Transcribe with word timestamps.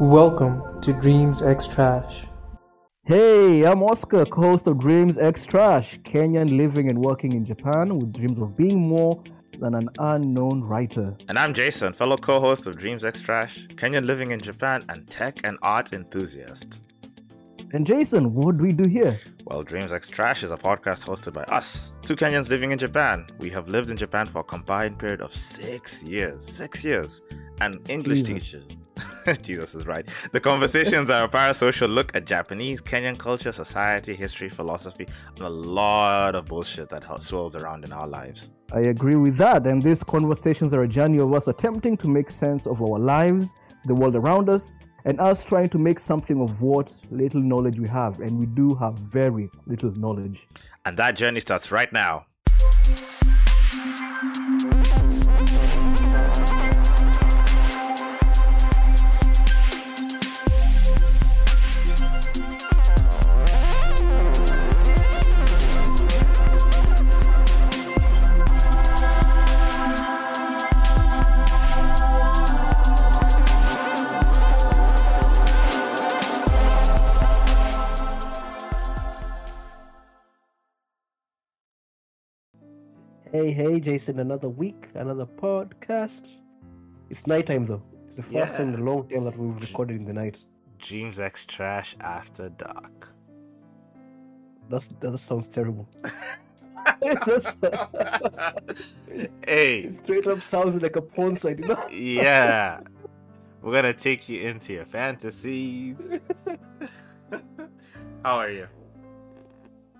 Welcome 0.00 0.80
to 0.80 0.92
Dreams 0.92 1.42
X 1.42 1.68
Trash. 1.68 2.26
Hey, 3.04 3.64
I'm 3.64 3.82
Oscar, 3.84 4.24
co-host 4.24 4.66
of 4.66 4.78
Dreams 4.78 5.16
X 5.16 5.46
Trash, 5.46 5.98
Kenyan 6.00 6.56
living 6.56 6.88
and 6.88 6.98
working 6.98 7.32
in 7.32 7.44
Japan 7.44 7.96
with 7.98 8.12
dreams 8.12 8.40
of 8.40 8.56
being 8.56 8.80
more 8.80 9.22
than 9.60 9.74
an 9.74 9.88
unknown 9.98 10.64
writer. 10.64 11.16
And 11.28 11.38
I'm 11.38 11.54
Jason, 11.54 11.92
fellow 11.92 12.16
co 12.16 12.40
host 12.40 12.66
of 12.66 12.78
Dreams 12.78 13.04
X 13.04 13.20
Trash, 13.20 13.68
Kenyan 13.68 14.06
living 14.06 14.32
in 14.32 14.40
Japan, 14.40 14.82
and 14.88 15.06
tech 15.06 15.40
and 15.44 15.56
art 15.62 15.92
enthusiast. 15.92 16.82
And 17.72 17.86
Jason, 17.86 18.34
what 18.34 18.56
do 18.56 18.64
we 18.64 18.72
do 18.72 18.88
here? 18.88 19.20
Well, 19.44 19.62
Dreams 19.62 19.92
X 19.92 20.08
Trash 20.08 20.42
is 20.42 20.50
a 20.50 20.56
podcast 20.56 21.06
hosted 21.06 21.34
by 21.34 21.44
us, 21.44 21.94
two 22.02 22.16
Kenyans 22.16 22.48
living 22.48 22.72
in 22.72 22.78
Japan. 22.78 23.26
We 23.38 23.50
have 23.50 23.68
lived 23.68 23.90
in 23.90 23.96
Japan 23.96 24.26
for 24.26 24.40
a 24.40 24.44
combined 24.44 24.98
period 24.98 25.20
of 25.20 25.32
six 25.32 26.02
years. 26.02 26.44
Six 26.44 26.84
years. 26.84 27.20
And 27.60 27.88
English 27.88 28.22
Jesus. 28.22 28.62
teachers. 28.62 28.79
Jesus 29.42 29.74
is 29.74 29.86
right. 29.86 30.08
The 30.32 30.40
conversations 30.40 31.10
are 31.10 31.24
a 31.24 31.28
parasocial 31.28 31.88
look 31.88 32.14
at 32.14 32.26
Japanese, 32.26 32.80
Kenyan 32.80 33.18
culture, 33.18 33.52
society, 33.52 34.14
history, 34.14 34.48
philosophy, 34.48 35.06
and 35.36 35.44
a 35.44 35.48
lot 35.48 36.34
of 36.34 36.46
bullshit 36.46 36.88
that 36.90 37.04
swirls 37.22 37.56
around 37.56 37.84
in 37.84 37.92
our 37.92 38.06
lives. 38.06 38.50
I 38.72 38.80
agree 38.80 39.16
with 39.16 39.36
that. 39.38 39.66
And 39.66 39.82
these 39.82 40.02
conversations 40.02 40.72
are 40.72 40.82
a 40.82 40.88
journey 40.88 41.18
of 41.18 41.32
us 41.32 41.48
attempting 41.48 41.96
to 41.98 42.08
make 42.08 42.30
sense 42.30 42.66
of 42.66 42.80
our 42.80 42.98
lives, 42.98 43.54
the 43.86 43.94
world 43.94 44.16
around 44.16 44.48
us, 44.48 44.76
and 45.04 45.20
us 45.20 45.42
trying 45.42 45.68
to 45.70 45.78
make 45.78 45.98
something 45.98 46.40
of 46.40 46.62
what 46.62 46.92
little 47.10 47.40
knowledge 47.40 47.80
we 47.80 47.88
have. 47.88 48.20
And 48.20 48.38
we 48.38 48.46
do 48.46 48.74
have 48.76 48.94
very 48.98 49.50
little 49.66 49.90
knowledge. 49.92 50.46
And 50.84 50.96
that 50.96 51.16
journey 51.16 51.40
starts 51.40 51.72
right 51.72 51.92
now. 51.92 52.26
Hey, 83.32 83.52
hey, 83.52 83.78
Jason, 83.78 84.18
another 84.18 84.48
week, 84.48 84.88
another 84.96 85.24
podcast. 85.24 86.40
It's 87.10 87.28
nighttime 87.28 87.64
though. 87.64 87.80
It's 88.08 88.16
the 88.16 88.24
first 88.24 88.56
time 88.56 88.74
in 88.74 88.80
a 88.80 88.82
long 88.82 89.08
time 89.08 89.24
that 89.24 89.38
we've 89.38 89.54
recorded 89.60 89.98
in 89.98 90.04
the 90.04 90.12
night. 90.12 90.44
Dreams 90.80 91.20
X 91.20 91.46
Trash 91.46 91.94
After 92.00 92.48
Dark. 92.48 93.06
That's 94.68 94.88
that 94.98 95.16
sounds 95.18 95.46
terrible. 95.46 95.88
just, 97.24 97.60
hey, 99.46 99.78
it 99.82 100.00
straight 100.02 100.26
up 100.26 100.42
sounds 100.42 100.74
like 100.82 100.96
a 100.96 101.02
porn 101.02 101.36
site, 101.36 101.60
you 101.60 101.68
know? 101.68 101.86
yeah. 101.88 102.80
We're 103.62 103.74
gonna 103.74 103.94
take 103.94 104.28
you 104.28 104.40
into 104.40 104.72
your 104.72 104.86
fantasies. 104.86 105.94
How 108.24 108.38
are 108.40 108.50
you? 108.50 108.66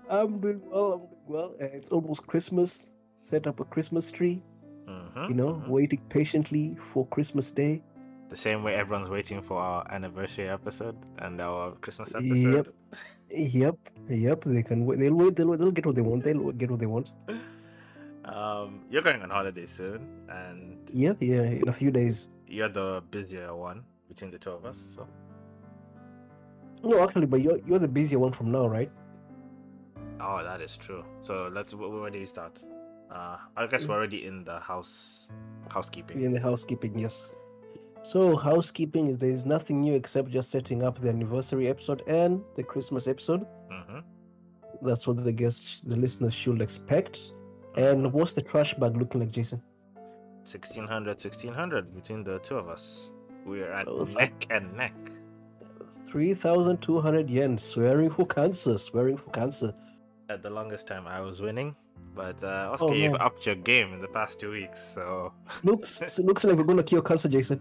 I'm 0.09 0.41
doing 0.41 0.61
well. 0.65 0.91
I'm 0.91 0.99
doing 0.99 1.21
well. 1.27 1.55
It's 1.61 1.87
almost 1.87 2.27
Christmas. 2.27 2.85
Set 3.23 3.47
up 3.47 3.59
a 3.59 3.65
Christmas 3.65 4.11
tree. 4.11 4.41
Mhm, 4.87 5.29
You 5.29 5.35
know, 5.35 5.53
mhm. 5.55 5.67
waiting 5.67 6.01
patiently 6.09 6.75
for 6.75 7.05
Christmas 7.07 7.51
Day. 7.51 7.81
The 8.29 8.35
same 8.35 8.63
way 8.63 8.75
everyone's 8.75 9.09
waiting 9.09 9.41
for 9.41 9.59
our 9.59 9.85
anniversary 9.91 10.47
episode 10.49 10.95
and 11.19 11.39
our 11.41 11.71
Christmas 11.81 12.15
episode. 12.15 12.73
Yep, 13.29 13.47
yep. 13.53 13.75
Yep. 14.09 14.43
They 14.45 14.63
can 14.63 14.85
wait. 14.85 14.99
They'll 14.99 15.13
wait. 15.13 15.35
They'll, 15.35 15.47
wait. 15.49 15.59
they'll 15.59 15.71
get 15.71 15.85
what 15.85 15.95
they 15.95 16.01
want. 16.01 16.23
They'll 16.23 16.51
get 16.51 16.71
what 16.71 16.79
they 16.79 16.85
want. 16.85 17.11
Um, 18.25 18.85
you're 18.89 19.01
going 19.01 19.21
on 19.21 19.29
holiday 19.29 19.65
soon, 19.65 20.07
and 20.29 20.77
Yep. 20.93 21.17
Yeah. 21.21 21.41
In 21.41 21.67
a 21.67 21.73
few 21.73 21.91
days. 21.91 22.29
you're 22.47 22.69
the 22.69 23.01
busier 23.11 23.55
one 23.55 23.83
between 24.09 24.29
the 24.31 24.37
two 24.37 24.51
of 24.51 24.65
us. 24.65 24.77
So 24.95 25.07
No, 26.83 27.03
actually, 27.03 27.25
but 27.27 27.41
you're 27.41 27.59
you're 27.65 27.79
the 27.79 27.87
busier 27.87 28.19
one 28.19 28.31
from 28.31 28.51
now, 28.51 28.67
right? 28.67 28.91
Oh, 30.19 30.43
that 30.43 30.61
is 30.61 30.77
true. 30.77 31.03
So 31.23 31.49
let's. 31.53 31.73
wh- 31.73 31.91
Where 32.01 32.09
do 32.09 32.19
you 32.19 32.25
start? 32.27 32.59
Uh, 33.11 33.37
I 33.57 33.67
guess 33.67 33.85
we're 33.85 33.95
already 33.95 34.25
in 34.25 34.43
the 34.45 34.59
house 34.59 35.27
housekeeping. 35.69 36.21
In 36.21 36.33
the 36.33 36.39
housekeeping, 36.39 36.97
yes. 36.97 37.33
So 38.03 38.35
housekeeping 38.35 39.07
is 39.07 39.17
there 39.17 39.29
is 39.29 39.45
nothing 39.45 39.81
new 39.81 39.93
except 39.95 40.29
just 40.29 40.49
setting 40.49 40.81
up 40.81 40.99
the 41.01 41.09
anniversary 41.09 41.67
episode 41.67 42.01
and 42.07 42.41
the 42.55 42.63
Christmas 42.63 43.07
episode. 43.07 43.45
hmm 43.69 43.99
That's 44.81 45.05
what 45.07 45.23
the 45.23 45.31
guests, 45.31 45.81
the 45.81 45.95
listeners 45.95 46.33
should 46.33 46.61
expect. 46.61 47.33
And 47.75 48.11
what's 48.11 48.33
the 48.33 48.41
trash 48.41 48.73
bag 48.73 48.97
looking 48.97 49.21
like, 49.21 49.31
Jason? 49.31 49.61
1600, 50.43 51.09
1600 51.21 51.93
between 51.93 52.23
the 52.23 52.39
two 52.39 52.55
of 52.57 52.67
us. 52.67 53.11
We're 53.45 53.71
at 53.71 53.85
So 53.85 54.03
neck 54.15 54.47
and 54.49 54.73
neck. 54.75 54.93
Three 56.07 56.33
thousand 56.33 56.81
two 56.81 56.99
hundred 56.99 57.29
yen. 57.29 57.57
Swearing 57.57 58.09
for 58.09 58.25
cancer. 58.25 58.77
Swearing 58.77 59.17
for 59.17 59.29
cancer. 59.31 59.73
At 60.29 60.41
the 60.43 60.49
longest 60.49 60.87
time, 60.87 61.07
I 61.07 61.21
was 61.21 61.41
winning, 61.41 61.75
but 62.15 62.43
uh, 62.43 62.69
Oscar, 62.73 62.85
Oh, 62.87 62.93
you've 62.93 63.15
upped 63.15 63.45
your 63.45 63.55
game 63.55 63.93
in 63.93 64.01
the 64.01 64.07
past 64.07 64.39
two 64.39 64.51
weeks. 64.51 64.79
So 64.93 65.33
Looks 65.63 66.19
looks 66.19 66.43
like 66.43 66.57
we're 66.57 66.63
gonna 66.63 66.83
cure 66.83 67.01
cancer, 67.01 67.29
Jason. 67.29 67.59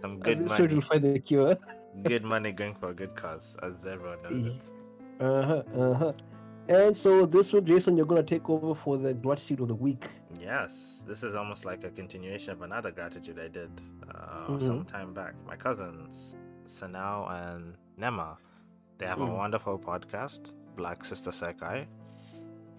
some 0.00 0.20
good 0.20 0.38
Good 0.38 0.44
this 0.44 0.52
rate 0.58 0.60
money, 0.70 0.74
will 0.74 0.82
find 0.82 1.02
the 1.04 1.18
cure. 1.18 1.56
good 2.02 2.24
money 2.24 2.52
going 2.52 2.74
for 2.74 2.90
a 2.90 2.94
good 2.94 3.14
cause, 3.16 3.56
as 3.62 3.84
everyone 3.86 4.22
knows. 4.22 4.56
Uh 5.20 5.42
huh. 5.46 5.62
Uh 5.80 5.94
huh. 5.94 6.12
And 6.68 6.94
so 6.96 7.24
this 7.24 7.52
week, 7.52 7.64
Jason, 7.64 7.96
you're 7.96 8.06
gonna 8.06 8.22
take 8.22 8.48
over 8.50 8.74
for 8.74 8.98
the 8.98 9.14
gratitude 9.14 9.60
of 9.60 9.68
the 9.68 9.74
week. 9.74 10.04
Yes, 10.38 11.02
this 11.06 11.22
is 11.22 11.34
almost 11.34 11.64
like 11.64 11.82
a 11.84 11.90
continuation 11.90 12.52
of 12.52 12.62
another 12.62 12.90
gratitude 12.90 13.38
I 13.38 13.48
did 13.48 13.70
uh, 14.14 14.48
Mhm. 14.48 14.66
some 14.66 14.84
time 14.84 15.14
back. 15.14 15.34
My 15.46 15.56
cousins, 15.56 16.36
Sanao 16.66 17.30
and 17.46 17.74
Nema, 17.98 18.36
they 18.98 19.06
have 19.06 19.20
a 19.20 19.26
Mm. 19.26 19.36
wonderful 19.36 19.78
podcast, 19.78 20.52
Black 20.76 21.04
Sister 21.04 21.30
Sekai. 21.30 21.86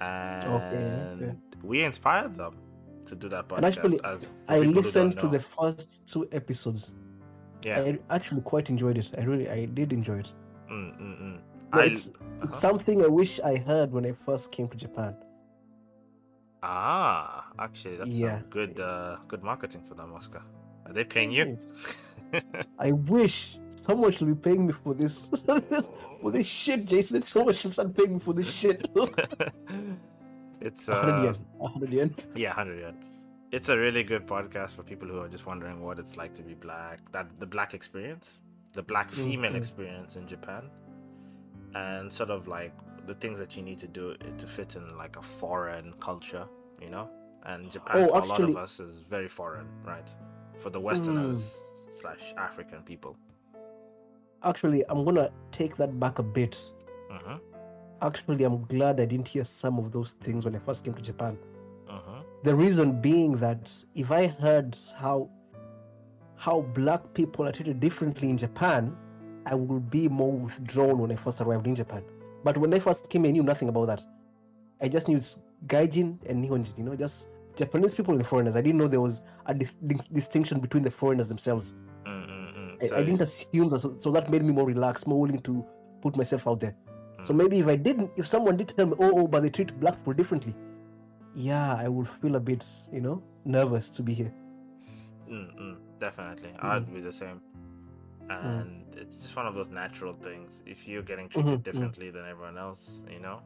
And 0.02 0.46
okay. 0.46 1.36
we 1.64 1.84
inspired 1.84 2.36
them 2.36 2.56
to 3.06 3.16
do 3.16 3.30
that 3.30 3.48
podcast. 3.48 3.58
And 3.58 3.66
actually, 3.66 4.00
as 4.04 4.28
I 4.48 4.60
listened 4.60 5.20
to 5.20 5.28
the 5.28 5.40
first 5.40 6.08
two 6.08 6.28
episodes. 6.32 6.94
Yeah. 7.62 7.82
I 7.82 8.00
actually 8.10 8.42
quite 8.42 8.70
enjoyed 8.70 8.98
it. 8.98 9.12
I 9.18 9.24
really, 9.24 9.50
I 9.50 9.66
did 9.66 9.92
enjoy 9.92 10.20
it. 10.20 10.34
Mm, 10.72 10.98
mm, 11.02 11.22
mm. 11.22 11.40
I- 11.74 11.86
it's, 11.86 12.08
uh-huh. 12.08 12.44
it's 12.44 12.58
something 12.58 13.04
I 13.04 13.08
wish 13.08 13.40
I 13.42 13.58
heard 13.58 13.92
when 13.92 14.06
I 14.06 14.14
first 14.14 14.52
came 14.52 14.70
to 14.70 14.78
Japan. 14.78 15.16
Ah, 16.64 17.46
actually, 17.60 17.98
that's 17.98 18.10
Yeah. 18.10 18.40
some 18.40 18.50
good, 18.50 18.80
uh, 18.80 19.18
good 19.28 19.44
marketing 19.44 19.84
for 19.88 19.96
them, 19.96 20.14
Oscar. 20.14 20.42
Are 20.86 20.94
they 20.94 21.04
paying 21.04 21.32
you? 21.32 21.58
I 22.80 22.92
wish 22.92 23.58
someone 23.76 24.12
should 24.12 24.28
be 24.28 24.36
paying 24.36 24.66
me 24.68 24.74
for 24.74 24.94
this, 24.94 25.30
for 26.22 26.32
this 26.32 26.48
shit, 26.48 26.86
Jason. 26.86 27.22
Someone 27.24 27.54
should 27.54 27.72
start 27.72 27.96
paying 27.96 28.14
me 28.14 28.20
for 28.20 28.34
this 28.34 28.52
shit. 28.54 28.90
it's 30.62 30.90
uh, 30.90 31.22
yen. 31.24 31.36
Hundred 31.72 31.94
yen. 31.94 32.16
Yeah, 32.36 32.50
100 32.50 32.80
yen. 32.80 32.98
It's 33.52 33.70
a 33.70 33.78
really 33.78 34.04
good 34.04 34.28
podcast 34.28 34.72
for 34.72 34.84
people 34.84 35.08
who 35.08 35.20
are 35.20 35.28
just 35.28 35.46
wondering 35.48 35.82
what 35.84 35.98
it's 36.00 36.18
like 36.18 36.34
to 36.36 36.44
be 36.44 36.54
black, 36.54 37.00
that 37.12 37.28
the 37.40 37.46
black 37.48 37.74
experience, 37.74 38.28
the 38.74 38.84
black 38.84 39.12
female 39.12 39.54
Mhm. 39.54 39.58
experience 39.58 40.16
in 40.16 40.28
Japan, 40.28 40.70
and 41.76 42.12
sort 42.14 42.30
of 42.30 42.48
like 42.48 42.74
the 43.08 43.16
things 43.16 43.40
that 43.40 43.56
you 43.58 43.64
need 43.64 43.80
to 43.80 43.88
do 43.88 44.16
to 44.38 44.48
fit 44.48 44.76
in 44.76 44.98
like 44.98 45.16
a 45.18 45.22
foreign 45.22 45.94
culture, 46.00 46.46
you 46.82 46.90
know. 46.90 47.10
And 47.44 47.72
Japan 47.72 48.04
Oh, 48.04 48.08
for 48.10 48.22
a 48.22 48.26
lot 48.26 48.42
of 48.42 48.58
us 48.58 48.80
is 48.80 49.02
very 49.10 49.28
foreign, 49.28 49.68
right? 49.84 50.08
For 50.60 50.70
the 50.70 50.80
Westerners 50.80 51.58
slash 52.00 52.34
African 52.38 52.84
people. 52.84 53.18
Actually, 54.44 54.84
I'm 54.90 55.04
gonna 55.04 55.32
take 55.52 55.76
that 55.78 56.00
back 56.00 56.20
a 56.20 56.24
bit. 56.24 56.56
hmm 57.10 57.38
Actually, 58.02 58.44
I'm 58.44 58.66
glad 58.66 59.00
I 59.00 59.06
didn't 59.06 59.28
hear 59.28 59.44
some 59.44 59.78
of 59.78 59.92
those 59.92 60.14
things 60.14 60.46
when 60.46 60.56
I 60.56 60.60
first 60.60 60.84
came 60.84 60.94
to 60.94 61.02
Japan. 61.02 61.38
hmm 61.88 62.20
The 62.44 62.56
reason 62.56 63.02
being 63.02 63.34
that 63.38 63.72
if 63.96 64.12
I 64.12 64.28
heard 64.28 64.78
how 64.98 65.30
how 66.36 66.62
black 66.74 67.14
people 67.14 67.46
are 67.46 67.52
treated 67.52 67.80
differently 67.82 68.30
in 68.30 68.38
Japan, 68.38 68.96
I 69.46 69.56
would 69.56 69.90
be 69.90 70.08
more 70.08 70.32
withdrawn 70.32 70.98
when 71.00 71.12
I 71.12 71.16
first 71.16 71.42
arrived 71.42 71.68
in 71.68 71.76
Japan. 71.76 72.04
But 72.46 72.58
when 72.58 72.74
I 72.74 72.80
first 72.80 73.10
came, 73.10 73.26
I 73.26 73.32
knew 73.32 73.44
nothing 73.44 73.68
about 73.68 73.88
that. 73.88 74.06
I 74.82 74.88
just 74.88 75.10
knew 75.10 75.18
it's 75.18 75.40
Gaijin 75.68 76.18
and 76.30 76.42
Nihonjin, 76.44 76.78
you 76.78 76.86
know, 76.86 76.96
just 76.96 77.28
Japanese 77.56 77.94
people 77.94 78.16
and 78.16 78.26
foreigners. 78.26 78.56
I 78.56 78.62
didn't 78.62 78.78
know 78.78 78.88
there 78.88 79.02
was 79.02 79.22
a 79.48 79.54
dis- 79.54 79.76
dis- 79.86 80.06
distinction 80.06 80.62
between 80.62 80.84
the 80.84 80.92
foreigners 80.92 81.28
themselves. 81.28 81.76
Mm-mm-mm. 82.06 82.82
I, 82.94 83.00
I 83.00 83.04
didn't 83.04 83.22
assume 83.22 83.68
that, 83.70 83.80
so, 83.80 83.96
so 83.98 84.10
that 84.12 84.32
made 84.32 84.44
me 84.46 84.54
more 84.54 84.66
relaxed, 84.66 85.06
more 85.08 85.20
willing 85.20 85.40
to 85.40 85.66
put 86.02 86.16
myself 86.16 86.48
out 86.48 86.62
there. 86.62 86.74
So 87.22 87.34
Mm. 87.34 87.38
maybe 87.38 87.60
if 87.60 87.68
I 87.68 87.76
didn't, 87.76 88.12
if 88.16 88.28
someone 88.28 88.58
did 88.58 88.70
tell 88.76 88.86
me, 88.88 88.96
oh, 89.00 89.22
oh, 89.22 89.28
but 89.28 89.44
they 89.44 89.50
treat 89.50 89.78
black 89.80 89.96
people 89.98 90.14
differently, 90.14 90.56
yeah, 91.36 91.74
I 91.76 91.88
would 91.88 92.08
feel 92.08 92.36
a 92.36 92.40
bit, 92.40 92.66
you 92.92 93.02
know, 93.02 93.22
nervous 93.46 93.90
to 93.92 94.04
be 94.04 94.14
here. 94.14 94.34
Mm-mm. 95.30 95.78
definitely. 96.00 96.50
Mm. 96.50 96.64
I'd 96.64 96.94
be 96.94 97.02
the 97.02 97.12
same. 97.12 97.42
And 98.30 98.86
it's 98.96 99.22
just 99.22 99.36
one 99.36 99.46
of 99.48 99.54
those 99.56 99.70
natural 99.70 100.14
things. 100.14 100.62
If 100.66 100.88
you're 100.88 101.02
getting 101.02 101.28
treated 101.30 101.52
Mhm, 101.52 101.58
mhm. 101.60 101.64
differently 101.64 102.10
than 102.12 102.26
everyone 102.26 102.58
else, 102.58 103.02
you 103.12 103.20
know. 103.20 103.42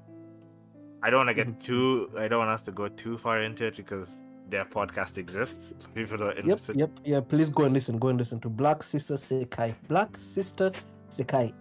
I 1.01 1.09
don't 1.09 1.19
want 1.25 1.29
to 1.29 1.33
get 1.33 1.47
Mhm. 1.47 1.59
too. 1.59 2.09
I 2.17 2.27
don't 2.27 2.39
want 2.39 2.51
us 2.51 2.63
to 2.65 2.71
go 2.71 2.87
too 2.87 3.17
far 3.17 3.41
into 3.41 3.65
it 3.65 3.75
because 3.77 4.23
their 4.49 4.65
podcast 4.65 5.17
exists. 5.17 5.73
People 5.95 6.21
are 6.23 6.33
Yep, 6.35 6.43
interested. 6.43 6.75
yep, 6.77 6.91
yeah. 7.03 7.19
Please 7.21 7.49
go 7.49 7.63
and 7.63 7.73
listen. 7.73 7.97
Go 7.97 8.09
and 8.09 8.17
listen 8.19 8.39
to 8.41 8.49
Black 8.49 8.83
Sister 8.83 9.15
Sekai. 9.15 9.73
Black 9.87 10.17
Sister 10.17 10.71
Sekai. 11.09 11.53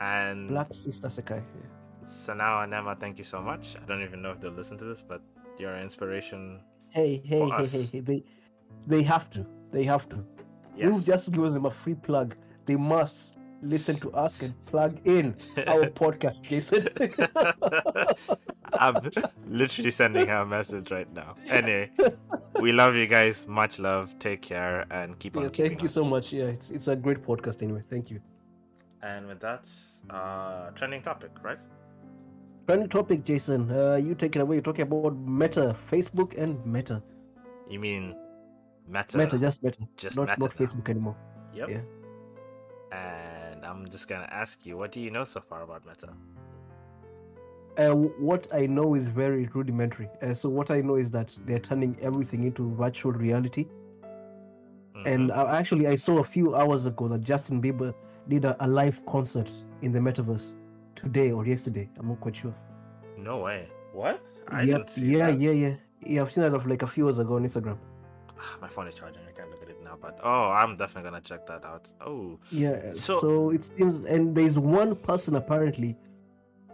And 0.00 0.48
Black 0.48 0.72
Sister 0.72 1.08
Sekai. 1.08 1.42
Sanao 2.04 2.64
and 2.64 2.72
Emma, 2.72 2.94
thank 2.94 3.18
you 3.18 3.24
so 3.24 3.40
much. 3.42 3.76
I 3.80 3.84
don't 3.86 4.02
even 4.02 4.22
know 4.22 4.30
if 4.30 4.40
they'll 4.40 4.50
listen 4.52 4.78
to 4.78 4.84
this, 4.84 5.02
but 5.06 5.20
you're 5.58 5.74
an 5.74 5.82
inspiration. 5.82 6.60
Hey, 6.88 7.20
hey, 7.24 7.40
hey, 7.40 7.50
us. 7.50 7.72
hey, 7.72 7.82
hey. 7.92 8.00
They, 8.00 8.24
they 8.86 9.02
have 9.02 9.28
to. 9.30 9.44
They 9.72 9.84
have 9.84 10.08
to. 10.10 10.24
Yes. 10.76 10.92
We've 10.94 11.04
just 11.04 11.32
given 11.32 11.52
them 11.52 11.66
a 11.66 11.70
free 11.70 11.94
plug. 11.94 12.36
They 12.64 12.76
must 12.76 13.36
listen 13.60 13.96
to 13.96 14.10
us 14.12 14.40
and 14.40 14.54
plug 14.66 15.00
in 15.04 15.34
our 15.66 15.86
podcast, 16.02 16.42
Jason. 16.42 16.88
I'm 18.74 18.96
literally 19.48 19.90
sending 19.90 20.26
her 20.28 20.36
a 20.36 20.46
message 20.46 20.90
right 20.90 21.12
now. 21.12 21.34
Anyway, 21.48 21.90
we 22.60 22.72
love 22.72 22.94
you 22.94 23.06
guys. 23.06 23.46
Much 23.48 23.78
love. 23.78 24.16
Take 24.18 24.42
care 24.42 24.86
and 24.90 25.18
keep 25.18 25.36
on 25.36 25.42
Yeah, 25.42 25.48
keeping 25.50 25.70
thank 25.70 25.82
you 25.82 25.88
on. 25.88 25.92
so 25.92 26.04
much. 26.04 26.32
Yeah, 26.32 26.44
it's, 26.44 26.70
it's 26.70 26.88
a 26.88 26.96
great 26.96 27.22
podcast 27.22 27.62
anyway. 27.62 27.82
Thank 27.90 28.10
you. 28.10 28.20
And 29.02 29.26
with 29.26 29.40
that, 29.40 29.68
uh, 30.10 30.70
trending 30.70 31.02
topic, 31.02 31.30
right? 31.42 31.60
Trending 32.66 32.88
topic, 32.88 33.24
Jason. 33.24 33.70
Uh, 33.70 33.94
you 33.96 34.14
take 34.14 34.36
it 34.36 34.40
away. 34.40 34.56
You're 34.56 34.62
talking 34.62 34.82
about 34.82 35.16
Meta, 35.16 35.74
Facebook, 35.78 36.36
and 36.36 36.64
Meta. 36.66 37.02
You 37.68 37.78
mean 37.78 38.16
Meta? 38.88 39.16
Meta, 39.16 39.38
just 39.38 39.62
Meta, 39.62 39.86
just 39.96 40.16
not 40.16 40.28
Meta 40.28 40.40
not 40.40 40.58
now. 40.60 40.66
Facebook 40.66 40.88
anymore. 40.88 41.16
Yep. 41.54 41.68
yeah. 41.70 41.80
And 42.90 43.64
I'm 43.64 43.88
just 43.88 44.08
gonna 44.08 44.28
ask 44.30 44.64
you, 44.66 44.76
what 44.76 44.92
do 44.92 45.00
you 45.00 45.10
know 45.10 45.24
so 45.24 45.40
far 45.40 45.62
about 45.62 45.86
Meta? 45.86 46.08
Uh, 47.76 47.94
what 47.94 48.48
I 48.52 48.66
know 48.66 48.94
is 48.94 49.06
very 49.06 49.46
rudimentary. 49.54 50.08
Uh, 50.20 50.34
so 50.34 50.48
what 50.48 50.70
I 50.70 50.80
know 50.80 50.96
is 50.96 51.10
that 51.12 51.38
they're 51.46 51.60
turning 51.60 51.96
everything 52.02 52.42
into 52.44 52.74
virtual 52.74 53.12
reality. 53.12 53.66
And 55.06 55.30
Mhm. 55.30 55.36
uh, 55.36 55.46
actually, 55.56 55.86
I 55.86 55.94
saw 55.94 56.18
a 56.18 56.24
few 56.24 56.56
hours 56.56 56.86
ago 56.86 57.06
that 57.08 57.20
Justin 57.20 57.62
Bieber 57.62 57.94
did 58.28 58.44
a, 58.44 58.56
a 58.64 58.66
live 58.66 59.04
concert 59.06 59.50
in 59.82 59.92
the 59.92 59.98
metaverse 59.98 60.54
today 60.94 61.32
or 61.32 61.46
yesterday. 61.46 61.88
I'm 61.98 62.08
not 62.08 62.20
quite 62.20 62.36
sure. 62.36 62.54
no 63.16 63.38
way. 63.38 63.68
What? 63.92 64.20
I 64.48 64.62
Yep, 64.62 64.90
yeah, 64.96 65.26
that. 65.26 65.38
yeah, 65.38 65.50
yeah, 65.50 65.74
yeah. 66.06 66.20
I've 66.22 66.30
seen 66.32 66.42
that 66.42 66.54
of 66.54 66.66
like 66.66 66.82
a 66.82 66.86
few 66.86 67.06
hours 67.06 67.18
ago 67.18 67.36
on 67.36 67.44
Instagram. 67.44 67.78
Ah, 68.38 68.56
my 68.60 68.68
phone 68.68 68.86
is 68.88 68.94
charging. 68.94 69.22
I 69.28 69.32
can't 69.32 69.50
look 69.50 69.62
at 69.62 69.68
it 69.68 69.82
now, 69.82 69.96
but 70.00 70.18
oh, 70.22 70.48
I'm 70.50 70.76
definitely 70.76 71.10
gonna 71.10 71.20
check 71.22 71.46
that 71.46 71.64
out. 71.64 71.90
Oh, 72.00 72.38
Yeah. 72.50 72.92
So- 72.92 73.20
So, 73.20 73.50
it 73.50 73.64
seems, 73.64 74.00
and 74.00 74.34
there's 74.34 74.58
one 74.58 74.94
person 74.94 75.34
apparently 75.36 75.96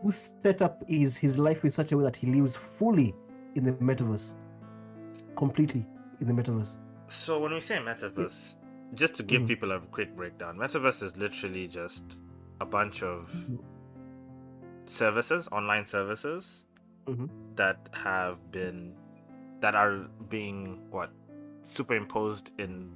who 0.03 0.13
set 0.13 0.61
up 0.61 0.85
his 0.89 1.17
his 1.17 1.39
life 1.39 1.65
in 1.65 1.71
such 1.71 1.93
a 1.93 1.97
way 1.97 2.05
that 2.05 2.17
he 2.17 2.27
lives 2.27 2.55
fully 2.55 3.15
in 3.55 3.65
the 3.65 3.73
metaverse, 3.75 4.35
completely 5.37 5.87
in 6.21 6.27
the 6.29 6.33
metaverse. 6.35 6.77
So 7.09 7.41
when 7.41 7.53
we 7.53 7.61
say 7.61 7.77
metaverse, 7.79 8.57
just 8.93 9.15
to 9.17 9.23
give 9.23 9.43
Mhm. 9.43 9.47
people 9.49 9.73
a 9.73 9.81
quick 9.81 10.15
breakdown, 10.15 10.57
metaverse 10.57 11.03
is 11.03 11.17
literally 11.17 11.67
just 11.67 12.21
a 12.61 12.67
bunch 12.67 13.03
of 13.03 13.35
services, 14.85 15.49
online 15.51 15.87
services 15.87 16.65
Mhm. 17.07 17.29
that 17.57 17.89
have 17.93 18.51
been 18.53 18.95
that 19.61 19.75
are 19.75 20.07
being 20.29 20.91
what 20.91 21.11
superimposed 21.63 22.53
in 22.59 22.95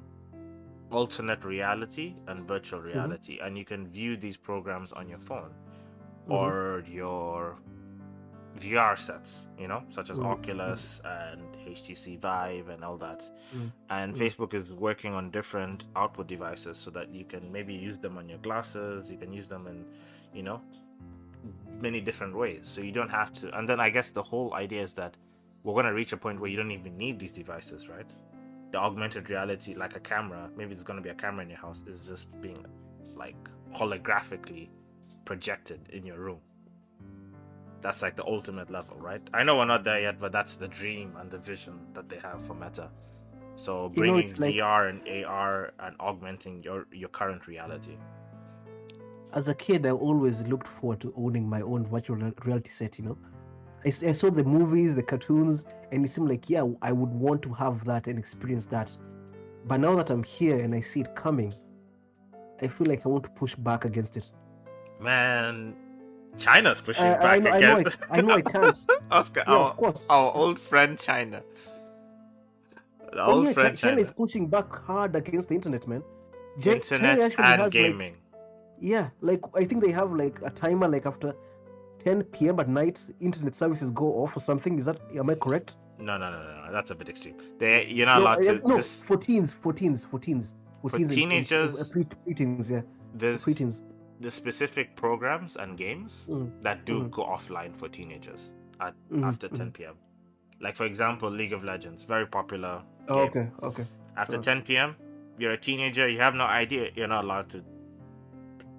alternate 0.90 1.42
reality 1.44 2.14
and 2.26 2.46
virtual 2.46 2.80
reality, 2.80 3.38
and 3.40 3.56
you 3.56 3.64
can 3.64 3.88
view 3.88 4.16
these 4.16 4.36
programs 4.36 4.92
on 4.92 5.08
your 5.08 5.18
phone 5.18 5.54
Mhm. 6.26 6.32
or 6.32 6.84
your 6.86 7.58
VR 8.58 8.96
sets, 8.96 9.46
you 9.58 9.68
know, 9.68 9.82
such 9.90 10.10
as 10.10 10.18
Mhm. 10.18 10.26
Oculus 10.26 11.00
and 11.04 11.56
HTC 11.66 12.16
Vive 12.16 12.68
and 12.68 12.84
all 12.84 12.96
that. 12.98 13.20
Mhm. 13.54 13.72
And 13.90 14.14
Mhm. 14.14 14.18
Facebook 14.18 14.54
is 14.54 14.72
working 14.72 15.14
on 15.14 15.30
different 15.30 15.86
output 15.96 16.26
devices 16.26 16.76
so 16.76 16.90
that 16.90 17.08
you 17.14 17.24
can 17.24 17.50
maybe 17.52 17.74
use 17.74 17.98
them 17.98 18.18
on 18.18 18.28
your 18.28 18.38
glasses, 18.38 19.10
you 19.10 19.18
can 19.18 19.32
use 19.32 19.48
them 19.48 19.66
in, 19.66 19.84
you 20.32 20.42
know, 20.42 20.60
many 21.80 22.00
different 22.00 22.34
ways. 22.34 22.66
So 22.66 22.80
you 22.80 22.92
don't 22.92 23.10
have 23.10 23.32
to. 23.34 23.56
And 23.56 23.68
then 23.68 23.80
I 23.80 23.90
guess 23.90 24.10
the 24.10 24.22
whole 24.22 24.54
idea 24.54 24.82
is 24.82 24.94
that 24.94 25.16
we're 25.62 25.74
going 25.74 25.86
to 25.86 25.94
reach 25.94 26.12
a 26.12 26.16
point 26.16 26.40
where 26.40 26.50
you 26.50 26.56
don't 26.56 26.70
even 26.70 26.96
need 26.96 27.18
these 27.18 27.32
devices, 27.32 27.88
right? 27.88 28.10
The 28.72 28.78
augmented 28.78 29.30
reality, 29.30 29.74
like 29.74 29.96
a 29.96 30.00
camera, 30.00 30.50
maybe 30.56 30.74
there's 30.74 30.84
going 30.84 30.98
to 30.98 31.02
be 31.02 31.10
a 31.10 31.14
camera 31.14 31.42
in 31.42 31.50
your 31.50 31.58
house, 31.58 31.84
is 31.86 32.06
just 32.06 32.40
being 32.40 32.64
like 33.14 33.36
holographically 33.74 34.68
projected 35.24 35.88
in 35.90 36.04
your 36.04 36.18
room. 36.18 36.40
That's 37.80 38.02
like 38.02 38.16
the 38.16 38.24
ultimate 38.26 38.70
level, 38.70 38.96
right? 38.96 39.22
I 39.32 39.44
know 39.44 39.56
we're 39.56 39.64
not 39.64 39.84
there 39.84 40.00
yet, 40.00 40.18
but 40.20 40.32
that's 40.32 40.56
the 40.56 40.68
dream 40.68 41.16
and 41.18 41.30
the 41.30 41.38
vision 41.38 41.78
that 41.94 42.08
they 42.08 42.18
have 42.18 42.42
for 42.46 42.54
Meta. 42.54 42.90
So 43.56 43.72
You 43.72 43.82
know, 43.82 43.88
bringing 43.88 44.32
like- 44.38 44.54
VR 44.56 44.88
and 44.88 45.00
AR 45.08 45.72
and 45.80 45.96
augmenting 46.00 46.62
your 46.62 46.86
your 46.92 47.08
current 47.08 47.46
reality. 47.46 47.96
As 49.32 49.48
a 49.48 49.54
kid, 49.54 49.84
I 49.86 49.90
always 49.90 50.42
looked 50.42 50.66
forward 50.66 51.00
to 51.00 51.12
owning 51.16 51.48
my 51.48 51.60
own 51.60 51.84
virtual 51.84 52.16
reality 52.44 52.70
set. 52.70 52.98
You 52.98 53.04
know, 53.04 53.18
I 53.84 53.90
saw 53.90 54.30
the 54.30 54.44
movies, 54.44 54.94
the 54.94 55.02
cartoons, 55.02 55.66
and 55.92 56.04
it 56.04 56.10
seemed 56.10 56.28
like 56.28 56.48
yeah, 56.48 56.64
I 56.82 56.92
would 56.92 57.10
want 57.10 57.42
to 57.42 57.52
have 57.54 57.84
that 57.84 58.06
and 58.08 58.18
experience 58.18 58.66
that. 58.66 58.96
But 59.66 59.80
now 59.80 59.94
that 59.96 60.10
I'm 60.10 60.22
here 60.22 60.58
and 60.60 60.74
I 60.74 60.80
see 60.80 61.00
it 61.00 61.14
coming, 61.14 61.52
I 62.62 62.68
feel 62.68 62.86
like 62.86 63.04
I 63.04 63.08
want 63.08 63.24
to 63.24 63.30
push 63.30 63.54
back 63.54 63.84
against 63.84 64.16
it. 64.16 64.32
Man, 65.00 65.76
China's 66.36 66.80
pushing 66.80 67.04
I 67.04 67.18
back 67.18 67.42
know, 67.42 67.50
I 67.50 67.60
know, 67.60 67.76
again. 67.78 67.92
I 68.10 68.20
know 68.20 68.34
I 68.34 68.42
can't. 68.42 68.76
Oscar, 69.10 69.44
Yeah, 69.46 69.52
our, 69.54 69.70
of 69.70 69.76
course. 69.76 70.06
our 70.10 70.32
old 70.34 70.58
friend 70.58 70.98
China. 70.98 71.42
The 73.12 73.24
Oh 73.24 73.32
old 73.36 73.46
yeah, 73.46 73.52
friend 73.54 73.78
China 73.78 73.92
China. 73.92 74.00
is 74.02 74.10
pushing 74.10 74.48
back 74.48 74.72
hard 74.84 75.16
against 75.16 75.48
the 75.48 75.54
internet, 75.54 75.86
man. 75.88 76.02
Ja- 76.62 76.72
Internet 76.74 77.18
and 77.22 77.32
has, 77.34 77.60
like- 77.60 77.72
gaming. 77.72 78.16
yeah, 78.80 79.08
like 79.20 79.40
I 79.56 79.64
think 79.64 79.82
they 79.82 79.90
have 79.92 80.12
like 80.12 80.38
a 80.42 80.50
timer, 80.50 80.88
like 80.88 81.06
after 81.06 81.34
10 82.00 82.22
p.m. 82.24 82.60
at 82.60 82.68
night, 82.68 83.00
internet 83.20 83.56
services 83.56 83.90
go 83.90 84.06
off 84.22 84.36
or 84.36 84.40
something. 84.40 84.78
Is 84.78 84.84
that 84.84 85.00
am 85.16 85.30
I 85.30 85.34
correct? 85.34 85.76
No, 85.98 86.16
no, 86.18 86.30
no, 86.30 86.38
no, 86.42 86.66
no. 86.66 86.72
That's 86.72 86.90
a 86.90 86.94
bit 86.94 87.08
extreme. 87.08 87.34
They, 87.58 87.86
you're 87.86 88.06
not 88.06 88.18
no, 88.18 88.24
allowed 88.24 88.38
uh, 88.46 88.58
to. 88.58 88.68
no, 88.68 88.76
this, 88.76 89.02
for 89.02 89.16
teens, 89.16 89.52
for 89.52 89.72
teens, 89.72 90.04
for 90.04 90.20
teens, 90.20 90.54
for, 90.82 90.90
teens 90.90 91.00
and- 91.00 91.02
and- 91.02 91.10
teenagers- 91.46 91.80
uh, 91.80 91.84
pre- 91.92 92.04
preteens, 92.04 92.70
yeah, 92.70 92.82
there's 93.14 93.44
preteens. 93.44 93.82
The 94.20 94.30
specific 94.30 94.96
programs 94.96 95.56
and 95.56 95.76
games 95.78 96.26
Mm, 96.28 96.50
that 96.62 96.84
do 96.84 97.02
Mhm. 97.02 97.10
go 97.10 97.22
offline 97.24 97.74
for 97.76 97.88
teenagers 97.88 98.52
at 98.80 98.94
mhm, 99.10 99.24
after 99.24 99.48
mhm. 99.48 99.56
10 99.56 99.72
p.m. 99.72 99.94
Like 100.60 100.74
for 100.76 100.86
example, 100.86 101.30
League 101.30 101.52
of 101.52 101.62
Legends, 101.64 102.02
very 102.02 102.26
popular. 102.26 102.82
Oh, 103.08 103.20
okay, 103.20 103.50
okay. 103.62 103.86
After 104.16 104.34
Sure. 104.34 104.42
10 104.42 104.62
p.m., 104.62 104.96
you're 105.38 105.52
a 105.52 105.56
teenager. 105.58 106.08
You 106.08 106.18
have 106.20 106.34
no 106.34 106.44
idea. 106.44 106.90
You're 106.96 107.06
not 107.06 107.24
allowed 107.24 107.48
to. 107.50 107.62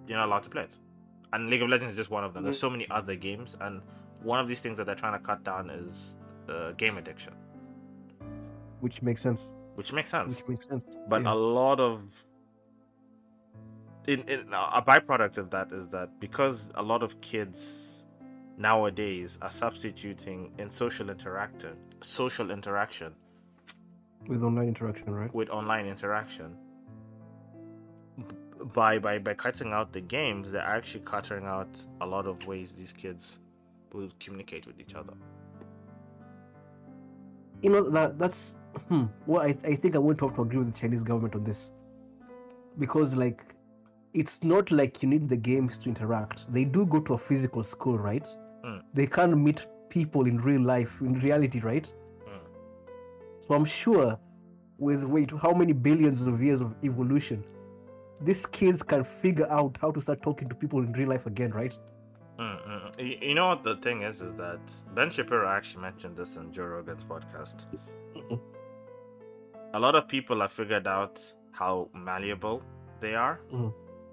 You're 0.07 0.17
not 0.17 0.27
allowed 0.27 0.43
to 0.43 0.49
play 0.49 0.63
it. 0.63 0.77
And 1.31 1.49
League 1.49 1.61
of 1.61 1.69
Legends 1.69 1.93
is 1.93 1.97
just 1.97 2.11
one 2.11 2.23
of 2.25 2.33
them. 2.33 2.43
There's 2.43 2.57
Mm. 2.57 2.61
so 2.67 2.69
many 2.69 2.85
other 2.91 3.15
games, 3.15 3.55
and 3.61 3.81
one 4.23 4.39
of 4.41 4.47
these 4.49 4.59
things 4.59 4.77
that 4.77 4.85
they're 4.85 4.95
trying 5.03 5.13
to 5.13 5.25
cut 5.25 5.43
down 5.45 5.69
is 5.69 6.17
uh, 6.49 6.71
game 6.73 6.97
addiction, 6.97 7.33
Which 8.81 9.01
makes 9.01 9.21
sense. 9.21 9.51
which 9.75 9.93
makes 9.93 10.09
sense. 10.09 10.37
Which 10.39 10.47
makes 10.49 10.67
sense. 10.67 10.85
But 11.07 11.21
yeah. 11.23 11.33
a 11.33 11.35
lot 11.35 11.79
of 11.79 12.11
in, 14.07 14.21
in 14.29 14.41
a 14.53 14.81
byproduct 14.81 15.37
of 15.37 15.49
that 15.51 15.71
is 15.71 15.89
that 15.89 16.19
because 16.19 16.69
a 16.75 16.83
lot 16.83 17.03
of 17.03 17.19
kids 17.21 18.05
nowadays 18.57 19.37
are 19.41 19.51
substituting 19.51 20.51
in 20.57 20.69
social 20.69 21.09
interaction 21.09 21.75
social 22.01 22.51
interaction 22.51 23.13
with 24.27 24.43
online 24.43 24.67
interaction, 24.67 25.13
right? 25.13 25.33
with 25.33 25.49
online 25.49 25.85
interaction 25.87 26.55
by 28.73 28.99
by 28.99 29.17
by 29.19 29.33
cutting 29.33 29.73
out 29.73 29.93
the 29.93 30.01
games 30.01 30.51
they're 30.51 30.61
actually 30.61 31.01
cutting 31.01 31.45
out 31.45 31.69
a 32.01 32.05
lot 32.05 32.27
of 32.27 32.45
ways 32.45 32.73
these 32.77 32.93
kids 32.93 33.39
will 33.93 34.11
communicate 34.19 34.67
with 34.67 34.79
each 34.79 34.95
other 34.95 35.13
You 37.61 37.71
know 37.71 37.89
that 37.91 38.19
that's 38.19 38.55
hmm, 38.87 39.05
well. 39.27 39.41
I, 39.43 39.57
I 39.65 39.75
think 39.75 39.95
I 39.95 39.99
won't 39.99 40.21
have 40.21 40.35
to 40.35 40.41
agree 40.43 40.59
with 40.59 40.73
the 40.73 40.79
Chinese 40.79 41.03
government 41.03 41.35
on 41.35 41.43
this 41.43 41.73
because 42.77 43.17
like 43.17 43.43
it's 44.13 44.43
not 44.43 44.71
like 44.71 45.01
you 45.03 45.09
need 45.09 45.29
the 45.29 45.37
games 45.37 45.77
to 45.79 45.89
interact. 45.89 46.51
They 46.51 46.65
do 46.65 46.85
go 46.85 46.99
to 47.01 47.13
a 47.13 47.17
physical 47.17 47.63
school, 47.63 47.97
right? 47.97 48.27
Mm. 48.65 48.81
They 48.93 49.07
can't 49.07 49.37
meet 49.37 49.65
people 49.89 50.25
in 50.27 50.39
real 50.41 50.61
life, 50.61 50.99
in 51.01 51.19
reality, 51.19 51.59
right? 51.59 51.91
Mm. 52.27 52.39
So 53.47 53.53
I'm 53.55 53.65
sure 53.65 54.17
with 54.77 55.03
wait 55.03 55.31
how 55.41 55.51
many 55.53 55.73
billions 55.73 56.21
of 56.21 56.41
years 56.41 56.61
of 56.61 56.73
evolution, 56.83 57.43
these 58.21 58.45
kids 58.45 58.81
can 58.83 59.03
figure 59.03 59.49
out 59.51 59.77
how 59.81 59.91
to 59.91 60.01
start 60.01 60.21
talking 60.21 60.49
to 60.49 60.55
people 60.55 60.79
in 60.79 60.91
real 60.93 61.09
life 61.09 61.25
again, 61.25 61.51
right? 61.51 61.77
Mm, 62.39 62.67
mm. 62.67 62.97
Y- 62.97 63.17
You 63.21 63.35
know 63.35 63.47
what 63.47 63.63
the 63.63 63.75
thing 63.77 64.03
is? 64.03 64.21
Is 64.21 64.33
that 64.37 64.59
Ben 64.95 65.09
Shapiro 65.09 65.47
actually 65.47 65.81
mentioned 65.83 66.15
this 66.17 66.37
in 66.37 66.51
Joe 66.51 66.65
Rogan's 66.65 67.03
podcast. 67.03 67.65
Mhm. 68.15 68.39
A 69.73 69.79
lot 69.79 69.95
of 69.95 70.07
people 70.07 70.39
have 70.41 70.51
figured 70.51 70.87
out 70.87 71.21
how 71.51 71.89
malleable 71.93 72.61
they 73.01 73.13
are 73.15 73.39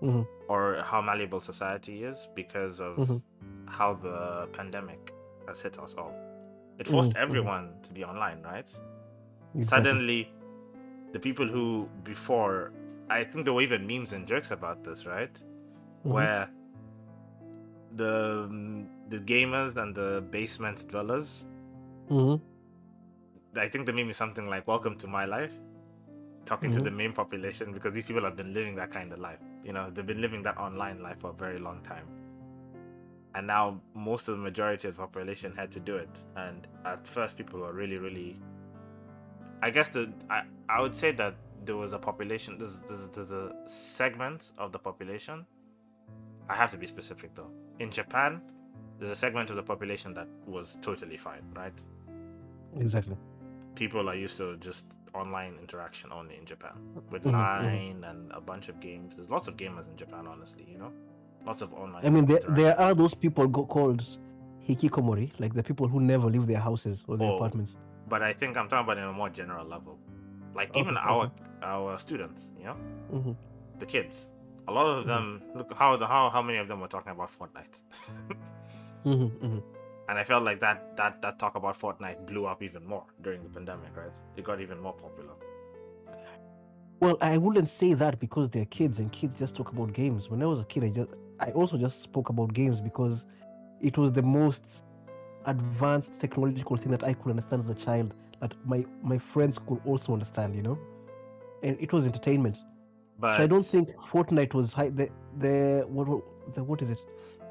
hmm 0.00 0.22
or 0.48 0.80
how 0.84 1.02
malleable 1.02 1.40
society 1.40 2.04
is 2.04 2.28
because 2.34 2.80
of 2.80 2.96
Mhm. 2.98 3.20
how 3.66 3.94
the 3.94 4.46
pandemic 4.52 5.12
has 5.48 5.60
hit 5.60 5.76
us 5.78 5.94
all. 5.98 6.14
It 6.78 6.86
forced 6.86 7.12
Mhm, 7.12 7.16
mhm. 7.16 7.22
everyone 7.22 7.74
to 7.82 7.92
be 7.92 8.04
online, 8.04 8.42
right? 8.42 8.68
Exactly. 9.54 9.64
Suddenly, 9.64 10.32
the 11.12 11.18
people 11.18 11.46
who 11.48 11.88
before, 12.04 12.72
I 13.10 13.24
think 13.24 13.44
there 13.44 13.54
were 13.54 13.62
even 13.62 13.86
memes 13.86 14.12
and 14.12 14.26
jokes 14.26 14.50
about 14.50 14.84
this, 14.84 15.04
right? 15.06 15.34
Mhm. 16.04 16.12
Where 16.12 16.48
the 17.96 18.14
the 19.08 19.18
gamers 19.18 19.76
and 19.76 19.94
the 19.94 20.22
basement 20.30 20.86
dwellers, 20.88 21.44
Mhm. 22.10 22.40
I 23.56 23.68
think 23.68 23.86
the 23.86 23.92
meme 23.92 24.10
is 24.10 24.16
something 24.16 24.46
like 24.48 24.66
"Welcome 24.68 24.96
to 24.98 25.06
my 25.08 25.24
life," 25.24 25.52
talking 26.44 26.70
to 26.70 26.80
the 26.80 26.90
main 26.90 27.12
population 27.12 27.72
because 27.72 27.94
these 27.94 28.06
people 28.06 28.22
have 28.24 28.36
been 28.36 28.52
living 28.52 28.76
that 28.76 28.90
kind 28.92 29.12
of 29.12 29.18
life. 29.18 29.40
You 29.66 29.72
know, 29.72 29.90
they've 29.90 30.06
been 30.06 30.20
living 30.20 30.44
that 30.44 30.56
online 30.58 31.02
life 31.02 31.18
for 31.18 31.30
a 31.30 31.32
very 31.32 31.58
long 31.58 31.82
time. 31.82 32.06
And 33.34 33.48
now 33.48 33.80
most 33.94 34.28
of 34.28 34.36
the 34.36 34.42
majority 34.42 34.86
of 34.86 34.94
the 34.94 35.00
population 35.00 35.52
had 35.56 35.72
to 35.72 35.80
do 35.80 35.96
it. 35.96 36.08
And 36.36 36.68
at 36.84 37.04
first, 37.04 37.36
people 37.36 37.60
were 37.60 37.72
really, 37.72 37.98
really. 37.98 38.38
I 39.60 39.70
guess 39.70 39.88
the 39.88 40.12
I, 40.30 40.42
I 40.68 40.80
would 40.80 40.94
say 40.94 41.10
that 41.12 41.34
there 41.64 41.76
was 41.76 41.92
a 41.94 41.98
population. 41.98 42.58
There's, 42.58 42.80
there's 42.82 43.08
there's 43.08 43.32
a 43.32 43.52
segment 43.66 44.52
of 44.56 44.70
the 44.70 44.78
population. 44.78 45.44
I 46.48 46.54
have 46.54 46.70
to 46.70 46.78
be 46.78 46.86
specific 46.86 47.34
though. 47.34 47.50
In 47.80 47.90
Japan, 47.90 48.40
there's 49.00 49.10
a 49.10 49.16
segment 49.16 49.50
of 49.50 49.56
the 49.56 49.64
population 49.64 50.14
that 50.14 50.28
was 50.46 50.78
totally 50.80 51.16
fine, 51.16 51.42
right? 51.56 51.78
Exactly. 52.76 53.16
People 53.76 54.08
are 54.10 54.14
used 54.26 54.36
to 54.38 54.56
just 54.68 54.86
online 55.14 55.54
interaction 55.60 56.10
only 56.12 56.36
in 56.36 56.44
Japan 56.52 56.74
with 57.10 57.22
Mhm, 57.24 57.32
mhm. 57.32 57.32
Line 57.32 58.04
and 58.10 58.32
a 58.32 58.40
bunch 58.40 58.68
of 58.68 58.76
games. 58.80 59.14
There's 59.16 59.30
lots 59.30 59.48
of 59.48 59.54
gamers 59.56 59.86
in 59.90 59.96
Japan, 59.96 60.26
honestly. 60.26 60.64
You 60.72 60.78
know, 60.78 60.92
lots 61.46 61.62
of 61.62 61.72
online. 61.72 62.04
I 62.06 62.10
mean, 62.10 62.26
there, 62.26 62.40
there 62.60 62.74
are 62.80 62.94
those 62.94 63.14
people 63.14 63.46
go, 63.46 63.64
called 63.64 64.02
hikikomori, 64.68 65.28
like 65.38 65.54
the 65.54 65.62
people 65.62 65.86
who 65.88 66.00
never 66.00 66.26
leave 66.34 66.46
their 66.46 66.60
houses 66.68 67.04
or 67.08 67.16
their 67.16 67.30
Oh. 67.30 67.36
apartments. 67.36 67.76
but 68.08 68.22
I 68.22 68.32
think 68.40 68.56
I'm 68.56 68.68
talking 68.68 68.84
about 68.86 68.98
in 68.98 69.04
a 69.04 69.12
more 69.12 69.30
general 69.40 69.66
level, 69.66 69.94
like 70.54 70.70
Okay, 70.70 70.80
even 70.80 70.96
okay. 70.96 71.08
our 71.12 71.30
our 71.62 71.98
students. 71.98 72.40
You 72.58 72.64
know, 72.68 72.76
hmm 73.10 73.32
the 73.82 73.86
kids. 73.94 74.16
A 74.68 74.72
lot 74.72 74.86
of 74.86 75.04
Mhm. 75.04 75.08
them 75.12 75.42
look 75.58 75.68
how 75.80 75.90
the 75.96 76.06
how 76.06 76.22
how 76.34 76.42
many 76.48 76.58
of 76.62 76.66
them 76.68 76.78
were 76.82 76.88
talking 76.96 77.12
about 77.16 77.30
Fortnite, 77.38 77.76
hmm 79.04 79.26
hmm 79.42 79.58
and 80.08 80.18
I 80.18 80.24
felt 80.24 80.44
like 80.44 80.60
that 80.60 80.96
that 80.96 81.20
that 81.22 81.38
talk 81.38 81.54
about 81.56 81.78
Fortnite 81.78 82.26
blew 82.26 82.46
up 82.46 82.62
even 82.62 82.84
more 82.86 83.04
during 83.22 83.42
the 83.42 83.48
pandemic. 83.48 83.96
Right, 83.96 84.10
it 84.36 84.44
got 84.44 84.60
even 84.60 84.80
more 84.80 84.92
popular. 84.92 85.34
Well, 87.00 87.18
I 87.20 87.36
wouldn't 87.36 87.68
say 87.68 87.92
that 87.94 88.18
because 88.20 88.48
they're 88.48 88.64
kids 88.64 88.98
and 89.00 89.12
kids 89.12 89.34
just 89.38 89.54
talk 89.54 89.70
about 89.70 89.92
games. 89.92 90.30
When 90.30 90.42
I 90.42 90.46
was 90.46 90.60
a 90.60 90.64
kid, 90.64 90.84
I 90.84 90.88
just 90.88 91.10
I 91.40 91.50
also 91.50 91.76
just 91.76 92.00
spoke 92.02 92.28
about 92.30 92.54
games 92.54 92.80
because 92.80 93.26
it 93.82 93.98
was 93.98 94.12
the 94.12 94.22
most 94.22 94.64
advanced 95.44 96.20
technological 96.20 96.76
thing 96.76 96.90
that 96.92 97.04
I 97.04 97.12
could 97.12 97.30
understand 97.30 97.62
as 97.62 97.70
a 97.70 97.74
child 97.74 98.14
that 98.40 98.54
my 98.64 98.84
my 99.02 99.18
friends 99.18 99.58
could 99.58 99.80
also 99.84 100.12
understand, 100.12 100.54
you 100.54 100.62
know. 100.62 100.78
And 101.62 101.76
it 101.80 101.92
was 101.92 102.06
entertainment. 102.06 102.58
But 103.18 103.36
So 103.38 103.42
I 103.44 103.46
don't 103.46 103.66
think 103.66 103.94
Fortnite 103.96 104.54
was 104.54 104.72
high. 104.72 104.88
The 104.90 105.10
the 105.38 105.84
what 105.88 106.08
what- 106.08 106.24
the 106.54 106.62
what 106.64 106.82
is 106.82 106.90
it? 106.90 107.00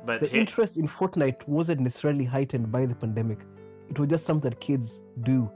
But 0.06 0.20
The 0.22 0.32
interest 0.32 0.78
in 0.78 0.88
Fortnite 0.88 1.48
wasn't 1.48 1.82
necessarily 1.82 2.26
heightened 2.26 2.72
by 2.72 2.86
the 2.86 2.96
pandemic. 2.96 3.40
It 3.90 3.98
was 4.00 4.10
just 4.10 4.26
something 4.26 4.50
that 4.50 4.60
kids 4.60 5.00
do. 5.24 5.50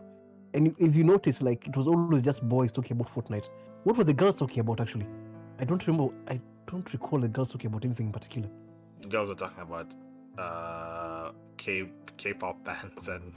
And 0.54 0.76
if 0.80 0.96
you 0.96 1.04
notice, 1.04 1.42
like 1.42 1.68
it 1.68 1.78
was 1.78 1.88
always 1.88 2.22
just 2.24 2.48
boys 2.48 2.72
talking 2.72 2.94
about 2.94 3.08
Fortnite. 3.14 3.50
What 3.84 3.98
were 3.98 4.04
the 4.04 4.14
girls 4.14 4.36
talking 4.38 4.60
about 4.62 4.82
actually? 4.82 5.08
I 5.60 5.66
don't 5.66 5.86
remember. 5.86 6.14
I 6.28 6.40
don't 6.68 6.92
recall 6.94 7.20
the 7.20 7.28
girls 7.28 7.52
talking 7.52 7.68
about 7.68 7.86
anything 7.86 8.08
in 8.08 8.12
particular. 8.12 8.50
The 9.02 9.08
girls 9.08 9.30
were 9.30 9.36
talking 9.36 9.62
about 9.64 9.88
uh 10.38 11.32
K 11.58 11.90
K-pop 12.18 12.64
bands 12.68 13.08
and 13.08 13.34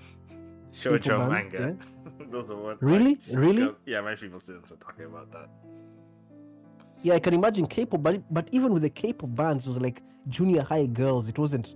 shoujo 0.72 1.18
bands, 1.28 1.52
manga. 1.52 1.76
Those 2.30 2.48
are 2.50 2.56
what 2.56 2.82
Really, 2.82 3.18
really? 3.30 3.64
girls- 3.66 3.76
yeah, 3.86 4.00
my 4.00 4.14
female 4.14 4.40
students 4.40 4.70
were 4.70 4.76
talking 4.78 5.04
about 5.06 5.30
that. 5.32 5.48
Yeah, 7.02 7.14
I 7.14 7.18
can 7.20 7.34
imagine 7.34 7.66
K-pop, 7.66 8.02
but 8.02 8.22
but 8.32 8.48
even 8.52 8.72
with 8.72 8.82
the 8.82 8.90
K-pop 8.90 9.34
bands, 9.34 9.66
it 9.66 9.70
was 9.70 9.80
like 9.80 10.02
junior 10.28 10.62
high 10.62 10.86
girls. 10.86 11.28
It 11.28 11.38
wasn't 11.38 11.74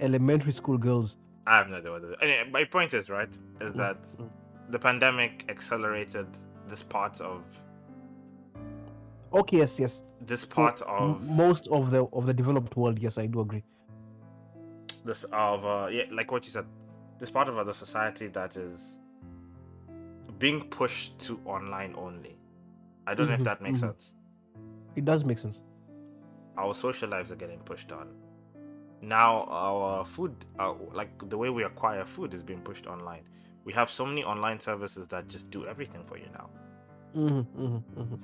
elementary 0.00 0.52
school 0.52 0.78
girls. 0.78 1.16
I 1.46 1.56
have 1.58 1.70
no 1.70 1.78
idea 1.78 1.90
what. 1.92 2.02
Anyway, 2.22 2.48
my 2.50 2.64
point 2.64 2.94
is 2.94 3.10
right 3.10 3.34
is 3.60 3.74
Mm, 3.74 3.76
that 3.76 4.02
mm. 4.20 4.30
the 4.68 4.78
pandemic 4.78 5.44
accelerated 5.48 6.26
this 6.68 6.82
part 6.82 7.20
of 7.20 7.42
Okay, 9.32 9.58
yes, 9.58 9.78
yes. 9.80 10.02
this 10.20 10.44
part 10.44 10.82
of 10.82 11.22
most 11.22 11.68
of 11.68 11.90
the 11.90 12.04
of 12.12 12.26
the 12.26 12.34
developed 12.34 12.76
world, 12.76 12.98
yes, 12.98 13.18
I 13.18 13.26
do 13.26 13.40
agree. 13.40 13.64
this 15.04 15.24
of 15.32 15.64
uh, 15.64 15.88
yeah, 15.90 16.04
like 16.10 16.30
what 16.32 16.44
you 16.44 16.50
said, 16.52 16.66
this 17.18 17.30
part 17.30 17.48
of 17.48 17.66
the 17.66 17.72
society 17.74 18.28
that 18.28 18.56
is 18.56 19.00
being 20.38 20.62
pushed 20.68 21.18
to 21.20 21.40
online 21.44 21.94
only. 21.96 22.36
I 23.06 23.14
don't 23.14 23.28
know 23.28 23.34
if 23.34 23.40
Mhm, 23.40 23.44
that 23.44 23.60
makes 23.62 23.80
mhm. 23.80 23.80
sense. 23.80 24.12
It 24.96 25.04
does 25.04 25.24
make 25.24 25.38
sense. 25.38 25.60
our 26.56 26.74
social 26.74 27.08
lives 27.08 27.30
are 27.30 27.36
getting 27.36 27.58
pushed 27.60 27.92
on. 27.92 28.08
Now 29.02 29.44
our 29.48 30.04
food, 30.04 30.34
uh, 30.58 30.74
like 30.92 31.10
the 31.30 31.38
way 31.38 31.48
we 31.50 31.64
acquire 31.64 32.04
food, 32.04 32.34
is 32.34 32.42
being 32.42 32.60
pushed 32.60 32.86
online. 32.86 33.22
We 33.64 33.72
have 33.72 33.90
so 33.90 34.04
many 34.06 34.24
online 34.24 34.60
services 34.60 35.08
that 35.08 35.28
just 35.28 35.50
do 35.50 35.66
everything 35.66 36.02
for 36.04 36.18
you 36.18 36.26
now. 36.34 36.50
Mm-hmm, 37.16 37.62
mm-hmm, 37.62 38.00
mm-hmm. 38.00 38.14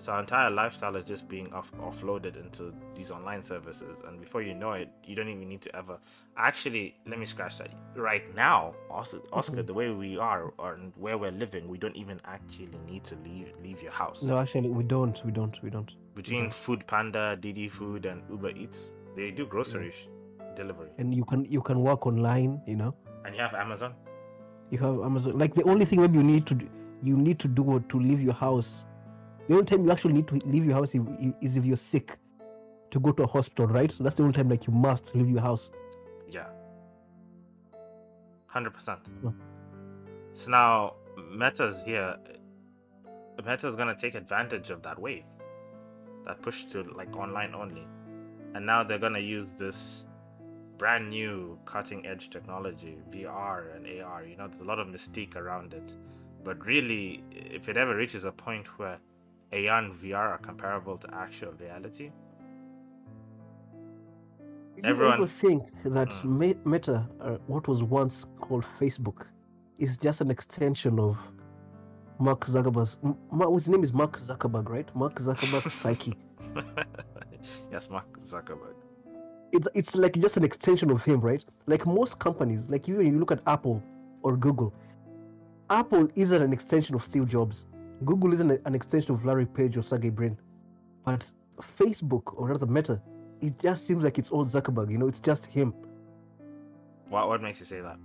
So 0.00 0.12
our 0.12 0.20
entire 0.20 0.48
lifestyle 0.50 0.94
is 0.94 1.04
just 1.04 1.28
being 1.28 1.52
off- 1.52 1.72
offloaded 1.80 2.36
into 2.36 2.72
these 2.94 3.10
online 3.10 3.42
services, 3.42 4.00
and 4.06 4.20
before 4.20 4.42
you 4.42 4.54
know 4.54 4.72
it, 4.72 4.88
you 5.04 5.16
don't 5.16 5.28
even 5.28 5.48
need 5.48 5.60
to 5.62 5.74
ever. 5.76 5.98
Actually, 6.36 6.94
let 7.06 7.18
me 7.18 7.26
scratch 7.26 7.58
that. 7.58 7.70
Right 7.96 8.32
now, 8.36 8.74
also, 8.90 9.20
Oscar, 9.32 9.56
Mhm. 9.62 9.66
the 9.66 9.74
way 9.74 9.90
we 9.90 10.16
are 10.16 10.52
or 10.58 10.74
and 10.74 10.92
where 10.96 11.18
we're 11.18 11.32
living, 11.32 11.66
we 11.68 11.78
don't 11.78 11.96
even 11.96 12.20
actually 12.26 12.78
need 12.86 13.02
to 13.04 13.16
leave 13.24 13.52
leave 13.64 13.82
your 13.82 13.90
house. 13.92 14.22
No, 14.22 14.38
actually, 14.38 14.68
we 14.70 14.84
don't. 14.84 15.20
We 15.24 15.32
don't. 15.32 15.60
We 15.62 15.70
don't. 15.70 15.90
Between 16.14 16.46
Mhm. 16.46 16.52
Food 16.54 16.86
Panda, 16.86 17.36
Didi 17.36 17.68
Food, 17.68 18.06
and 18.06 18.22
Uber 18.30 18.50
Eats, 18.50 18.92
they 19.16 19.32
do 19.32 19.46
grocery 19.46 19.90
sh- 19.90 20.06
delivery. 20.54 20.90
And 20.98 21.12
you 21.14 21.24
can 21.24 21.44
you 21.44 21.60
can 21.60 21.82
work 21.82 22.06
online. 22.06 22.60
You 22.66 22.76
know, 22.76 22.94
And 23.24 23.34
you 23.34 23.40
have 23.42 23.54
Amazon. 23.54 23.94
you 24.70 24.78
have 24.78 25.00
Amazon. 25.02 25.36
Like 25.38 25.54
the 25.54 25.64
only 25.64 25.84
thing 25.84 26.00
maybe 26.00 26.18
you 26.18 26.24
need 26.24 26.46
to 26.46 26.54
do, 26.54 26.68
you 27.02 27.16
need 27.16 27.38
to 27.40 27.48
do 27.48 27.80
to 27.80 27.98
leave 27.98 28.20
your 28.22 28.34
house. 28.34 28.84
The 29.48 29.54
only 29.54 29.64
time 29.64 29.84
you 29.84 29.90
actually 29.90 30.12
need 30.12 30.28
to 30.28 30.34
leave 30.44 30.66
your 30.66 30.74
house 30.74 30.94
if, 30.94 31.02
is 31.40 31.56
if 31.56 31.64
you're 31.64 31.76
sick, 31.76 32.18
to 32.90 33.00
go 33.00 33.12
to 33.12 33.22
a 33.22 33.26
hospital, 33.26 33.66
right? 33.66 33.90
So 33.90 34.04
that's 34.04 34.16
the 34.16 34.22
only 34.22 34.34
time 34.34 34.48
like 34.48 34.66
you 34.66 34.72
must 34.72 35.14
leave 35.14 35.28
your 35.28 35.40
house. 35.40 35.70
Yeah. 36.28 36.46
Hundred 38.46 38.74
percent. 38.74 39.00
Yeah. 39.22 39.30
So 40.32 40.50
now 40.50 40.94
Meta's 41.30 41.82
here. 41.82 42.16
Meta's 43.44 43.76
gonna 43.76 43.96
take 43.96 44.14
advantage 44.14 44.70
of 44.70 44.82
that 44.82 44.98
wave, 44.98 45.24
that 46.26 46.42
push 46.42 46.64
to 46.66 46.82
like 46.82 47.14
online 47.16 47.54
only, 47.54 47.86
and 48.54 48.66
now 48.66 48.82
they're 48.82 48.98
gonna 48.98 49.18
use 49.18 49.52
this 49.52 50.04
brand 50.76 51.10
new 51.10 51.58
cutting 51.64 52.06
edge 52.06 52.30
technology, 52.30 52.98
VR 53.10 53.76
and 53.76 53.86
AR. 54.00 54.24
You 54.24 54.36
know, 54.36 54.48
there's 54.48 54.60
a 54.60 54.64
lot 54.64 54.78
of 54.78 54.88
mystique 54.88 55.36
around 55.36 55.72
it, 55.72 55.92
but 56.42 56.64
really, 56.66 57.22
if 57.30 57.68
it 57.68 57.76
ever 57.76 57.94
reaches 57.94 58.24
a 58.24 58.32
point 58.32 58.66
where 58.78 58.98
AR 59.52 59.78
and 59.78 59.94
VR 59.94 60.16
are 60.34 60.38
comparable 60.38 60.96
to 60.98 61.14
actual 61.14 61.52
reality, 61.60 62.10
Did 64.74 64.84
you 64.84 64.90
Everyone- 64.92 65.14
ever 65.14 65.26
think 65.26 65.62
that 65.82 66.10
Mm. 66.22 66.64
Meta, 66.64 67.08
uh, 67.20 67.38
what 67.48 67.66
was 67.66 67.82
once 67.82 68.26
called 68.40 68.62
Facebook, 68.64 69.26
is 69.78 69.96
just 69.96 70.20
an 70.20 70.30
extension 70.30 71.00
of 71.00 71.18
Mark 72.20 72.44
Zuckerberg's? 72.46 72.98
His 73.54 73.68
name 73.68 73.82
is 73.82 73.92
Mark 73.92 74.16
Zuckerberg, 74.16 74.68
right? 74.68 74.88
Mark 74.94 75.16
Zuckerberg's 75.18 75.72
psyche. 75.82 76.14
yes, 77.72 77.90
Mark 77.90 78.18
Zuckerberg. 78.20 78.76
It's 79.50 79.66
it's 79.74 79.96
like 79.96 80.14
just 80.20 80.36
an 80.36 80.44
extension 80.44 80.90
of 80.92 81.02
him, 81.04 81.20
right? 81.22 81.44
Like 81.66 81.84
most 81.86 82.18
companies, 82.20 82.68
like 82.70 82.88
even 82.88 83.04
you 83.06 83.18
look 83.18 83.32
at 83.32 83.40
Apple 83.48 83.82
or 84.22 84.36
Google, 84.36 84.72
Apple 85.70 86.06
isn't 86.14 86.40
an 86.42 86.52
extension 86.52 86.94
of 86.94 87.02
Steve 87.02 87.26
Jobs. 87.26 87.66
Google 88.04 88.32
isn't 88.32 88.50
an 88.64 88.74
extension 88.74 89.14
of 89.14 89.24
Larry 89.24 89.46
Page 89.46 89.76
or 89.76 89.82
Sergey 89.82 90.10
Brin. 90.10 90.38
But 91.04 91.30
Facebook 91.60 92.34
or 92.36 92.48
rather 92.48 92.66
Meta, 92.66 93.02
it 93.40 93.58
just 93.58 93.86
seems 93.86 94.04
like 94.04 94.18
it's 94.18 94.30
all 94.30 94.44
Zuckerberg. 94.46 94.90
You 94.90 94.98
know, 94.98 95.08
it's 95.08 95.20
just 95.20 95.46
him. 95.46 95.74
What 97.08 97.28
what 97.28 97.42
makes 97.42 97.60
you 97.60 97.66
say 97.66 97.80
that? 97.80 97.98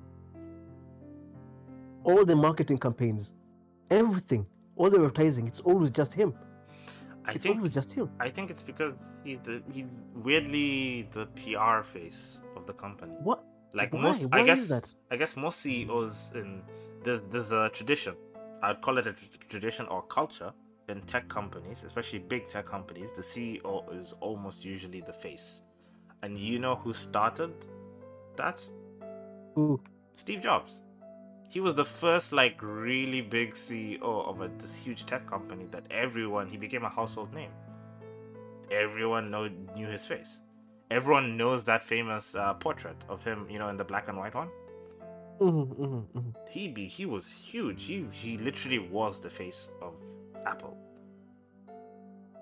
all 2.04 2.26
the 2.26 2.36
marketing 2.36 2.78
campaigns, 2.78 3.34
everything, 3.90 4.46
all 4.76 4.90
the 4.90 4.98
advertising, 4.98 5.48
it's 5.48 5.62
always 5.62 5.90
just 5.92 6.14
him. 6.14 6.34
I 7.26 7.34
It's 7.34 7.44
think 7.44 7.56
always 7.58 7.74
just 7.74 7.92
him. 7.92 8.10
I 8.20 8.30
think 8.30 8.50
it's 8.52 8.62
because 8.62 8.94
he's 9.24 9.40
the 9.40 9.64
he's 9.72 9.86
weirdly 10.14 11.08
the 11.12 11.28
PR 11.28 11.82
face 11.84 12.40
of 12.58 12.66
the 12.66 12.74
company. 12.74 13.14
What? 13.22 13.46
Like 13.74 13.94
Why? 13.94 14.02
most, 14.02 14.26
Why 14.26 14.40
I 14.42 14.44
guess 14.44 14.60
is 14.62 14.68
that? 14.70 14.94
I 15.10 15.16
guess 15.16 15.38
most 15.38 15.60
CEOs 15.60 16.32
in 16.36 16.62
there's 17.04 17.22
there's 17.32 17.52
a 17.54 17.70
tradition. 17.70 18.16
I'd 18.64 18.82
call 18.82 18.98
it 18.98 19.08
a 19.08 19.14
tradition 19.50 19.86
or 19.88 20.04
culture 20.04 20.54
in 20.88 21.02
tech 21.02 21.28
companies, 21.28 21.84
especially 21.84 22.20
big 22.20 22.48
tech 22.48 22.66
companies, 22.66 23.12
the 23.12 23.22
CEO 23.22 23.94
is 24.00 24.14
almost 24.22 24.64
usually 24.64 25.02
the 25.02 25.12
face. 25.12 25.62
And 26.22 26.40
you 26.40 26.60
know 26.60 26.76
who 26.76 26.94
started 26.94 27.54
that? 28.38 28.62
Who? 29.56 29.82
Steve 30.16 30.40
Jobs. 30.40 30.82
He 31.50 31.60
was 31.60 31.76
the 31.76 31.84
first 31.86 32.32
like 32.32 32.58
really 32.62 33.20
big 33.20 33.54
CEO 33.54 34.02
of 34.02 34.40
a, 34.40 34.50
this 34.58 34.74
huge 34.74 35.06
tech 35.06 35.28
company 35.28 35.66
that 35.72 35.84
everyone 35.92 36.48
he 36.48 36.56
became 36.56 36.86
a 36.86 36.90
household 36.90 37.34
name. 37.34 37.52
Everyone 38.72 39.30
know, 39.30 39.50
knew 39.76 39.88
his 39.88 40.06
face. 40.06 40.40
Everyone 40.90 41.36
knows 41.36 41.66
that 41.66 41.84
famous 41.84 42.34
uh, 42.34 42.54
portrait 42.54 43.04
of 43.10 43.24
him, 43.26 43.46
you 43.50 43.60
know, 43.60 43.68
in 43.68 43.76
the 43.76 43.84
black 43.84 44.08
and 44.08 44.18
white 44.18 44.34
one. 44.34 44.50
Mhm, 45.40 45.76
mhm, 45.76 46.04
mhm. 46.16 46.34
He 46.50 46.68
be 46.68 46.88
he 46.88 47.06
was 47.06 47.26
huge. 47.28 47.86
He 47.86 48.06
he 48.12 48.38
literally 48.38 48.80
was 48.80 49.20
the 49.20 49.30
face 49.30 49.70
of 49.82 49.94
Apple. 50.46 50.78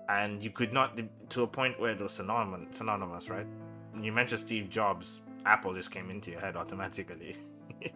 And 0.08 0.42
you 0.42 0.50
could 0.50 0.72
not 0.72 0.98
to 1.30 1.42
a 1.42 1.46
point 1.46 1.80
where 1.80 1.92
it 1.92 2.00
was 2.00 2.12
synonymous, 2.12 2.76
synonymous, 2.76 3.28
right? 3.30 3.46
When 3.92 4.04
you 4.04 4.12
mentioned 4.12 4.40
Steve 4.40 4.68
Jobs, 4.68 5.20
Apple 5.46 5.74
just 5.74 5.90
came 5.90 6.10
into 6.10 6.30
your 6.30 6.40
head 6.40 6.56
automatically. 6.56 7.36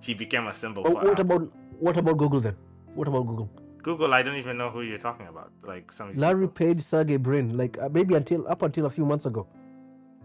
he 0.00 0.14
became 0.14 0.46
a 0.46 0.54
symbol 0.54 0.82
But 0.82 0.92
for 0.92 0.94
what 1.04 1.20
Apple. 1.20 1.36
about 1.36 1.52
what 1.78 1.96
about 1.96 2.16
Google 2.18 2.40
then? 2.40 2.56
What 2.94 3.08
about 3.08 3.26
Google? 3.26 3.50
Google. 3.82 4.14
I 4.14 4.22
don't 4.22 4.36
even 4.36 4.56
know 4.58 4.70
who 4.70 4.82
you're 4.82 4.98
talking 4.98 5.28
about. 5.28 5.52
Like 5.62 5.92
some 5.92 6.12
Larry 6.16 6.48
people. 6.48 6.66
Page, 6.66 6.82
Sergey 6.82 7.16
Brin, 7.18 7.56
like 7.56 7.78
uh, 7.80 7.88
maybe 7.88 8.14
until 8.14 8.46
up 8.48 8.62
until 8.62 8.86
a 8.86 8.90
few 8.90 9.04
months 9.04 9.26
ago, 9.26 9.46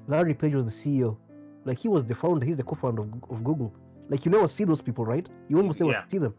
Larry 0.08 0.34
Page 0.34 0.54
was 0.56 0.66
the 0.66 0.72
CEO. 0.72 1.18
Like 1.66 1.78
he 1.78 1.88
was 1.88 2.06
the 2.06 2.16
founder, 2.16 2.46
he's 2.46 2.58
the 2.58 2.64
co-founder 2.64 3.02
of, 3.04 3.10
of 3.30 3.44
Google. 3.44 3.74
Like 4.10 4.26
you 4.26 4.32
never 4.32 4.48
see 4.48 4.64
those 4.64 4.82
people, 4.82 5.06
right? 5.06 5.28
You 5.48 5.58
almost 5.58 5.80
never 5.80 5.92
Yeah. 5.92 6.08
see 6.08 6.18
them. 6.18 6.36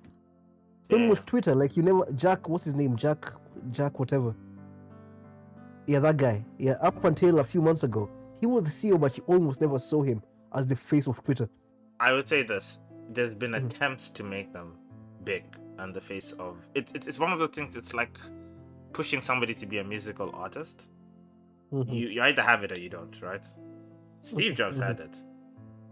Same 0.91 1.03
Yeah. 1.05 1.11
with 1.11 1.25
Twitter, 1.27 1.55
like 1.55 1.77
you 1.77 1.83
never 1.83 2.11
Jack, 2.13 2.49
what's 2.49 2.65
his 2.65 2.75
name? 2.75 2.97
Jack, 2.97 3.33
Jack, 3.71 3.99
whatever. 3.99 4.35
Yeah, 5.87 5.99
that 6.01 6.17
guy. 6.17 6.45
Yeah, 6.59 6.73
up 6.81 7.05
until 7.05 7.39
a 7.41 7.45
few 7.45 7.61
months 7.61 7.83
ago, 7.83 8.09
he 8.41 8.47
was 8.47 8.65
the 8.65 8.71
CEO, 8.71 8.99
but 9.01 9.17
you 9.17 9.25
almost 9.27 9.61
never 9.61 9.79
saw 9.79 10.03
him 10.03 10.23
as 10.55 10.67
the 10.67 10.77
face 10.77 11.07
of 11.07 11.23
Twitter. 11.25 11.49
I 12.01 12.13
would 12.13 12.29
say 12.29 12.43
this: 12.43 12.79
there's 13.11 13.35
been 13.35 13.53
Mhm. 13.53 13.67
attempts 13.67 14.11
to 14.11 14.25
make 14.25 14.53
them 14.53 14.75
big 15.25 15.45
and 15.79 15.95
the 15.95 16.01
face 16.01 16.33
of 16.33 16.57
it's, 16.75 16.93
it's 16.93 17.07
it's 17.07 17.19
one 17.19 17.33
of 17.33 17.39
those 17.39 17.51
things. 17.51 17.77
It's 17.77 17.95
like 17.95 18.19
pushing 18.93 19.23
somebody 19.23 19.55
to 19.55 19.67
be 19.67 19.79
a 19.79 19.85
musical 19.85 20.31
artist. 20.35 20.87
Mhm. 21.73 21.93
You 21.93 22.09
you 22.09 22.23
either 22.23 22.43
have 22.43 22.63
it 22.65 22.77
or 22.77 22.81
you 22.81 22.89
don't, 22.91 23.21
right? 23.23 23.47
Steve 24.23 24.55
Jobs 24.55 24.79
had 24.79 25.01
it. 25.01 25.17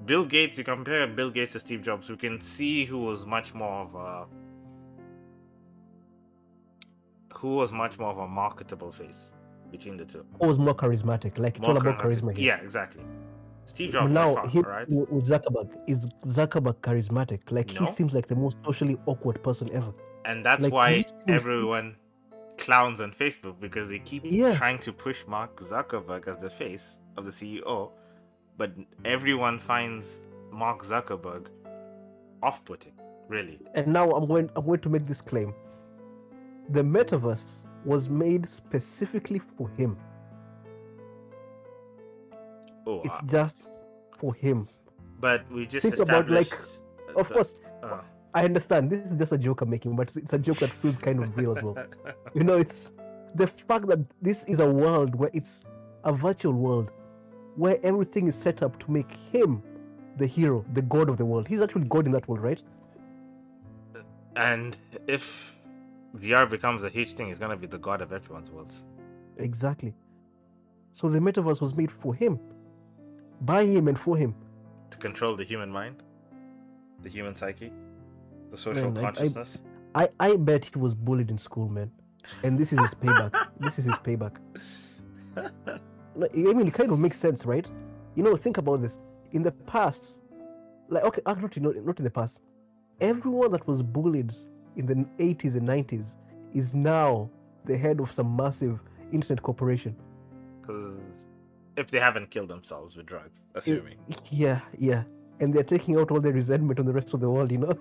Bill 0.06 0.24
Gates, 0.24 0.56
you 0.58 0.64
compare 0.64 1.06
Bill 1.06 1.30
Gates 1.30 1.52
to 1.52 1.60
Steve 1.60 1.82
Jobs, 1.82 2.08
we 2.08 2.16
can 2.16 2.40
see 2.40 2.84
who 2.84 2.98
was 2.98 3.26
much 3.26 3.54
more 3.54 3.82
of 3.82 3.94
a 3.94 4.26
who 7.34 7.56
was 7.56 7.72
much 7.72 7.98
more 7.98 8.10
of 8.10 8.18
a 8.18 8.28
marketable 8.28 8.90
face 8.92 9.32
between 9.70 9.96
the 9.96 10.04
two. 10.04 10.24
Who 10.40 10.46
was 10.48 10.58
more 10.58 10.74
charismatic? 10.74 11.38
Like 11.38 11.54
it's 11.56 11.60
More 11.62 11.70
all 11.70 11.76
about 11.78 11.98
charisma. 12.00 12.36
here. 12.36 12.56
Yeah, 12.56 12.62
exactly. 12.62 13.02
Steve 13.66 13.92
Jobs, 13.92 14.12
now 14.12 14.34
far, 14.34 14.48
him 14.48 14.62
right? 14.62 14.88
with 14.88 15.28
Zuckerberg 15.28 15.70
is 15.86 15.98
Zuckerberg 16.26 16.76
charismatic. 16.80 17.40
Like 17.50 17.72
No. 17.72 17.86
he 17.86 17.92
seems 17.92 18.12
like 18.12 18.26
the 18.26 18.34
most 18.34 18.58
socially 18.64 18.98
awkward 19.06 19.42
person 19.42 19.70
ever. 19.72 19.92
And 20.24 20.44
that's 20.44 20.64
like, 20.64 20.72
why 20.72 20.92
he 20.94 21.06
everyone 21.28 21.96
clowns 22.58 23.00
on 23.00 23.12
Facebook 23.12 23.60
because 23.60 23.88
they 23.88 24.00
keep 24.00 24.22
Yeah. 24.24 24.54
trying 24.56 24.78
to 24.80 24.92
push 24.92 25.24
Mark 25.26 25.56
Zuckerberg 25.60 26.26
as 26.26 26.38
the 26.38 26.50
face 26.50 26.98
of 27.16 27.24
the 27.24 27.30
CEO, 27.30 27.92
but 28.60 28.72
everyone 29.06 29.58
finds 29.58 30.26
Mark 30.52 30.84
Zuckerberg 30.84 31.46
off-putting. 32.42 32.92
Really, 33.26 33.58
And 33.74 33.86
now 33.86 34.10
I'm 34.10 34.26
going 34.26 34.50
I'm 34.54 34.66
going 34.66 34.80
to 34.80 34.90
make 34.90 35.06
this 35.06 35.22
claim. 35.22 35.54
The 36.68 36.82
metaverse 36.82 37.62
was 37.86 38.10
made 38.10 38.48
specifically 38.48 39.38
for 39.38 39.68
him. 39.78 39.96
oh, 42.86 43.00
It's 43.04 43.20
uh, 43.20 43.26
just 43.36 43.68
for 44.18 44.34
him. 44.34 44.68
but 45.20 45.50
we 45.50 45.64
just 45.64 45.82
think 45.86 45.98
about, 45.98 46.28
like. 46.28 46.52
Of 47.16 47.28
the- 47.28 47.34
course, 47.34 47.56
uh. 47.82 48.00
I 48.34 48.44
understand 48.44 48.90
this 48.90 49.04
is 49.06 49.18
just 49.18 49.32
a 49.32 49.38
joke 49.38 49.62
I'm 49.62 49.70
making, 49.70 49.96
but 49.96 50.14
it's 50.16 50.34
a 50.34 50.38
joke 50.38 50.58
that 50.58 50.70
feels 50.70 50.98
kind 50.98 51.22
of 51.22 51.36
real 51.36 51.56
as 51.56 51.62
well. 51.62 51.76
You 52.34 52.44
know, 52.44 52.58
it's 52.58 52.90
the 53.34 53.46
fact 53.68 53.86
that 53.86 54.00
this 54.20 54.44
is 54.44 54.60
a 54.60 54.70
world 54.70 55.14
where 55.14 55.30
it's 55.32 55.62
a 56.04 56.12
virtual 56.12 56.52
world 56.52 56.90
where 57.60 57.78
everything 57.82 58.26
is 58.26 58.34
set 58.34 58.62
up 58.62 58.78
to 58.82 58.90
make 58.90 59.10
him 59.32 59.62
the 60.16 60.26
hero, 60.26 60.64
the 60.72 60.82
god 60.82 61.08
of 61.10 61.16
the 61.18 61.24
world. 61.24 61.46
He's 61.46 61.60
actually 61.60 61.84
god 61.84 62.06
in 62.06 62.12
that 62.12 62.26
world, 62.28 62.42
right? 62.42 62.62
and 64.36 64.76
if 65.06 65.56
VR 66.16 66.48
becomes 66.48 66.82
a 66.82 66.88
huge 66.88 67.12
thing, 67.12 67.26
he's 67.28 67.38
gonna 67.38 67.56
be 67.56 67.66
the 67.66 67.78
god 67.78 68.00
of 68.00 68.12
everyone's 68.12 68.50
world. 68.50 68.72
Exactly. 69.36 69.92
So 70.92 71.08
the 71.10 71.18
metaverse 71.18 71.60
was 71.60 71.74
made 71.74 71.90
for 71.92 72.14
him, 72.14 72.38
by 73.42 73.64
him, 73.64 73.88
and 73.88 73.98
for 73.98 74.16
him. 74.16 74.34
To 74.92 74.98
control 74.98 75.36
the 75.36 75.44
human 75.44 75.70
mind, 75.70 76.02
the 77.02 77.10
human 77.10 77.36
psyche, 77.36 77.70
the 78.50 78.56
social 78.56 78.90
Man, 78.90 78.96
I- 78.96 79.00
I- 79.00 79.04
consciousness. 79.04 79.62
I, 79.94 80.08
I 80.20 80.36
bet 80.36 80.64
he 80.72 80.78
was 80.78 80.94
bullied 80.94 81.30
in 81.30 81.38
school, 81.38 81.68
man. 81.68 81.90
And 82.44 82.56
this 82.56 82.72
is 82.72 82.78
his 82.78 82.90
payback. 82.90 83.48
this 83.60 83.78
is 83.78 83.84
his 83.86 83.96
payback. 83.96 84.36
I 86.16 86.28
mean, 86.34 86.66
it 86.66 86.74
kind 86.74 86.90
of 86.90 86.98
makes 86.98 87.18
sense, 87.18 87.46
right? 87.46 87.68
You 88.14 88.22
know, 88.22 88.36
think 88.36 88.58
about 88.58 88.82
this. 88.82 88.98
In 89.32 89.42
the 89.42 89.52
past, 89.52 90.18
like, 90.88 91.04
okay, 91.04 91.22
actually, 91.26 91.62
not, 91.62 91.76
not 91.76 91.98
in 91.98 92.04
the 92.04 92.10
past, 92.10 92.40
everyone 93.00 93.52
that 93.52 93.66
was 93.66 93.82
bullied 93.82 94.32
in 94.76 94.86
the 94.86 94.94
80s 95.22 95.54
and 95.54 95.68
90s 95.68 96.04
is 96.54 96.74
now 96.74 97.30
the 97.64 97.76
head 97.76 98.00
of 98.00 98.10
some 98.10 98.34
massive 98.36 98.80
internet 99.12 99.42
corporation. 99.42 99.94
Because 100.60 101.28
if 101.76 101.90
they 101.90 102.00
haven't 102.00 102.30
killed 102.30 102.48
themselves 102.48 102.96
with 102.96 103.06
drugs, 103.06 103.44
assuming. 103.54 103.96
Yeah, 104.30 104.60
yeah. 104.78 105.04
And 105.38 105.54
they're 105.54 105.62
taking 105.62 105.96
out 105.96 106.10
all 106.10 106.20
their 106.20 106.32
resentment 106.32 106.78
on 106.80 106.86
the 106.86 106.92
rest 106.92 107.14
of 107.14 107.20
the 107.20 107.30
world, 107.30 107.50
you 107.50 107.58
know? 107.58 107.68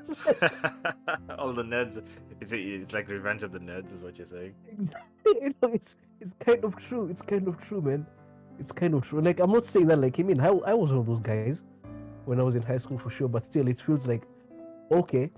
All 1.37 1.51
the 1.51 1.61
nerds. 1.61 2.01
It's, 2.39 2.53
it's 2.53 2.93
like 2.93 3.09
revenge 3.09 3.43
of 3.43 3.51
the 3.51 3.59
nerds, 3.59 3.93
is 3.93 4.01
what 4.01 4.17
you're 4.17 4.27
saying. 4.27 4.55
you 5.25 5.53
know, 5.61 5.69
it's 5.73 5.97
it's 6.21 6.33
kind 6.39 6.63
of 6.63 6.77
true. 6.77 7.07
It's 7.09 7.21
kind 7.21 7.47
of 7.47 7.59
true, 7.61 7.81
man. 7.81 8.05
It's 8.59 8.71
kind 8.71 8.93
of 8.93 9.07
true. 9.07 9.21
Like 9.21 9.39
I'm 9.39 9.51
not 9.51 9.65
saying 9.65 9.87
that 9.87 9.99
like 9.99 10.19
I 10.19 10.23
mean 10.23 10.39
I, 10.39 10.47
I 10.47 10.73
was 10.73 10.89
one 10.89 10.99
of 10.99 11.05
those 11.05 11.19
guys 11.19 11.63
when 12.25 12.39
I 12.39 12.43
was 12.43 12.55
in 12.55 12.61
high 12.61 12.77
school 12.77 12.97
for 12.97 13.09
sure, 13.09 13.27
but 13.27 13.45
still 13.45 13.67
it 13.67 13.79
feels 13.79 14.05
like 14.05 14.23
okay, 14.91 15.29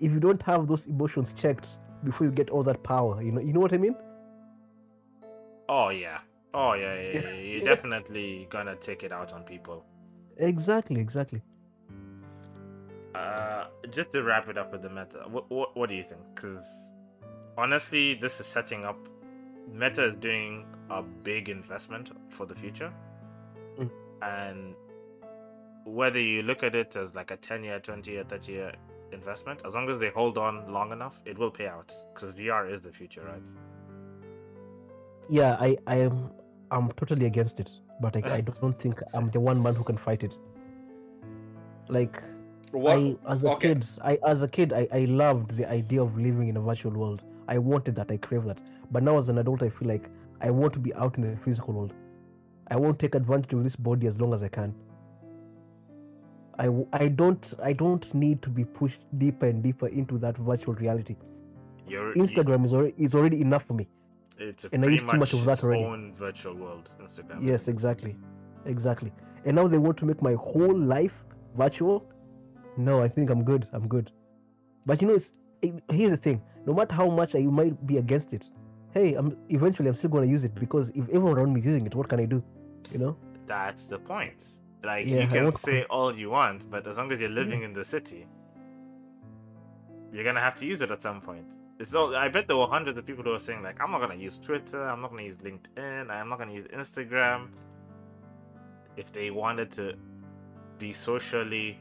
if 0.00 0.12
you 0.12 0.20
don't 0.20 0.42
have 0.42 0.66
those 0.66 0.86
emotions 0.86 1.32
checked 1.32 1.68
before 2.04 2.26
you 2.26 2.32
get 2.32 2.50
all 2.50 2.62
that 2.62 2.82
power, 2.82 3.22
you 3.22 3.32
know 3.32 3.40
you 3.40 3.52
know 3.52 3.60
what 3.60 3.72
I 3.72 3.78
mean? 3.78 3.96
Oh 5.68 5.90
yeah. 5.90 6.18
Oh 6.52 6.74
yeah, 6.74 6.94
yeah, 6.94 7.20
yeah. 7.20 7.32
You're 7.32 7.64
definitely 7.74 8.46
gonna 8.50 8.76
take 8.76 9.02
it 9.02 9.12
out 9.12 9.32
on 9.32 9.42
people. 9.42 9.84
Exactly, 10.36 11.00
exactly. 11.00 11.42
Uh, 13.14 13.66
just 13.90 14.10
to 14.12 14.22
wrap 14.22 14.48
it 14.48 14.58
up 14.58 14.72
with 14.72 14.82
the 14.82 14.90
meta, 14.90 15.24
what 15.28 15.50
what, 15.50 15.76
what 15.76 15.88
do 15.88 15.94
you 15.94 16.02
think? 16.04 16.20
Because 16.34 16.92
honestly, 17.56 18.14
this 18.14 18.40
is 18.40 18.46
setting 18.46 18.84
up. 18.84 18.96
Meta 19.72 20.04
is 20.04 20.14
doing 20.16 20.66
a 20.90 21.02
big 21.02 21.48
investment 21.48 22.10
for 22.28 22.46
the 22.46 22.54
future, 22.54 22.92
Mm. 23.78 23.90
and 24.22 24.74
whether 25.84 26.20
you 26.20 26.42
look 26.42 26.62
at 26.62 26.74
it 26.74 26.96
as 26.96 27.14
like 27.14 27.30
a 27.30 27.36
ten 27.36 27.64
year, 27.64 27.80
twenty 27.80 28.12
year, 28.12 28.24
thirty 28.24 28.52
year 28.52 28.72
investment, 29.12 29.62
as 29.64 29.74
long 29.74 29.88
as 29.88 29.98
they 29.98 30.10
hold 30.10 30.38
on 30.38 30.72
long 30.72 30.92
enough, 30.92 31.20
it 31.24 31.38
will 31.38 31.50
pay 31.50 31.66
out. 31.66 31.92
Because 32.12 32.32
VR 32.32 32.66
is 32.72 32.82
the 32.82 32.92
future, 32.92 33.22
right? 33.24 33.42
Yeah, 35.28 35.56
I 35.60 35.76
I 35.86 35.96
am 35.96 36.30
I'm 36.70 36.90
totally 36.92 37.26
against 37.26 37.60
it, 37.60 37.70
but 38.00 38.16
I, 38.16 38.34
I 38.36 38.40
don't 38.60 38.78
think 38.80 39.00
I'm 39.12 39.30
the 39.30 39.40
one 39.40 39.62
man 39.62 39.74
who 39.74 39.84
can 39.84 39.96
fight 39.96 40.22
it. 40.24 40.36
Like 41.88 42.22
I 42.74 43.16
as 43.28 43.44
a 43.44 43.50
okay. 43.52 43.68
kid, 43.74 43.86
I 44.02 44.18
as 44.26 44.42
a 44.42 44.48
kid, 44.48 44.72
I, 44.72 44.88
I 44.92 45.04
loved 45.04 45.56
the 45.56 45.70
idea 45.70 46.02
of 46.02 46.16
living 46.18 46.48
in 46.48 46.56
a 46.56 46.60
virtual 46.60 46.92
world. 46.92 47.22
I 47.46 47.58
wanted 47.58 47.94
that, 47.96 48.10
I 48.10 48.16
crave 48.16 48.44
that. 48.44 48.58
But 48.94 49.02
now 49.02 49.18
as 49.18 49.28
an 49.28 49.38
adult, 49.38 49.62
I 49.64 49.70
feel 49.70 49.88
like 49.88 50.08
I 50.40 50.50
want 50.50 50.72
to 50.74 50.78
be 50.78 50.94
out 50.94 51.18
in 51.18 51.28
the 51.28 51.36
physical 51.44 51.74
world. 51.74 51.92
I 52.68 52.76
won't 52.76 52.98
take 52.98 53.16
advantage 53.16 53.52
of 53.52 53.64
this 53.64 53.74
body 53.74 54.06
as 54.06 54.20
long 54.20 54.32
as 54.32 54.44
I 54.44 54.48
can. 54.48 54.72
I, 56.60 56.68
I 56.92 57.08
don't 57.08 57.52
I 57.60 57.72
don't 57.72 58.06
need 58.14 58.40
to 58.42 58.50
be 58.50 58.64
pushed 58.64 59.00
deeper 59.18 59.46
and 59.46 59.64
deeper 59.64 59.88
into 59.88 60.18
that 60.18 60.38
virtual 60.38 60.74
reality. 60.74 61.16
You're, 61.88 62.14
Instagram 62.14 62.64
is 62.64 62.72
already 62.72 62.94
is 62.96 63.16
already 63.16 63.40
enough 63.40 63.64
for 63.64 63.74
me. 63.74 63.88
it's 64.38 64.64
a 64.64 64.68
and 64.72 64.84
I 64.84 64.86
pretty 64.86 65.02
use 65.02 65.10
too 65.10 65.18
much 65.18 65.32
of 65.32 65.44
that 65.46 65.52
its 65.54 65.64
already. 65.64 65.84
own 65.84 66.14
virtual 66.16 66.54
world. 66.54 66.92
Instagram. 67.02 67.44
Yes, 67.50 67.66
exactly, 67.66 68.16
exactly. 68.64 69.12
And 69.44 69.56
now 69.56 69.66
they 69.66 69.78
want 69.78 69.96
to 69.98 70.04
make 70.04 70.22
my 70.22 70.34
whole 70.34 70.78
life 70.78 71.24
virtual. 71.56 72.06
No, 72.76 73.02
I 73.02 73.08
think 73.08 73.30
I'm 73.30 73.42
good. 73.42 73.66
I'm 73.72 73.88
good. 73.88 74.12
But 74.86 75.02
you 75.02 75.08
know, 75.08 75.14
it's 75.14 75.32
it, 75.62 75.74
here's 75.90 76.12
the 76.12 76.16
thing. 76.28 76.40
No 76.64 76.72
matter 76.72 76.94
how 76.94 77.08
much 77.10 77.34
I 77.34 77.40
might 77.40 77.84
be 77.84 77.98
against 77.98 78.32
it, 78.32 78.48
hey, 78.94 79.14
I'm 79.14 79.36
eventually 79.48 79.88
I'm 79.88 79.96
still 79.96 80.10
going 80.10 80.24
to 80.24 80.30
use 80.30 80.44
it 80.44 80.54
because 80.54 80.90
if 80.90 81.08
everyone 81.08 81.36
around 81.36 81.52
me 81.52 81.60
is 81.60 81.66
using 81.66 81.84
it, 81.86 81.94
what 81.94 82.08
can 82.08 82.20
I 82.20 82.24
do? 82.24 82.42
You 82.92 82.98
know? 82.98 83.16
That's 83.46 83.86
the 83.86 83.98
point. 83.98 84.44
Like 84.82 85.06
Yeah, 85.06 85.22
you 85.22 85.28
can 85.28 85.52
say 85.52 85.84
all 85.84 86.16
you 86.16 86.30
want, 86.30 86.70
but 86.70 86.86
as 86.86 86.96
long 86.96 87.10
as 87.12 87.20
you're 87.20 87.30
living 87.30 87.62
in 87.62 87.72
the 87.72 87.84
city, 87.84 88.26
you're 90.12 90.24
gonna 90.24 90.40
have 90.40 90.54
to 90.56 90.66
use 90.66 90.80
it 90.80 90.90
at 90.90 91.02
some 91.02 91.20
point. 91.20 91.46
So 91.82 92.14
I 92.14 92.28
bet 92.28 92.46
there 92.46 92.56
were 92.56 92.66
hundreds 92.66 92.96
of 92.98 93.04
people 93.04 93.24
who 93.24 93.30
were 93.30 93.38
saying 93.38 93.62
like, 93.62 93.82
I'm 93.82 93.90
not 93.90 94.00
gonna 94.00 94.14
use 94.14 94.38
Twitter, 94.38 94.82
I'm 94.86 95.00
not 95.00 95.10
gonna 95.10 95.22
use 95.22 95.38
LinkedIn, 95.38 96.10
I'm 96.10 96.28
not 96.28 96.38
gonna 96.38 96.52
use 96.52 96.66
Instagram. 96.68 97.48
If 98.96 99.12
they 99.12 99.30
wanted 99.30 99.70
to 99.72 99.94
be 100.78 100.92
socially 100.92 101.78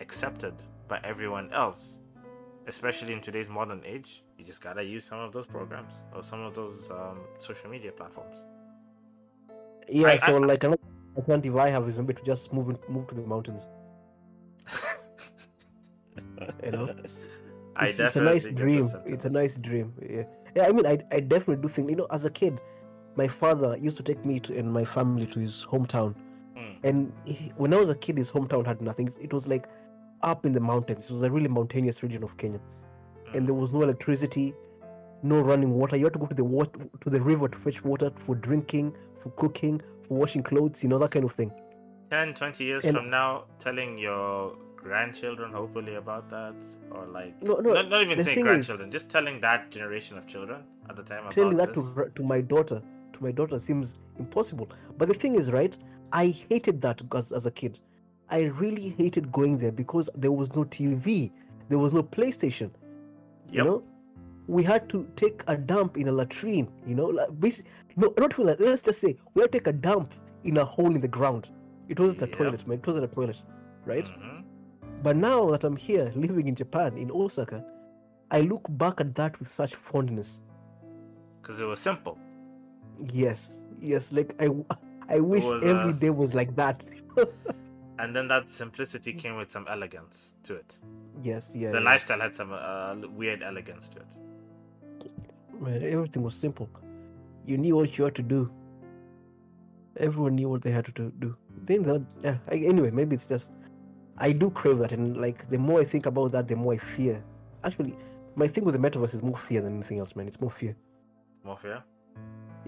accepted 0.00 0.54
by 0.86 1.00
everyone 1.02 1.52
else, 1.52 1.98
especially 2.66 3.12
in 3.12 3.20
today's 3.20 3.48
modern 3.48 3.82
age, 3.84 4.23
you 4.38 4.44
just 4.44 4.60
gotta 4.60 4.82
use 4.82 5.04
some 5.04 5.18
of 5.20 5.32
those 5.32 5.46
programs 5.46 5.94
or 6.14 6.22
some 6.22 6.40
of 6.42 6.54
those 6.54 6.90
um, 6.90 7.20
social 7.38 7.70
media 7.70 7.92
platforms. 7.92 8.36
Yeah, 9.88 10.08
I- 10.08 10.16
so 10.16 10.36
I- 10.36 10.38
like 10.38 10.64
another 10.64 10.80
alternative 11.16 11.56
I 11.56 11.68
have 11.68 11.88
is 11.88 11.96
maybe 11.98 12.14
to 12.14 12.22
just 12.22 12.52
move 12.52 12.68
in, 12.70 12.78
move 12.88 13.06
to 13.08 13.14
the 13.14 13.22
mountains. 13.22 13.62
You 16.64 16.70
know, 16.72 16.94
I 17.76 17.86
it's, 17.88 17.98
it's 17.98 18.16
a 18.16 18.20
nice 18.20 18.46
dream. 18.46 18.90
It's 19.06 19.24
a 19.24 19.30
nice 19.30 19.56
dream. 19.56 19.92
Yeah, 20.08 20.22
yeah. 20.56 20.66
I 20.66 20.72
mean, 20.72 20.86
I, 20.86 20.98
I 21.12 21.20
definitely 21.20 21.62
do 21.62 21.68
think. 21.68 21.90
You 21.90 21.96
know, 21.96 22.06
as 22.10 22.24
a 22.24 22.30
kid, 22.30 22.60
my 23.16 23.28
father 23.28 23.76
used 23.76 23.96
to 23.98 24.02
take 24.02 24.24
me 24.24 24.40
to, 24.40 24.56
and 24.58 24.72
my 24.72 24.84
family 24.84 25.26
to 25.26 25.40
his 25.40 25.66
hometown. 25.70 26.14
Mm. 26.56 26.76
And 26.82 27.12
he, 27.24 27.52
when 27.56 27.72
I 27.74 27.76
was 27.78 27.88
a 27.88 27.94
kid, 27.94 28.16
his 28.18 28.30
hometown 28.30 28.66
had 28.66 28.80
nothing. 28.80 29.12
It 29.20 29.32
was 29.32 29.46
like 29.48 29.68
up 30.22 30.46
in 30.46 30.52
the 30.52 30.60
mountains. 30.60 31.04
It 31.06 31.12
was 31.12 31.22
a 31.22 31.30
really 31.30 31.48
mountainous 31.48 32.02
region 32.02 32.22
of 32.24 32.36
Kenya, 32.36 32.60
and 33.34 33.46
there 33.46 33.54
was 33.54 33.72
no 33.72 33.82
electricity, 33.82 34.54
no 35.22 35.40
running 35.40 35.72
water. 35.74 35.96
You 35.96 36.04
had 36.04 36.12
to 36.14 36.18
go 36.18 36.26
to 36.26 36.34
the 36.34 36.44
water 36.44 36.80
to 37.00 37.10
the 37.10 37.20
river 37.20 37.48
to 37.48 37.56
fetch 37.58 37.84
water 37.84 38.10
for 38.16 38.34
drinking, 38.34 38.94
for 39.20 39.30
cooking, 39.30 39.80
for 40.06 40.14
washing 40.18 40.42
clothes. 40.42 40.82
You 40.82 40.88
know 40.88 40.98
that 40.98 41.10
kind 41.10 41.24
of 41.24 41.32
thing. 41.32 41.50
10 42.10 42.34
20 42.34 42.64
years 42.64 42.84
And- 42.84 42.96
from 42.96 43.10
now 43.10 43.44
telling 43.58 43.96
your 43.98 44.56
grandchildren 44.76 45.50
hopefully 45.52 45.94
about 45.94 46.28
that 46.30 46.54
or 46.90 47.06
like 47.06 47.42
No, 47.42 47.54
no. 47.54 47.72
not, 47.72 47.88
not 47.88 48.02
even 48.02 48.22
saying 48.22 48.36
thing 48.36 48.44
is- 48.46 48.50
grandchildren 48.50 48.90
just 48.90 49.08
telling 49.10 49.40
that 49.40 49.70
generation 49.70 50.18
of 50.18 50.26
children 50.26 50.62
at 50.90 50.96
the 50.96 51.02
time 51.02 51.24
telling 51.30 51.56
that 51.56 51.72
this. 51.72 51.82
to 51.94 52.10
to 52.14 52.22
my 52.22 52.40
daughter 52.42 52.82
to 53.14 53.22
my 53.22 53.32
daughter 53.32 53.58
seems 53.58 53.94
impossible 54.18 54.68
but 54.98 55.08
the 55.08 55.14
thing 55.14 55.36
is 55.36 55.50
right 55.50 55.78
i 56.12 56.26
hated 56.50 56.82
that 56.82 57.00
as, 57.14 57.32
as 57.32 57.46
a 57.46 57.50
kid 57.50 57.78
i 58.28 58.42
really 58.62 58.90
hated 58.98 59.32
going 59.32 59.56
there 59.56 59.72
because 59.72 60.10
there 60.14 60.32
was 60.40 60.54
no 60.54 60.64
tv 60.64 61.30
there 61.70 61.78
was 61.78 61.94
no 61.94 62.02
playstation 62.02 62.70
you 63.50 63.62
know 63.64 63.82
we 64.46 64.62
had 64.62 64.88
to 64.88 65.06
take 65.16 65.42
a 65.46 65.56
dump 65.56 65.96
in 65.96 66.08
a 66.08 66.12
latrine 66.12 66.68
you 66.86 66.94
know 66.94 67.06
like, 67.06 67.28
basi- 67.30 67.62
no 67.96 68.12
not 68.18 68.32
even 68.38 68.54
let's 68.58 68.82
just 68.82 69.00
say 69.00 69.16
we 69.34 69.42
had 69.42 69.50
to 69.52 69.58
take 69.58 69.66
a 69.68 69.72
dump 69.72 70.12
in 70.44 70.56
a 70.58 70.64
hole 70.64 70.94
in 70.94 71.00
the 71.00 71.08
ground 71.08 71.48
it 71.88 71.98
wasn't 71.98 72.20
a 72.22 72.26
Yep. 72.26 72.36
toilet 72.38 72.66
man 72.66 72.78
it 72.78 72.86
wasn't 72.86 73.04
a 73.04 73.08
toilet 73.08 73.42
right 73.86 74.06
Mhm. 74.06 74.44
but 75.02 75.16
now 75.16 75.50
that 75.50 75.64
i'm 75.64 75.76
here 75.76 76.12
living 76.14 76.46
in 76.48 76.54
japan 76.54 76.96
in 76.98 77.10
osaka 77.10 77.64
i 78.30 78.40
look 78.40 78.66
back 78.70 79.00
at 79.00 79.14
that 79.14 79.38
with 79.38 79.48
such 79.48 79.74
fondness 79.74 80.40
because 81.40 81.60
it 81.60 81.64
was 81.64 81.80
simple 81.80 82.18
Yes, 83.12 83.58
yes. 83.80 84.12
Like 84.12 84.36
I, 84.40 84.50
I 85.08 85.18
wish 85.18 85.42
was, 85.42 85.64
every 85.64 85.90
uh, 85.92 85.96
day 85.96 86.10
was 86.10 86.32
like 86.32 86.54
that. 86.54 86.84
and 87.98 88.14
then 88.14 88.26
that 88.28 88.50
simplicity 88.50 89.12
came 89.12 89.36
with 89.36 89.50
some 89.50 89.66
elegance 89.68 90.32
to 90.42 90.54
it 90.54 90.78
yes, 91.22 91.52
yeah. 91.54 91.70
the 91.70 91.78
yeah. 91.78 91.84
lifestyle 91.84 92.20
had 92.20 92.34
some 92.34 92.52
uh, 92.52 92.94
weird 93.08 93.42
elegance 93.42 93.88
to 93.88 93.98
it 93.98 94.16
Man, 95.60 95.82
everything 95.82 96.22
was 96.22 96.34
simple. 96.34 96.68
You 97.46 97.58
knew 97.58 97.76
what 97.76 97.96
you 97.96 98.04
had 98.04 98.14
to 98.16 98.22
do. 98.22 98.50
Everyone 99.96 100.34
knew 100.34 100.48
what 100.48 100.62
they 100.62 100.70
had 100.70 100.86
to 100.86 101.12
do. 101.18 101.36
Then, 101.64 102.06
yeah. 102.22 102.36
I, 102.48 102.56
anyway, 102.56 102.90
maybe 102.90 103.14
it's 103.14 103.26
just 103.26 103.52
I 104.18 104.32
do 104.32 104.50
crave 104.50 104.78
that, 104.78 104.92
and 104.92 105.16
like 105.20 105.48
the 105.50 105.58
more 105.58 105.80
I 105.80 105.84
think 105.84 106.06
about 106.06 106.32
that, 106.32 106.48
the 106.48 106.56
more 106.56 106.74
I 106.74 106.78
fear. 106.78 107.22
Actually, 107.62 107.94
my 108.34 108.48
thing 108.48 108.64
with 108.64 108.74
the 108.74 108.78
metaverse 108.78 109.14
is 109.14 109.22
more 109.22 109.36
fear 109.36 109.60
than 109.60 109.76
anything 109.76 109.98
else, 109.98 110.16
man. 110.16 110.26
It's 110.26 110.40
more 110.40 110.50
fear. 110.50 110.76
More 111.44 111.58
fear. 111.58 111.82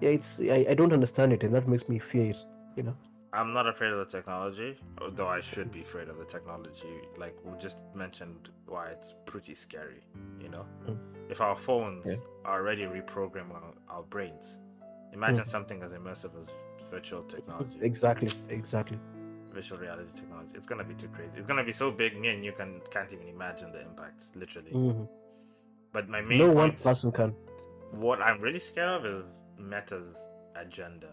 Yeah, 0.01 0.11
it's 0.11 0.41
I, 0.41 0.67
I 0.71 0.75
don't 0.75 0.93
understand 0.93 1.33
it, 1.33 1.43
and 1.43 1.55
that 1.55 1.69
makes 1.69 1.89
me 1.89 1.99
fear 1.99 2.31
it. 2.31 2.45
You 2.77 2.85
know. 2.85 2.97
I'm 3.37 3.53
not 3.53 3.67
afraid 3.73 3.93
of 3.93 3.99
the 3.99 4.11
technology 4.19 4.71
though 5.13 5.29
i 5.29 5.41
should 5.41 5.71
be 5.71 5.81
afraid 5.89 6.09
of 6.09 6.17
the 6.19 6.25
technology 6.37 6.95
like 7.19 7.37
we 7.45 7.57
just 7.59 7.79
mentioned 7.95 8.49
why 8.67 8.85
it's 8.89 9.15
pretty 9.27 9.55
scary 9.55 10.03
you 10.41 10.49
know 10.49 10.65
Mm. 10.87 10.99
if 11.35 11.41
our 11.47 11.57
phones 11.57 12.07
Yeah. 12.07 12.17
are 12.45 12.61
already 12.61 12.85
reprogramming 12.99 13.55
our, 13.63 13.75
our 13.95 14.03
brains 14.15 14.47
imagine 15.13 15.45
Mm. 15.45 15.55
something 15.57 15.83
as 15.83 15.93
immersive 15.93 16.33
as 16.41 16.51
virtual 16.91 17.23
technology 17.35 17.79
Exactly. 17.91 18.31
Exactly. 18.49 18.99
virtual 19.59 19.79
reality 19.79 20.13
technology 20.21 20.53
it's 20.59 20.67
gonna 20.71 20.85
be 20.93 20.95
too 21.03 21.09
crazy 21.17 21.35
it's 21.39 21.47
gonna 21.51 21.65
be 21.73 21.73
so 21.83 21.91
big 21.91 22.13
me 22.23 22.29
and 22.35 22.45
you 22.45 22.53
can 22.61 22.71
can't 22.95 23.11
even 23.17 23.29
imagine 23.37 23.69
the 23.77 23.81
impact 23.91 24.21
literally 24.43 24.73
Mhm. 24.73 25.09
but 25.95 26.09
my 26.15 26.21
main 26.21 26.39
No 26.39 26.49
one 26.63 26.71
point, 26.71 26.83
person 26.89 27.11
can. 27.19 27.31
what 28.07 28.19
i'm 28.27 28.39
really 28.47 28.59
scared 28.71 28.91
of 28.99 29.07
is 29.07 29.27
meta's 29.59 30.17
agenda 30.65 31.13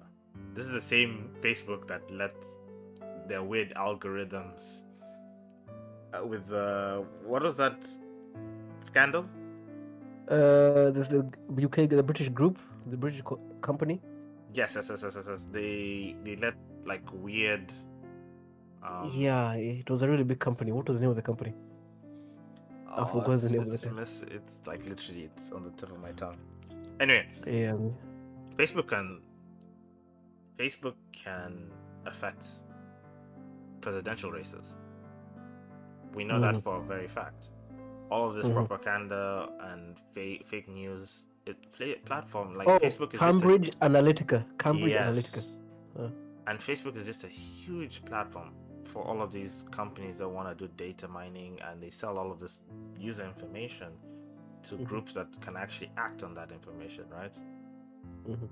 this 0.54 0.66
is 0.66 0.72
the 0.72 0.82
same 0.82 1.30
facebook 1.42 1.88
that 1.88 2.10
let 2.12 2.36
their 3.28 3.44
weird 3.44 3.74
algorithms 3.76 4.84
uh, 6.14 6.26
with 6.26 6.48
the 6.48 7.04
what 7.26 7.42
was 7.42 7.56
that 7.56 7.78
scandal 8.92 9.26
Uh, 10.24 10.90
the, 10.96 11.02
the 11.56 11.64
UK, 11.68 11.78
the 11.90 12.02
British 12.10 12.30
group, 12.30 12.56
the 12.92 12.98
British 13.04 13.22
co- 13.30 13.42
company. 13.68 13.96
yes 14.60 14.72
yes 14.78 14.88
yes 14.92 15.02
yes 15.06 15.16
yes, 15.18 15.26
yes. 15.32 15.42
they 15.58 16.16
they 16.26 16.36
let 16.46 16.56
like 16.92 17.06
weird 17.26 17.68
um, 18.88 19.12
yeah, 19.16 19.54
it 19.54 19.90
was 19.94 20.02
a 20.06 20.08
really 20.12 20.26
big 20.32 20.40
company. 20.40 20.72
What 20.78 20.86
was 20.88 20.96
the 20.98 21.02
name 21.04 21.10
of 21.16 21.16
the 21.22 21.22
company? 21.32 21.54
I 22.96 23.04
forgot 23.12 23.28
the 23.28 23.34
it's, 23.34 23.52
name 23.54 23.62
of 23.62 23.82
the 23.82 23.92
mis- 24.00 24.26
it's 24.38 24.56
like 24.72 24.82
literally 24.92 25.24
it's 25.30 25.52
on 25.52 25.64
the 25.68 25.72
tip 25.72 25.92
of 25.96 26.00
my 26.08 26.12
tongue 26.22 26.38
anyway 27.00 27.26
Yeah, 27.48 27.76
Facebook 28.60 28.88
can 28.94 29.08
Facebook 30.58 30.96
can 31.12 31.72
affect 32.06 32.46
presidential 33.82 34.32
races. 34.32 34.76
We 36.14 36.24
know 36.24 36.40
that 36.40 36.56
Mhm. 36.56 36.64
for 36.64 36.78
a 36.78 36.82
very 36.82 37.08
fact. 37.08 37.50
All 38.12 38.30
of 38.30 38.36
this 38.36 38.46
Mhm. 38.46 38.54
propaganda 38.54 39.50
and 39.62 40.00
fake 40.14 40.46
fake 40.46 40.68
news, 40.68 41.28
it 41.46 41.58
fla- 41.72 41.96
platform 42.06 42.56
like 42.56 42.68
oh, 42.68 42.80
Facebook 42.80 43.14
is 43.14 43.20
Cambridge 43.20 43.70
a, 43.70 43.90
Analytica. 43.90 44.46
Cambridge 44.60 44.94
Analytica. 44.94 45.36
yes, 45.38 45.58
Uh. 45.98 46.10
and 46.48 46.60
Facebook 46.60 46.96
is 46.96 47.06
just 47.06 47.24
a 47.24 47.28
huge 47.28 48.06
platform 48.06 48.54
for 48.86 49.04
all 49.04 49.22
of 49.22 49.32
these 49.32 49.64
companies 49.72 50.20
that 50.20 50.30
want 50.30 50.48
to 50.56 50.68
do 50.68 50.72
data 50.78 51.08
mining 51.08 51.60
and 51.62 51.82
they 51.82 51.90
sell 51.90 52.18
all 52.20 52.32
of 52.32 52.40
this 52.40 52.62
user 53.00 53.26
information 53.26 53.92
to 54.62 54.76
Mhm. 54.78 54.84
groups 54.86 55.14
that 55.14 55.28
can 55.42 55.58
actually 55.58 55.92
act 55.98 56.22
on 56.24 56.34
that 56.36 56.52
information, 56.52 57.06
right? 57.10 57.34
Mhm. 58.26 58.48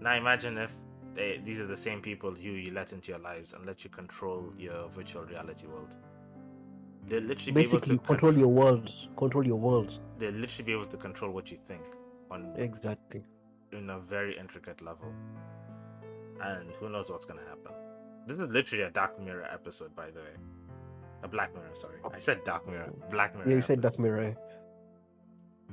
Now 0.00 0.14
imagine 0.14 0.56
if 0.56 0.74
they, 1.14 1.40
these 1.44 1.58
are 1.60 1.66
the 1.66 1.76
same 1.76 2.00
people 2.00 2.30
who 2.34 2.50
you 2.50 2.72
let 2.72 2.92
into 2.92 3.10
your 3.10 3.18
lives 3.20 3.52
and 3.52 3.66
let 3.66 3.84
you 3.84 3.90
control 3.90 4.52
your 4.58 4.88
virtual 4.88 5.22
reality 5.24 5.66
world. 5.66 5.94
They'll 7.08 7.20
literally 7.22 7.52
Basically, 7.52 7.88
be 7.90 7.94
able 7.94 8.00
to 8.00 8.06
control 8.06 8.32
contr- 8.32 8.38
your 8.38 8.48
world. 8.48 8.90
Control 9.16 9.46
your 9.46 9.58
world. 9.58 9.98
They'll 10.18 10.30
literally 10.32 10.64
be 10.64 10.72
able 10.72 10.86
to 10.86 10.96
control 10.96 11.30
what 11.32 11.50
you 11.50 11.58
think 11.68 11.82
on 12.30 12.52
Exactly. 12.56 13.24
in 13.72 13.90
a 13.90 13.98
very 13.98 14.38
intricate 14.38 14.80
level. 14.82 15.12
And 16.42 16.70
who 16.80 16.88
knows 16.88 17.10
what's 17.10 17.24
gonna 17.24 17.42
happen. 17.48 17.72
This 18.26 18.38
is 18.38 18.48
literally 18.50 18.84
a 18.84 18.90
Dark 18.90 19.20
Mirror 19.20 19.48
episode, 19.52 19.94
by 19.96 20.10
the 20.10 20.20
way. 20.20 20.36
A 21.24 21.28
Black 21.28 21.52
Mirror, 21.54 21.70
sorry. 21.74 21.98
I 22.12 22.20
said 22.20 22.42
Dark 22.44 22.66
Mirror. 22.68 22.92
Black 23.10 23.34
Mirror. 23.34 23.48
Yeah, 23.48 23.56
you 23.56 23.62
said 23.62 23.80
Dark. 23.80 23.98
Mirror. 23.98 24.22
eh? 24.22 24.34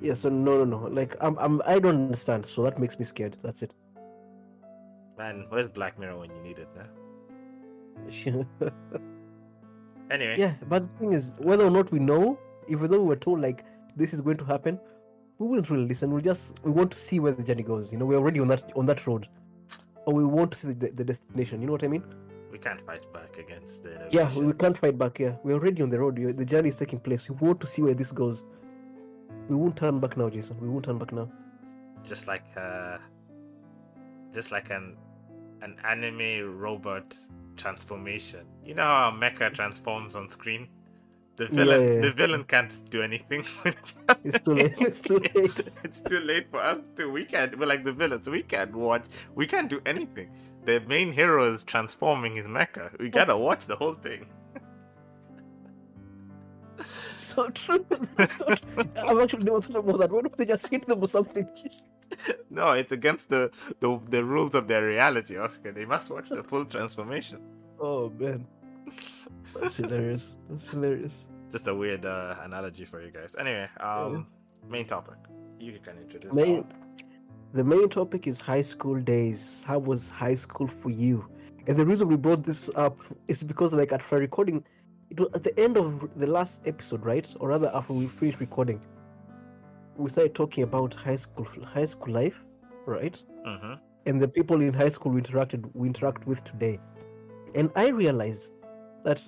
Yeah. 0.01 0.13
So 0.15 0.29
no, 0.29 0.63
no, 0.63 0.79
no. 0.79 0.87
Like 0.87 1.15
I'm, 1.21 1.37
I'm, 1.39 1.61
I 1.65 1.79
don't 1.79 1.95
understand. 1.95 2.45
So 2.45 2.63
that 2.63 2.79
makes 2.79 2.97
me 2.99 3.05
scared. 3.05 3.37
That's 3.43 3.61
it. 3.63 3.73
Man, 5.19 5.45
where's 5.49 5.67
Black 5.67 5.99
Mirror 5.99 6.17
when 6.17 6.31
you 6.31 6.41
need 6.41 6.57
it? 6.57 6.69
Nah? 6.75 6.85
yeah, 10.37 10.53
but 10.67 10.87
the 10.87 10.93
thing 10.99 11.13
is, 11.13 11.33
whether 11.37 11.65
or 11.65 11.69
not 11.69 11.91
we 11.91 11.99
know, 11.99 12.39
even 12.67 12.89
though 12.89 13.01
we 13.01 13.09
were 13.09 13.17
told 13.17 13.41
like 13.41 13.65
this 13.95 14.13
is 14.13 14.21
going 14.21 14.37
to 14.37 14.45
happen, 14.45 14.79
we 15.37 15.47
wouldn't 15.47 15.69
really 15.69 15.85
listen. 15.85 16.13
We 16.13 16.21
just 16.21 16.55
we 16.63 16.71
want 16.71 16.91
to 16.91 16.97
see 16.97 17.19
where 17.19 17.33
the 17.33 17.43
journey 17.43 17.63
goes. 17.63 17.91
You 17.91 17.99
know, 17.99 18.05
we're 18.05 18.17
already 18.17 18.39
on 18.39 18.47
that 18.47 18.71
on 18.75 18.85
that 18.87 19.05
road, 19.05 19.27
or 20.05 20.13
we 20.13 20.23
want 20.23 20.53
to 20.53 20.57
see 20.57 20.67
the, 20.73 20.89
the 20.89 21.03
destination. 21.03 21.61
You 21.61 21.67
know 21.67 21.73
what 21.73 21.83
I 21.83 21.89
mean? 21.89 22.03
we 22.51 22.57
can't 22.57 22.81
fight 22.85 23.11
back 23.13 23.37
against 23.37 23.83
the 23.83 24.07
Yeah, 24.11 24.33
we 24.37 24.53
can't 24.53 24.77
fight 24.77 24.97
back. 24.97 25.19
Yeah, 25.19 25.35
we're 25.43 25.55
already 25.55 25.81
on 25.81 25.89
the 25.89 25.99
road. 25.99 26.15
The 26.15 26.45
journey 26.45 26.69
is 26.69 26.75
taking 26.75 26.99
place. 26.99 27.29
We 27.29 27.35
want 27.35 27.59
to 27.61 27.67
see 27.67 27.81
where 27.81 27.93
this 27.93 28.11
goes. 28.11 28.43
We 29.47 29.55
won't 29.55 29.75
turn 29.75 29.99
back 29.99 30.17
now, 30.17 30.29
Jason. 30.29 30.59
We 30.59 30.67
won't 30.69 30.85
turn 30.85 30.97
back 30.97 31.11
now. 31.11 31.29
just 32.03 32.27
like 32.27 32.45
uh 32.55 32.97
just 34.33 34.51
like 34.51 34.69
an 34.69 34.95
an 35.61 35.77
anime 35.85 36.57
robot 36.59 37.15
transformation. 37.57 38.45
You 38.63 38.75
know 38.75 38.83
how 38.83 39.11
Mecha 39.11 39.53
transforms 39.53 40.15
on 40.15 40.29
screen? 40.29 40.67
The 41.35 41.47
villain 41.47 41.81
yeah, 41.81 41.93
yeah. 41.93 42.01
the 42.01 42.11
villain 42.11 42.43
can't 42.43 42.89
do 42.89 43.01
anything 43.01 43.45
it's 43.65 43.97
It's 44.25 44.39
too 44.41 44.55
late. 44.55 44.81
It's 44.81 45.01
too 45.01 45.19
late. 45.19 45.31
It's, 45.35 45.69
it's 45.85 46.01
too 46.01 46.19
late 46.19 46.51
for 46.51 46.59
us 46.59 46.79
to 46.97 47.09
we 47.09 47.23
can't 47.23 47.57
we're 47.57 47.65
like 47.65 47.85
the 47.85 47.93
villains, 47.93 48.29
we 48.29 48.43
can't 48.43 48.75
watch 48.75 49.05
we 49.35 49.47
can't 49.47 49.69
do 49.69 49.79
anything. 49.85 50.29
The 50.65 50.81
main 50.81 51.13
hero 51.13 51.53
is 51.53 51.63
transforming 51.63 52.35
his 52.35 52.45
mecha. 52.45 52.99
We 52.99 53.09
gotta 53.09 53.37
watch 53.37 53.67
the 53.67 53.77
whole 53.77 53.93
thing. 53.93 54.25
so 57.15 57.49
true. 57.49 57.85
So 58.37 58.55
true. 58.55 58.89
I've 58.97 59.19
actually 59.19 59.45
never 59.45 59.61
thought 59.61 59.77
about 59.77 59.99
that. 59.99 60.11
What 60.11 60.25
if 60.25 60.35
they 60.35 60.45
just 60.45 60.67
hit 60.67 60.87
them 60.87 61.01
or 61.01 61.07
something? 61.07 61.47
No, 62.49 62.71
it's 62.71 62.91
against 62.91 63.29
the, 63.29 63.51
the 63.79 63.99
the 64.09 64.23
rules 64.23 64.55
of 64.55 64.67
their 64.67 64.85
reality, 64.85 65.37
Oscar. 65.37 65.71
They 65.71 65.85
must 65.85 66.09
watch 66.09 66.29
the 66.29 66.43
full 66.43 66.65
transformation. 66.65 67.39
Oh 67.79 68.09
man, 68.09 68.45
that's 69.59 69.77
hilarious. 69.77 70.35
That's 70.49 70.67
hilarious. 70.69 71.25
Just 71.51 71.67
a 71.67 71.75
weird 71.75 72.05
uh, 72.05 72.35
analogy 72.43 72.85
for 72.85 73.01
you 73.01 73.11
guys. 73.11 73.35
Anyway, 73.39 73.67
um, 73.79 74.27
main 74.67 74.85
topic. 74.85 75.17
You 75.59 75.79
can 75.83 75.97
introduce. 75.97 76.33
Main, 76.33 76.65
the 77.53 77.63
main 77.63 77.89
topic 77.89 78.27
is 78.27 78.39
high 78.39 78.61
school 78.61 78.99
days. 78.99 79.63
How 79.65 79.79
was 79.79 80.09
high 80.09 80.35
school 80.35 80.67
for 80.67 80.89
you? 80.89 81.25
And 81.67 81.77
the 81.77 81.85
reason 81.85 82.07
we 82.07 82.15
brought 82.15 82.43
this 82.43 82.69
up 82.75 82.97
is 83.27 83.43
because, 83.43 83.73
like, 83.73 83.91
at 83.91 84.01
for 84.01 84.17
recording, 84.17 84.63
it 85.09 85.19
was 85.19 85.29
at 85.33 85.43
the 85.43 85.59
end 85.59 85.77
of 85.77 86.09
the 86.15 86.27
last 86.27 86.61
episode, 86.65 87.03
right? 87.05 87.27
Or 87.39 87.49
rather, 87.49 87.71
after 87.73 87.93
we 87.93 88.07
finished 88.07 88.39
recording, 88.39 88.81
we 89.99 90.09
started 90.09 90.33
talking 90.33 90.63
about 90.63 90.93
high 90.93 91.15
school, 91.17 91.45
high 91.65 91.85
school 91.85 92.13
life, 92.13 92.43
right? 92.85 93.21
Mhm. 93.45 93.79
and 94.05 94.21
the 94.21 94.27
people 94.27 94.61
in 94.61 94.73
high 94.73 94.89
school 94.89 95.11
we 95.11 95.21
interacted 95.21 95.69
we 95.73 95.85
interact 95.87 96.25
with 96.25 96.41
today 96.45 96.79
and 97.53 97.69
i 97.75 97.87
realized 97.89 98.51
that 99.03 99.19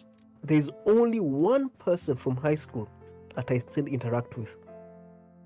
there's 0.44 0.70
only 0.86 1.20
one 1.20 1.70
person 1.88 2.16
from 2.16 2.36
high 2.38 2.56
school 2.56 2.88
that 3.36 3.52
i 3.52 3.60
still 3.60 3.86
interact 3.86 4.38
with 4.38 4.56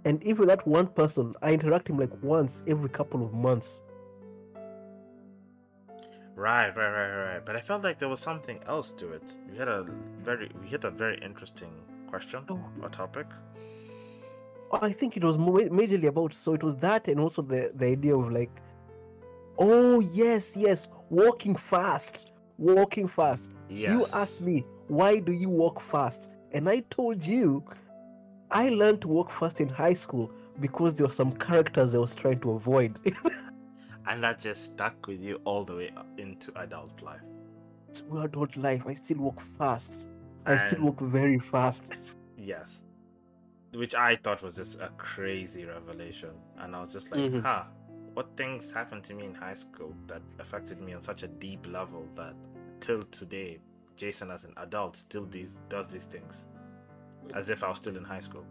and 0.06 0.24
even 0.24 0.48
that 0.48 0.66
one 0.68 0.88
person 0.88 1.34
i 1.42 1.52
interact 1.52 1.90
him 1.90 1.98
like 1.98 2.14
once 2.24 2.64
every 2.68 2.90
couple 2.90 3.26
of 3.26 3.34
months 3.34 3.82
Right, 6.36 6.70
right, 6.76 6.92
right, 7.00 7.34
right. 7.34 7.46
But 7.46 7.56
I 7.56 7.62
felt 7.62 7.84
like 7.84 7.98
there 7.98 8.10
was 8.10 8.20
something 8.20 8.60
else 8.68 8.92
to 8.94 9.14
it. 9.14 9.24
We 9.50 9.58
had 9.58 9.70
a 9.70 9.86
very, 10.22 10.52
we 10.62 10.68
hit 10.68 10.84
a 10.84 10.92
very 10.92 11.18
interesting 11.20 11.72
question 12.08 12.44
Oh. 12.50 12.60
or 12.84 12.90
topic. 12.90 13.28
I 14.82 14.92
think 14.92 15.16
it 15.18 15.24
was 15.24 15.38
majorly 15.38 16.08
about 16.08 16.34
so 16.34 16.54
it 16.54 16.64
was 16.64 16.76
that 16.78 17.08
and 17.08 17.20
also 17.20 17.42
the 17.42 17.72
the 17.76 17.86
idea 17.86 18.16
of 18.16 18.32
like 18.32 18.52
oh 19.58 20.00
yes 20.00 20.58
yes 20.58 20.88
walking 21.10 21.56
fast 21.56 22.32
walking 22.58 23.08
fast 23.08 23.52
Yes. 23.70 23.92
You 23.92 24.06
asked 24.14 24.42
me, 24.42 24.66
why 24.88 25.20
do 25.20 25.32
you 25.32 25.50
walk 25.50 25.82
fast? 25.82 26.32
And 26.52 26.70
I 26.70 26.80
told 26.90 27.24
you, 27.24 27.64
I 28.52 28.70
learned 28.70 29.02
to 29.02 29.08
walk 29.08 29.32
fast 29.32 29.60
in 29.60 29.70
high 29.70 29.94
school 29.94 30.32
because 30.60 30.94
there 30.94 31.08
were 31.08 31.14
some 31.14 31.32
characters 31.34 31.96
I 31.96 31.98
was 31.98 32.16
trying 32.16 32.40
to 32.42 32.52
avoid. 32.52 33.00
and 34.08 34.24
that 34.24 34.40
just 34.40 34.64
stuck 34.66 35.08
with 35.08 35.20
you 35.20 35.42
all 35.46 35.66
the 35.66 35.76
way 35.76 35.92
into 36.18 36.58
adult 36.58 37.02
life. 37.02 37.22
my 38.10 38.26
adult 38.26 38.56
life. 38.56 38.84
I 38.86 38.94
still 38.94 39.18
walk 39.18 39.42
fast. 39.42 40.08
I 40.46 40.58
still 40.58 40.82
walk 40.84 41.02
very 41.02 41.40
fast. 41.40 42.18
Yes. 42.38 42.82
Which 43.76 43.94
I 43.96 44.16
thought 44.16 44.42
was 44.42 44.56
just 44.56 44.80
a 44.82 44.90
crazy 44.98 45.66
revelation. 45.66 46.32
And 46.58 46.76
I 46.76 46.82
was 46.82 46.94
just 46.94 47.12
like, 47.12 47.22
Mhm. 47.22 47.42
huh, 47.42 47.64
what 48.14 48.28
things 48.38 48.72
happened 48.72 49.04
to 49.06 49.14
me 49.14 49.26
in 49.26 49.34
high 49.34 49.54
school 49.56 49.94
that 50.08 50.22
affected 50.40 50.80
me 50.82 50.94
on 50.94 51.02
such 51.02 51.24
a 51.24 51.28
deep 51.28 51.68
level 51.68 52.08
that 52.16 52.36
till 52.80 53.02
today, 53.04 53.60
Jason 53.98 54.32
as 54.32 54.44
an 54.46 54.54
adult 54.58 54.96
still 54.96 55.26
these, 55.26 55.58
does 55.70 55.88
these 55.90 56.06
things 56.06 56.46
as 57.34 57.50
if 57.50 57.64
I 57.64 57.70
was 57.70 57.78
still 57.80 57.98
in 57.98 58.04
high 58.04 58.20
school. 58.22 58.46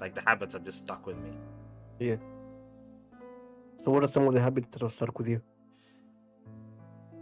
Like 0.00 0.14
the 0.14 0.22
habits 0.22 0.54
have 0.54 0.64
just 0.64 0.78
stuck 0.78 1.06
with 1.06 1.18
me. 1.18 1.32
Yeah. 1.98 2.16
So, 3.84 3.90
what 3.90 4.02
are 4.04 4.06
some 4.06 4.26
of 4.28 4.34
the 4.34 4.40
habits 4.40 4.68
that 4.70 4.82
have 4.82 4.92
stuck 4.92 5.18
with 5.18 5.28
you? 5.28 5.42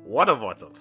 Water 0.04 0.34
bottle. 0.34 0.72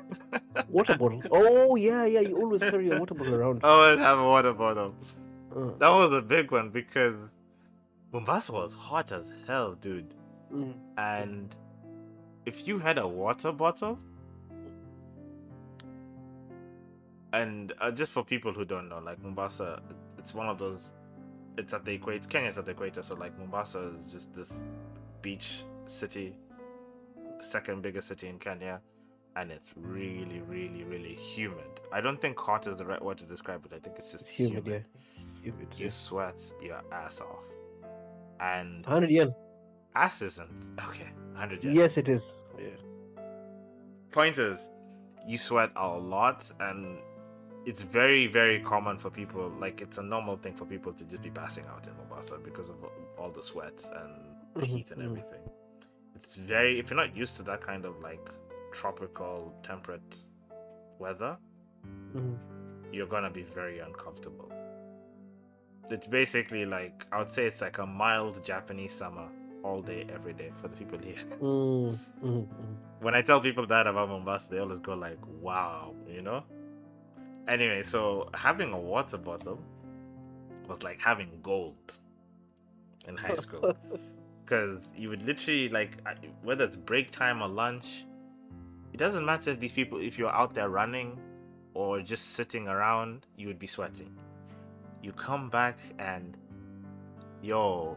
Water 0.68 0.96
bottle. 0.96 1.22
Oh, 1.30 1.76
yeah, 1.76 2.04
yeah. 2.04 2.20
You 2.20 2.36
always 2.36 2.62
carry 2.62 2.90
a 2.90 2.98
water 2.98 3.14
bottle 3.14 3.34
around. 3.34 3.60
I 3.64 3.68
always 3.68 3.98
have 3.98 4.18
a 4.18 4.24
water 4.24 4.52
bottle. 4.52 4.94
Uh, 5.54 5.70
That 5.78 5.88
was 5.88 6.12
a 6.12 6.20
big 6.20 6.50
one 6.52 6.70
because 6.70 7.16
Mombasa 8.12 8.52
was 8.52 8.72
hot 8.72 9.12
as 9.12 9.30
hell, 9.46 9.74
dude. 9.74 10.14
mm, 10.52 10.74
And 10.96 11.54
if 12.46 12.66
you 12.66 12.78
had 12.78 12.98
a 12.98 13.06
water 13.06 13.52
bottle, 13.52 13.98
and 17.32 17.72
uh, 17.80 17.90
just 17.90 18.12
for 18.12 18.24
people 18.24 18.52
who 18.52 18.64
don't 18.64 18.88
know, 18.88 18.98
like 18.98 19.22
Mombasa, 19.22 19.80
it's 20.18 20.34
one 20.34 20.48
of 20.48 20.58
those. 20.58 20.92
It's 21.58 21.72
at 21.74 21.84
the 21.84 21.92
equator. 21.92 22.26
Kenya's 22.28 22.58
at 22.58 22.64
the 22.64 22.72
equator, 22.72 23.02
so 23.02 23.14
like 23.14 23.38
Mombasa 23.38 23.92
is 23.98 24.12
just 24.12 24.32
this 24.34 24.64
beach 25.22 25.62
city, 25.88 26.34
second 27.40 27.82
biggest 27.82 28.08
city 28.08 28.28
in 28.28 28.38
Kenya, 28.38 28.80
and 29.36 29.50
it's 29.50 29.74
really, 29.76 30.40
really, 30.48 30.84
really 30.84 31.14
humid. 31.14 31.80
I 31.92 32.00
don't 32.00 32.20
think 32.20 32.38
hot 32.38 32.66
is 32.66 32.78
the 32.78 32.84
right 32.86 33.02
word 33.04 33.18
to 33.18 33.24
describe 33.26 33.64
it. 33.66 33.72
I 33.74 33.78
think 33.78 33.96
it's 33.98 34.12
just 34.12 34.22
it's 34.22 34.30
humid, 34.30 34.66
yeah. 34.66 34.78
You 35.42 35.90
sweat 35.90 36.40
your 36.62 36.80
ass 36.92 37.20
off, 37.20 37.48
and 38.40 38.84
100 38.86 39.10
yen. 39.10 39.34
ass 39.94 40.22
isn't 40.22 40.50
okay. 40.88 41.08
Hundred 41.34 41.64
years. 41.64 41.74
Yes, 41.74 41.96
it 41.98 42.08
is. 42.08 42.32
Yeah. 42.58 42.76
point 44.10 44.36
is 44.38 44.68
you 45.26 45.38
sweat 45.38 45.70
a 45.76 45.86
lot 45.88 46.50
and 46.60 46.98
it's 47.66 47.80
very 47.82 48.26
very 48.26 48.60
common 48.60 48.98
for 48.98 49.10
people 49.10 49.48
like 49.60 49.80
it's 49.80 49.98
a 49.98 50.02
normal 50.02 50.36
thing 50.36 50.54
for 50.54 50.64
people 50.64 50.92
to 50.92 51.04
just 51.04 51.22
be 51.22 51.30
passing 51.30 51.64
out 51.72 51.86
in 51.86 51.96
mombasa 51.96 52.36
because 52.44 52.68
of 52.68 52.76
all 53.18 53.30
the 53.30 53.42
sweat 53.42 53.82
and 54.00 54.12
the 54.54 54.62
Mhm, 54.62 54.66
heat 54.66 54.90
and 54.90 55.00
mhm. 55.00 55.04
everything 55.10 55.40
it's 56.16 56.34
very 56.36 56.78
if 56.80 56.90
you're 56.90 56.96
not 56.96 57.14
used 57.16 57.36
to 57.36 57.42
that 57.44 57.60
kind 57.60 57.84
of 57.84 58.00
like 58.00 58.28
tropical 58.72 59.54
temperate 59.62 60.16
weather 60.98 61.36
Mhm. 62.14 62.36
you're 62.92 63.06
gonna 63.06 63.30
be 63.30 63.42
very 63.42 63.78
uncomfortable 63.78 64.50
it's 65.92 66.06
basically 66.06 66.64
like 66.64 67.06
i 67.12 67.18
would 67.18 67.28
say 67.28 67.46
it's 67.46 67.60
like 67.60 67.78
a 67.78 67.86
mild 67.86 68.42
japanese 68.44 68.92
summer 68.92 69.28
all 69.62 69.82
day 69.82 70.06
every 70.14 70.32
day 70.32 70.50
for 70.60 70.68
the 70.68 70.76
people 70.76 70.98
here 70.98 71.14
Mm, 71.40 71.98
mm, 72.22 72.46
mm. 72.46 72.46
when 73.00 73.14
I 73.14 73.22
tell 73.22 73.40
people 73.40 73.66
that 73.66 73.86
about 73.86 74.08
Mombasa, 74.08 74.50
they 74.50 74.58
always 74.58 74.78
go 74.78 74.94
like, 74.94 75.18
"Wow," 75.40 75.94
you 76.06 76.22
know. 76.22 76.44
Anyway, 77.48 77.82
so 77.82 78.28
having 78.34 78.72
a 78.72 78.78
water 78.78 79.16
bottle 79.16 79.58
was 80.68 80.82
like 80.82 81.00
having 81.00 81.30
gold 81.42 81.92
in 83.08 83.16
high 83.16 83.34
school 83.46 83.74
because 84.44 84.92
you 84.96 85.08
would 85.08 85.22
literally 85.22 85.68
like 85.68 85.92
whether 86.42 86.64
it's 86.64 86.76
break 86.76 87.10
time 87.10 87.42
or 87.42 87.48
lunch, 87.48 88.04
it 88.92 88.98
doesn't 88.98 89.24
matter 89.24 89.50
if 89.50 89.60
these 89.60 89.72
people 89.72 89.98
if 89.98 90.18
you're 90.18 90.34
out 90.34 90.54
there 90.54 90.68
running 90.68 91.18
or 91.74 92.00
just 92.00 92.34
sitting 92.34 92.68
around, 92.68 93.26
you 93.36 93.46
would 93.46 93.58
be 93.58 93.66
sweating. 93.66 94.10
You 95.02 95.12
come 95.12 95.48
back 95.50 95.78
and 95.98 96.36
yo, 97.42 97.96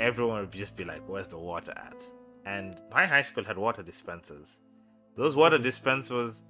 everyone 0.00 0.40
would 0.40 0.52
just 0.52 0.76
be 0.76 0.84
like, 0.84 1.02
"Where's 1.08 1.28
the 1.28 1.38
water 1.38 1.72
at?" 1.76 1.96
And 2.44 2.80
my 2.92 3.06
high 3.06 3.22
school 3.22 3.44
had 3.44 3.58
water 3.58 3.82
dispensers. 3.82 4.60
Those 5.16 5.34
water 5.34 5.58
dispensers 5.58 6.44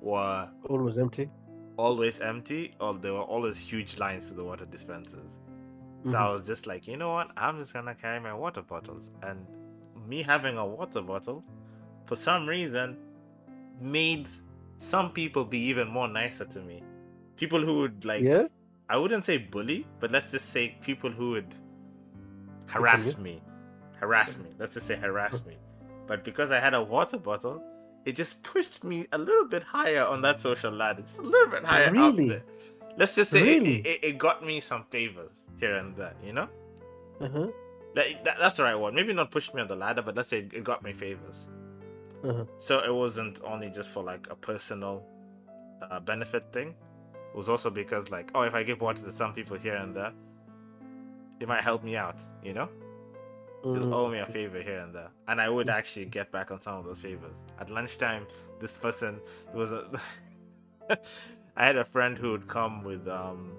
were 0.00 0.48
Always 0.68 0.98
empty. 0.98 1.30
always 1.76 2.20
empty, 2.20 2.74
or 2.80 2.94
there 2.94 3.12
were 3.12 3.20
always 3.22 3.58
huge 3.58 3.98
lines 3.98 4.28
to 4.28 4.34
the 4.34 4.44
water 4.44 4.64
dispensers. 4.66 5.38
So 6.04 6.10
I 6.10 6.12
mm-hmm. 6.14 6.32
was 6.34 6.46
just 6.46 6.66
like, 6.66 6.86
you 6.86 6.96
know 6.96 7.12
what? 7.12 7.28
I'm 7.36 7.58
just 7.58 7.72
gonna 7.72 7.94
carry 7.94 8.20
my 8.20 8.34
water 8.34 8.62
bottles. 8.62 9.10
And 9.22 9.46
me 10.06 10.22
having 10.22 10.58
a 10.58 10.66
water 10.66 11.00
bottle, 11.00 11.42
for 12.06 12.16
some 12.16 12.46
reason, 12.46 12.96
made 13.80 14.28
some 14.78 15.10
people 15.10 15.44
be 15.44 15.58
even 15.58 15.88
more 15.88 16.08
nicer 16.08 16.44
to 16.44 16.60
me. 16.60 16.82
People 17.36 17.60
who 17.60 17.80
would 17.80 18.04
like, 18.04 18.22
yeah. 18.22 18.46
I 18.88 18.96
wouldn't 18.96 19.24
say 19.24 19.38
bully, 19.38 19.86
but 20.00 20.10
let's 20.10 20.30
just 20.30 20.50
say 20.50 20.76
people 20.82 21.10
who 21.10 21.30
would 21.30 21.54
harass 22.66 23.16
you? 23.16 23.22
me. 23.22 23.42
Harass 24.00 24.36
me. 24.36 24.50
Let's 24.58 24.74
just 24.74 24.86
say 24.86 24.96
harass 24.96 25.44
me. 25.46 25.56
But 26.06 26.22
because 26.24 26.50
I 26.50 26.60
had 26.60 26.74
a 26.74 26.82
water 26.82 27.16
bottle, 27.18 27.62
it 28.04 28.12
just 28.16 28.42
pushed 28.42 28.84
me 28.84 29.06
a 29.12 29.18
little 29.18 29.46
bit 29.48 29.62
higher 29.62 30.04
on 30.04 30.20
that 30.22 30.40
social 30.42 30.72
ladder. 30.72 31.02
Just 31.02 31.18
a 31.18 31.22
little 31.22 31.48
bit 31.48 31.64
higher 31.64 31.86
out 31.86 31.92
Really? 31.92 32.28
there. 32.28 32.42
Let's 32.96 33.14
just 33.14 33.30
say 33.30 33.40
it- 33.40 33.44
Really? 33.62 33.76
it, 33.80 33.86
it, 33.86 34.04
it 34.04 34.18
got 34.18 34.44
me 34.44 34.60
some 34.60 34.84
favors 34.90 35.48
here 35.58 35.74
and 35.76 35.96
there, 35.96 36.14
you 36.22 36.32
know? 36.32 36.48
Uh-huh. 37.20 37.46
That, 37.94 38.24
that- 38.24 38.36
that's 38.38 38.56
the 38.56 38.64
right 38.64 38.74
one. 38.74 38.94
Maybe 38.94 39.12
not 39.14 39.30
pushed 39.30 39.54
me 39.54 39.62
on 39.62 39.68
the 39.68 39.76
ladder, 39.76 40.02
but 40.02 40.14
let's 40.16 40.28
say 40.28 40.38
it 40.52 40.62
got 40.62 40.82
me 40.82 40.92
favors. 40.92 41.48
Uh-huh. 42.22 42.44
So 42.58 42.80
it 42.80 42.94
wasn't 42.94 43.40
only 43.44 43.70
just 43.70 43.88
for 43.90 44.02
like 44.02 44.28
a 44.30 44.34
personal 44.36 45.02
uh, 45.90 46.00
benefit 46.00 46.52
thing. 46.52 46.74
It 47.34 47.36
was 47.36 47.48
also 47.48 47.68
because 47.68 48.12
like, 48.12 48.30
oh, 48.36 48.42
if 48.42 48.54
I 48.54 48.62
give 48.62 48.80
water 48.80 49.02
to 49.02 49.10
some 49.10 49.34
people 49.34 49.56
here 49.56 49.74
and 49.74 49.92
there, 49.94 50.12
it 51.40 51.48
might 51.48 51.62
help 51.62 51.82
me 51.82 51.96
out, 51.96 52.22
you 52.44 52.52
know? 52.52 52.68
They'll 53.64 53.86
Mm. 53.86 53.92
owe 53.92 54.08
me 54.08 54.18
a 54.20 54.26
favor 54.26 54.62
here 54.62 54.78
and 54.78 54.94
there, 54.94 55.08
and 55.26 55.40
I 55.40 55.48
would 55.48 55.68
actually 55.70 56.04
get 56.04 56.30
back 56.30 56.50
on 56.52 56.60
some 56.60 56.74
of 56.76 56.84
those 56.84 57.00
favors. 57.00 57.38
At 57.58 57.70
lunchtime, 57.70 58.26
this 58.60 58.72
person 58.76 59.18
was 59.54 59.72
a. 59.72 59.88
I 61.56 61.64
had 61.64 61.76
a 61.76 61.84
friend 61.84 62.16
who 62.18 62.32
would 62.32 62.46
come 62.46 62.84
with 62.84 63.08
um 63.08 63.52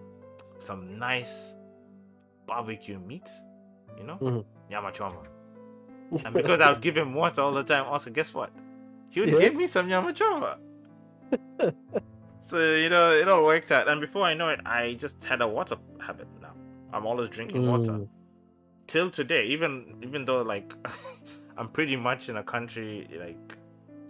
some 0.59 0.97
nice 0.99 1.55
barbecue 2.45 2.99
meat, 2.99 3.27
you 3.97 4.03
know, 4.05 4.17
Mhm. 4.21 4.45
nyama 4.69 4.91
choma. 4.91 5.23
And 6.23 6.33
because 6.35 6.61
I 6.61 6.69
would 6.69 6.81
give 6.81 6.95
him 6.95 7.13
water 7.15 7.41
all 7.41 7.51
the 7.51 7.63
time, 7.63 7.85
also 7.87 8.09
guess 8.11 8.31
what? 8.33 8.51
He 9.09 9.19
would 9.21 9.29
Yeah? 9.31 9.39
give 9.39 9.55
me 9.55 9.65
some 9.67 9.87
nyama 9.89 10.13
choma. 10.13 10.59
so 12.47 12.75
you 12.75 12.89
know, 12.89 13.11
it 13.11 13.27
all 13.27 13.43
worked 13.43 13.71
out. 13.71 13.87
And 13.87 13.99
before 13.99 14.23
I 14.23 14.35
know 14.35 14.49
it, 14.49 14.59
I 14.65 14.93
just 14.93 15.23
had 15.23 15.41
a 15.41 15.47
water 15.47 15.77
habit 15.99 16.27
now. 16.41 16.53
I'm 16.93 17.05
always 17.07 17.29
drinking 17.29 17.67
water. 17.67 17.93
Mm. 17.93 18.07
Till 18.85 19.09
today, 19.09 19.45
even 19.47 19.95
even 20.03 20.25
though 20.25 20.43
like 20.43 20.73
I'm 21.57 21.69
pretty 21.69 21.95
much 21.95 22.29
in 22.29 22.37
a 22.37 22.43
country 22.43 23.07
like 23.19 23.57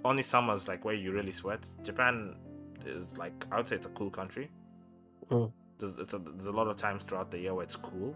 only 0.03 0.21
summers 0.21 0.67
like 0.67 0.83
where 0.83 0.93
you 0.93 1.13
really 1.13 1.31
sweat. 1.31 1.61
Japan 1.83 2.35
is 2.85 3.17
like 3.17 3.45
I 3.51 3.57
would 3.57 3.69
say 3.69 3.77
it's 3.77 3.85
a 3.85 3.89
cool 3.89 4.09
country. 4.09 4.51
Mm. 5.31 5.51
There's 5.79 5.97
it's 5.97 6.13
a, 6.13 6.19
there's 6.19 6.47
a 6.47 6.51
lot 6.51 6.67
of 6.67 6.75
times 6.75 7.03
throughout 7.03 7.31
the 7.31 7.39
year 7.39 7.53
where 7.53 7.63
it's 7.63 7.77
cool, 7.77 8.13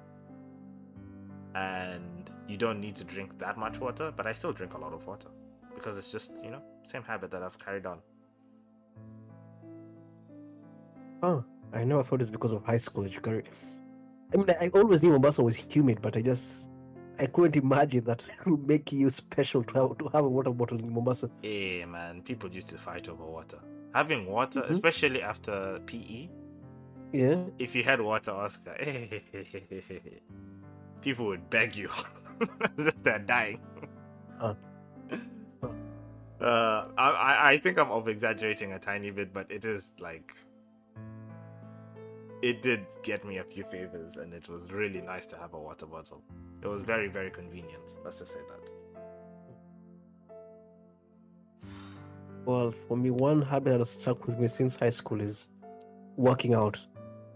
and 1.56 2.30
you 2.46 2.58
don't 2.58 2.82
need 2.82 2.98
to 2.98 3.06
drink 3.06 3.40
that 3.40 3.58
much 3.58 3.80
water. 3.80 4.12
But 4.16 4.28
I 4.28 4.34
still 4.34 4.52
drink 4.52 4.74
a 4.74 4.78
lot 4.78 4.92
of 4.92 5.08
water 5.08 5.30
because 5.76 5.96
it's 5.96 6.12
just 6.12 6.32
you 6.44 6.52
know 6.52 6.62
same 6.84 7.04
habit 7.04 7.32
that 7.32 7.42
I've 7.42 7.58
carried 7.58 7.86
on. 7.86 8.00
Oh, 11.22 11.44
I 11.74 11.84
never 11.84 12.04
thought 12.04 12.22
it's 12.22 12.30
because 12.30 12.52
of 12.52 12.64
high 12.64 12.78
school 12.78 13.08
carry. 13.22 13.44
I 14.34 14.38
mean, 14.38 14.50
I 14.62 14.70
always 14.74 15.04
knew 15.04 15.12
Mombasa 15.12 15.44
was 15.44 15.58
humid, 15.58 16.02
but 16.02 16.16
I 16.16 16.22
just 16.22 16.68
I 17.20 17.26
couldn't 17.26 17.62
imagine 17.62 18.06
that 18.06 18.24
it 18.46 18.50
would 18.50 18.68
make 18.68 18.92
you 18.92 19.10
special 19.10 19.64
to 19.66 19.74
have, 19.74 19.98
to 19.98 20.08
have 20.10 20.24
a 20.24 20.30
water 20.30 20.52
bottle 20.52 20.80
in 20.80 20.94
Mombasa. 20.94 21.30
Hey 21.42 21.84
man, 21.86 22.22
people 22.22 22.50
used 22.52 22.68
to 22.68 22.78
fight 22.78 23.10
over 23.10 23.26
water. 23.26 23.60
Having 23.94 24.28
water, 24.28 24.62
Mhm. 24.62 24.70
especially 24.70 25.22
after 25.22 25.80
PE, 25.86 26.30
Yeah. 27.12 27.44
if 27.58 27.76
you 27.76 27.84
had 27.84 28.00
water, 28.00 28.32
Oscar, 28.32 28.76
people 31.02 31.26
would 31.26 31.50
beg 31.50 31.76
you. 31.76 31.90
as 32.78 32.86
if 32.88 33.04
They're 33.04 33.20
dying. 33.20 33.60
Uh. 34.40 34.54
Uh, 36.42 36.88
I, 36.98 37.10
I- 37.10 37.50
I 37.52 37.58
think 37.58 37.78
I'm 37.78 37.92
over 37.92 38.10
exaggerating 38.10 38.72
a 38.74 38.80
tiny 38.80 39.12
bit, 39.12 39.34
but 39.34 39.52
it 39.52 39.66
is 39.66 39.92
like 40.00 40.34
it 42.42 42.62
did 42.62 42.86
get 43.04 43.26
me 43.26 43.38
a 43.38 43.44
few 43.44 43.64
favors, 43.66 44.16
and 44.16 44.34
it 44.34 44.48
was 44.48 44.72
really 44.72 45.02
nice 45.02 45.26
to 45.28 45.38
have 45.38 45.54
a 45.54 45.60
water 45.60 45.86
bottle. 45.86 46.22
It 46.62 46.68
was 46.68 46.84
very, 46.84 47.08
very 47.08 47.32
convenient. 47.32 47.96
Let's 48.04 48.20
just 48.20 48.34
say 48.34 48.40
that. 48.50 48.70
Well, 52.46 52.72
for 52.72 52.96
me, 52.98 53.12
one 53.12 53.42
habit 53.42 53.72
that 53.72 53.80
has 53.80 53.90
stuck 53.92 54.26
with 54.26 54.40
me 54.40 54.48
since 54.48 54.76
high 54.76 54.90
school 54.90 55.22
is 55.22 55.48
working 56.16 56.54
out. 56.54 56.84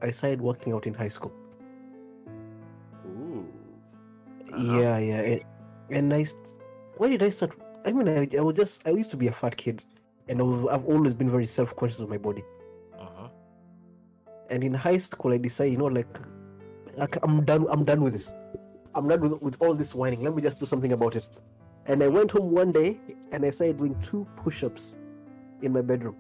I 0.01 0.11
started 0.11 0.41
working 0.41 0.73
out 0.73 0.87
in 0.87 0.93
high 0.93 1.09
school. 1.09 1.33
Ooh. 3.05 3.45
Uh-huh. 4.51 4.79
Yeah, 4.79 4.97
yeah. 4.97 5.21
And, 5.21 5.43
and 5.89 6.13
I, 6.13 6.23
st- 6.23 6.53
why 6.97 7.09
did 7.09 7.21
I 7.23 7.29
start? 7.29 7.57
I 7.85 7.91
mean, 7.91 8.07
I, 8.07 8.27
I 8.37 8.41
was 8.41 8.55
just, 8.55 8.87
I 8.87 8.91
used 8.91 9.11
to 9.11 9.17
be 9.17 9.27
a 9.27 9.31
fat 9.31 9.57
kid, 9.57 9.83
and 10.29 10.39
I 10.39 10.43
was, 10.43 10.67
I've 10.71 10.85
always 10.85 11.13
been 11.13 11.29
very 11.29 11.45
self 11.45 11.75
conscious 11.75 11.99
of 11.99 12.09
my 12.09 12.17
body. 12.17 12.43
And 14.53 14.63
in 14.63 14.73
high 14.75 14.97
school, 14.97 15.33
I 15.33 15.37
decided, 15.39 15.71
you 15.73 15.79
know, 15.79 15.87
like, 15.87 16.15
like 16.95 17.17
I'm 17.23 17.43
done, 17.43 17.65
I'm 17.71 17.83
done 17.83 18.01
with 18.03 18.13
this. 18.13 18.35
I'm 18.93 19.07
done 19.07 19.21
with, 19.21 19.41
with 19.41 19.55
all 19.59 19.73
this 19.73 19.95
whining. 19.95 20.21
Let 20.21 20.35
me 20.35 20.43
just 20.43 20.59
do 20.59 20.67
something 20.67 20.91
about 20.91 21.15
it. 21.15 21.27
And 21.87 22.03
I 22.03 22.07
went 22.07 22.29
home 22.29 22.51
one 22.51 22.71
day 22.71 22.99
and 23.31 23.43
I 23.43 23.49
started 23.49 23.79
doing 23.79 23.95
two 24.03 24.27
push 24.35 24.63
ups 24.63 24.93
in 25.63 25.73
my 25.73 25.81
bedroom. 25.81 26.15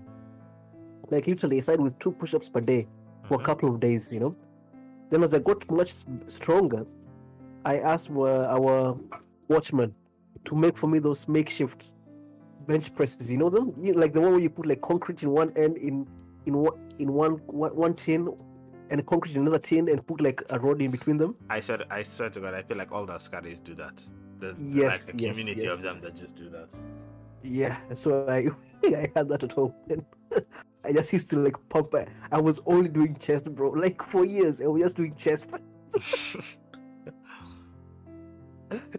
Like, 1.11 1.27
literally, 1.27 1.57
I 1.57 1.59
started 1.59 1.83
with 1.83 1.99
two 1.99 2.11
push 2.11 2.33
ups 2.33 2.49
per 2.49 2.59
day 2.59 2.87
for 3.27 3.35
a 3.35 3.37
Mhm. 3.37 3.43
couple 3.43 3.69
of 3.69 3.79
days, 3.79 4.11
you 4.11 4.19
know. 4.19 4.35
Then 5.11 5.23
as 5.23 5.35
I 5.35 5.39
got 5.39 5.69
much 5.69 5.93
stronger, 6.25 6.87
I 7.63 7.77
asked 7.77 8.09
our, 8.09 8.45
our 8.45 8.97
watchman 9.47 9.93
to 10.45 10.55
make 10.55 10.75
for 10.75 10.87
me 10.87 10.97
those 10.97 11.27
makeshift 11.27 11.93
bench 12.65 12.95
presses. 12.95 13.31
You 13.31 13.37
know 13.37 13.51
them, 13.51 13.75
you, 13.79 13.93
like 13.93 14.13
the 14.13 14.21
one 14.21 14.31
where 14.31 14.41
you 14.41 14.49
put 14.49 14.65
like 14.65 14.81
concrete 14.81 15.21
in 15.21 15.29
one 15.29 15.51
end 15.55 15.77
in 15.77 16.07
in 16.45 16.57
one 16.57 16.73
in 16.99 17.11
one 17.13 17.33
one, 17.47 17.75
one 17.75 17.93
tin, 17.95 18.29
and 18.89 19.05
concrete 19.05 19.35
in 19.35 19.41
another 19.41 19.59
tin, 19.59 19.89
and 19.89 20.05
put 20.05 20.21
like 20.21 20.41
a 20.49 20.59
rod 20.59 20.81
in 20.81 20.91
between 20.91 21.17
them. 21.17 21.35
I 21.49 21.59
said, 21.59 21.83
I 21.89 22.03
swear 22.03 22.29
to 22.31 22.39
God, 22.39 22.53
I 22.53 22.61
feel 22.63 22.77
like 22.77 22.91
all 22.91 23.05
the 23.05 23.13
Askaris 23.13 23.63
do 23.63 23.73
that. 23.75 24.01
There's 24.39 24.59
Yes, 24.59 25.05
like 25.07 25.15
a 25.15 25.17
yes, 25.17 25.35
community 25.37 25.61
yes. 25.63 25.73
of 25.73 25.81
them 25.81 26.01
that 26.01 26.15
just 26.15 26.35
do 26.35 26.49
that. 26.49 26.67
Yeah, 27.43 27.77
so 27.93 28.27
I 28.27 28.47
I 28.87 29.11
had 29.15 29.27
that 29.29 29.43
at 29.43 29.51
home. 29.53 29.73
And 29.89 30.05
I 30.85 30.91
just 30.91 31.13
used 31.13 31.29
to 31.31 31.37
like 31.37 31.55
pump. 31.69 31.93
I- 31.95 32.07
I 32.31 32.39
was 32.41 32.59
only 32.65 32.89
doing 32.89 33.15
chest, 33.15 33.53
bro. 33.55 33.69
Like 33.85 34.01
for 34.09 34.25
years, 34.25 34.61
I 34.61 34.67
was 34.67 34.81
just 34.81 34.95
doing 34.97 35.13
chest. 35.15 35.51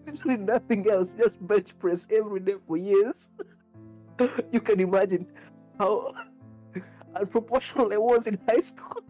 Literally 0.07 0.37
nothing 0.37 0.89
else, 0.89 1.15
just 1.15 1.45
bench 1.47 1.77
press 1.79 2.07
every 2.11 2.41
day 2.41 2.55
for 2.67 2.77
years. 2.77 3.31
you 4.53 4.61
can 4.61 4.79
imagine 4.81 5.27
how 5.79 6.13
unproportional 7.15 7.93
I 7.93 7.99
was 7.99 8.27
in 8.27 8.39
high 8.49 8.61
school. 8.61 9.03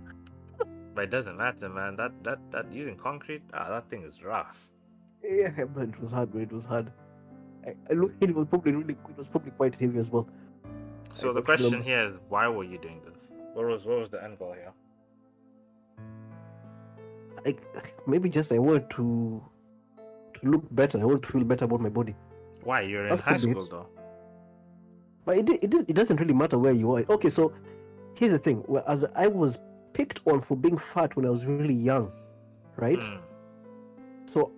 but 0.94 1.04
it 1.04 1.10
doesn't 1.10 1.36
matter, 1.36 1.68
man. 1.68 1.96
That 1.96 2.12
that 2.24 2.38
that 2.50 2.72
using 2.72 2.96
concrete, 2.96 3.42
ah, 3.52 3.68
that 3.68 3.88
thing 3.90 4.04
is 4.04 4.22
rough. 4.22 4.56
Yeah, 5.22 5.64
but 5.74 5.88
it 5.88 6.00
was 6.00 6.12
hard, 6.12 6.34
man. 6.34 6.44
It 6.44 6.52
was 6.52 6.64
hard. 6.64 6.92
I, 7.66 7.74
I 7.90 7.94
look 7.94 8.12
it 8.20 8.34
was 8.34 8.46
probably 8.48 8.72
really 8.72 8.96
it 9.08 9.18
was 9.18 9.28
probably 9.28 9.52
quite 9.52 9.74
heavy 9.74 9.98
as 9.98 10.10
well. 10.10 10.28
So 11.12 11.30
I 11.30 11.34
the 11.34 11.42
question 11.42 11.70
them. 11.70 11.82
here 11.82 12.04
is, 12.04 12.14
why 12.28 12.48
were 12.48 12.64
you 12.64 12.78
doing 12.78 13.00
this? 13.04 13.30
What 13.54 13.66
was 13.66 13.84
what 13.84 13.98
was 13.98 14.10
the 14.10 14.22
end 14.22 14.38
goal 14.38 14.52
here? 14.52 14.72
Like 17.44 17.62
maybe 18.06 18.28
just 18.28 18.52
I 18.52 18.58
wanted 18.58 18.90
to 18.90 19.42
to 20.34 20.50
look 20.50 20.64
better. 20.74 21.00
I 21.00 21.04
want 21.04 21.22
to 21.22 21.28
feel 21.28 21.44
better 21.44 21.64
about 21.64 21.80
my 21.80 21.88
body. 21.88 22.14
Why 22.62 22.80
you're 22.82 23.06
in 23.06 23.18
high 23.18 23.36
school 23.36 23.62
it. 23.62 23.70
though? 23.70 23.88
But 25.24 25.38
it, 25.38 25.48
it, 25.48 25.74
it 25.88 25.94
doesn't 25.94 26.18
really 26.18 26.34
matter 26.34 26.58
where 26.58 26.72
you 26.72 26.92
are. 26.92 27.04
Okay, 27.08 27.30
so 27.30 27.52
here's 28.16 28.32
the 28.32 28.38
thing. 28.38 28.64
Well, 28.66 28.84
as 28.86 29.04
I 29.14 29.26
was 29.26 29.58
picked 29.92 30.20
on 30.26 30.40
for 30.40 30.56
being 30.56 30.78
fat 30.78 31.16
when 31.16 31.26
I 31.26 31.30
was 31.30 31.44
really 31.44 31.74
young, 31.74 32.12
right? 32.76 33.00
Mm, 33.00 33.20
So 34.26 34.50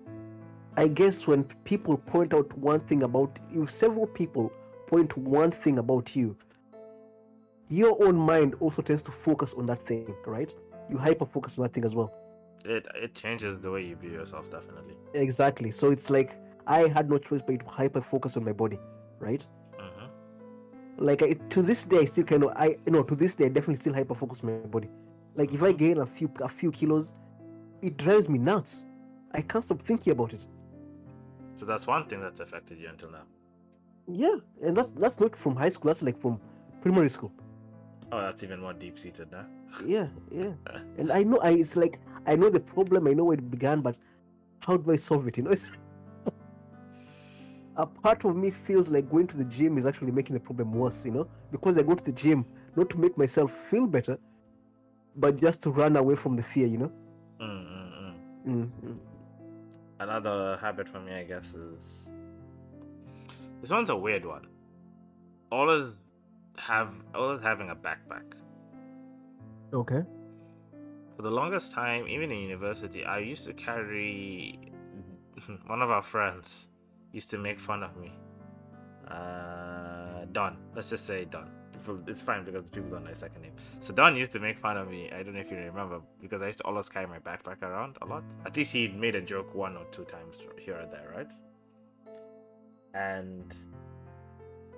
I 0.77 0.89
guess 0.89 1.27
when 1.27 1.45
people 1.65 1.97
point 1.97 2.35
out 2.35 2.57
one 2.59 2.81
thing 2.81 3.03
about 3.03 3.39
you, 3.53 3.67
several 3.67 4.07
people 4.07 4.53
point 4.87 5.17
one 5.17 5.51
thing 5.51 5.79
about 5.79 6.15
you, 6.15 6.37
your 7.69 8.03
own 8.05 8.17
mind 8.17 8.55
also 8.61 8.83
tends 8.83 9.03
to 9.03 9.11
focus 9.11 9.53
on 9.55 9.67
that 9.67 9.85
thing, 9.87 10.15
right? 10.25 10.55
You 10.89 10.99
hyper 10.99 11.27
focus 11.27 11.59
on 11.59 11.65
that 11.65 11.73
thing 11.73 11.85
as 11.85 11.95
well. 11.95 12.13
It 12.65 12.87
it 12.95 13.15
changes 13.15 13.61
the 13.61 13.71
way 13.71 13.85
you 13.85 13.97
view 13.97 14.11
yourself, 14.11 14.51
definitely. 14.51 14.95
Exactly. 15.15 15.71
So 15.71 15.91
it's 15.91 16.11
like 16.11 16.37
I 16.67 16.89
had 16.89 17.11
no 17.11 17.19
choice 17.19 17.43
but 17.47 17.61
to 17.61 17.67
hyper 17.67 18.01
focus 18.01 18.37
on 18.37 18.45
my 18.45 18.53
body, 18.53 18.79
right? 19.19 19.47
Like 20.99 21.23
I, 21.23 21.33
to 21.51 21.63
this 21.63 21.85
day 21.85 21.99
I 21.99 22.05
still 22.05 22.25
kind 22.25 22.45
of 22.45 22.53
I 22.57 22.77
you 22.87 22.93
know 22.93 23.03
to 23.03 23.15
this 23.15 23.35
day 23.35 23.47
I 23.47 23.49
definitely 23.49 23.77
still 23.77 23.95
hyper 23.95 24.15
focus 24.15 24.43
my 24.43 24.53
body. 24.53 24.89
Like 25.35 25.53
if 25.53 25.63
I 25.63 25.73
gain 25.73 25.99
a 25.99 26.07
few 26.07 26.31
a 26.41 26.49
few 26.49 26.71
kilos, 26.71 27.13
it 27.83 27.97
drives 27.97 28.29
me 28.29 28.39
nuts. 28.39 28.87
I 29.33 29.43
can't 29.43 29.63
stop 29.63 29.83
thinking 29.83 30.13
about 30.13 30.33
it. 30.33 30.47
So 31.57 31.67
that's 31.67 31.87
one 31.87 32.07
thing 32.07 32.21
that's 32.21 32.41
affected 32.41 32.79
you 32.79 32.89
until 32.89 33.11
now. 33.11 33.23
Yeah, 34.09 34.37
and 34.63 34.77
that's 34.77 34.91
that's 34.91 35.21
not 35.21 35.37
from 35.37 35.57
high 35.57 35.69
school. 35.69 35.89
That's 35.91 36.03
like 36.03 36.21
from 36.21 36.41
primary 36.81 37.09
school. 37.09 37.33
Oh, 38.13 38.21
that's 38.21 38.43
even 38.45 38.61
more 38.61 38.73
deep 38.73 38.99
seated 38.99 39.31
now. 39.33 39.47
Yeah, 39.85 40.07
yeah. 40.31 40.53
And 40.97 41.13
I 41.13 41.23
know 41.23 41.39
I 41.43 41.51
it's 41.51 41.77
like 41.77 41.99
I 42.27 42.37
know 42.37 42.49
the 42.51 42.61
problem. 42.61 43.09
I 43.09 43.13
know 43.13 43.25
where 43.25 43.37
it 43.37 43.51
began, 43.51 43.81
but 43.81 43.97
how 44.61 44.77
do 44.77 44.91
I 44.91 44.97
solve 44.97 45.27
it? 45.29 45.37
You 45.37 45.45
know, 45.45 45.51
it's, 45.51 45.67
a 47.77 47.87
part 47.87 48.25
of 48.25 48.35
me 48.37 48.51
feels 48.51 48.89
like 48.89 49.11
going 49.11 49.27
to 49.27 49.37
the 49.37 49.45
gym 49.45 49.77
is 49.79 49.87
actually 49.87 50.11
making 50.11 50.35
the 50.35 50.41
problem 50.41 50.73
worse. 50.73 51.05
You 51.05 51.13
know, 51.13 51.29
because 51.51 51.77
I 51.79 51.83
go 51.83 51.95
to 51.95 52.05
the 52.05 52.13
gym 52.13 52.45
not 52.75 52.91
to 52.91 52.99
make 52.99 53.17
myself 53.17 53.53
feel 53.53 53.87
better, 53.87 54.19
but 55.17 55.37
just 55.37 55.63
to 55.65 55.71
run 55.71 55.97
away 55.97 56.17
from 56.17 56.37
the 56.37 56.43
fear. 56.43 56.67
You 56.67 56.79
know. 56.79 56.93
Mm, 57.41 57.67
mm, 57.67 57.93
mm. 57.93 58.15
Mm, 58.47 58.71
mm. 58.85 58.99
Another 60.01 60.59
habit 60.61 60.89
for 60.89 61.01
me, 61.01 61.13
I 61.13 61.25
guess, 61.25 61.47
is 61.55 62.09
this 63.61 63.71
one's 63.71 63.91
a 63.91 63.97
weird 63.97 64.25
one. 64.25 64.47
Always 65.53 65.93
have 66.59 66.89
always 67.15 67.43
having 67.43 67.71
a 67.71 67.77
backpack. 67.77 68.25
Okay. 69.73 70.03
For 71.17 71.23
the 71.23 71.31
longest 71.31 71.73
time, 71.73 72.07
even 72.09 72.31
in 72.31 72.39
university, 72.39 73.05
I 73.05 73.19
used 73.19 73.45
to 73.45 73.53
carry. 73.55 74.59
One 75.67 75.83
of 75.83 75.91
our 75.91 76.03
friends 76.03 76.69
used 77.17 77.31
to 77.31 77.39
make 77.39 77.59
fun 77.59 77.83
of 77.83 77.97
me. 77.97 78.13
Uh, 79.09 80.27
Don. 80.33 80.59
Let's 80.75 80.91
just 80.91 81.07
say 81.07 81.25
Don. 81.25 81.51
It's 82.07 82.21
fine 82.21 82.45
because 82.45 82.65
people 82.69 82.91
don't 82.91 83.05
know 83.05 83.11
his 83.11 83.21
second 83.21 83.43
name. 83.43 83.53
So 83.81 83.93
Don 83.95 84.17
used 84.17 84.33
to 84.33 84.41
make 84.41 84.59
fun 84.59 84.77
of 84.77 84.89
me. 84.91 85.11
I 85.11 85.23
don't 85.23 85.35
know 85.35 85.41
if 85.41 85.51
you 85.51 85.57
remember 85.57 86.01
because 86.21 86.43
I 86.43 86.47
used 86.47 86.59
to 86.59 86.65
always 86.65 86.89
carry 86.89 87.07
my 87.07 87.19
backpack 87.19 87.63
around 87.63 87.97
a 88.03 88.07
lot. 88.07 88.23
At 88.45 88.57
least 88.57 88.73
he 88.73 88.89
made 88.89 89.15
a 89.15 89.21
joke 89.21 89.55
one 89.55 89.77
or 89.77 89.85
two 89.93 90.05
times 90.05 90.37
here 90.59 90.75
or 90.75 90.87
there, 90.87 91.09
right? 91.17 91.33
And 92.95 93.55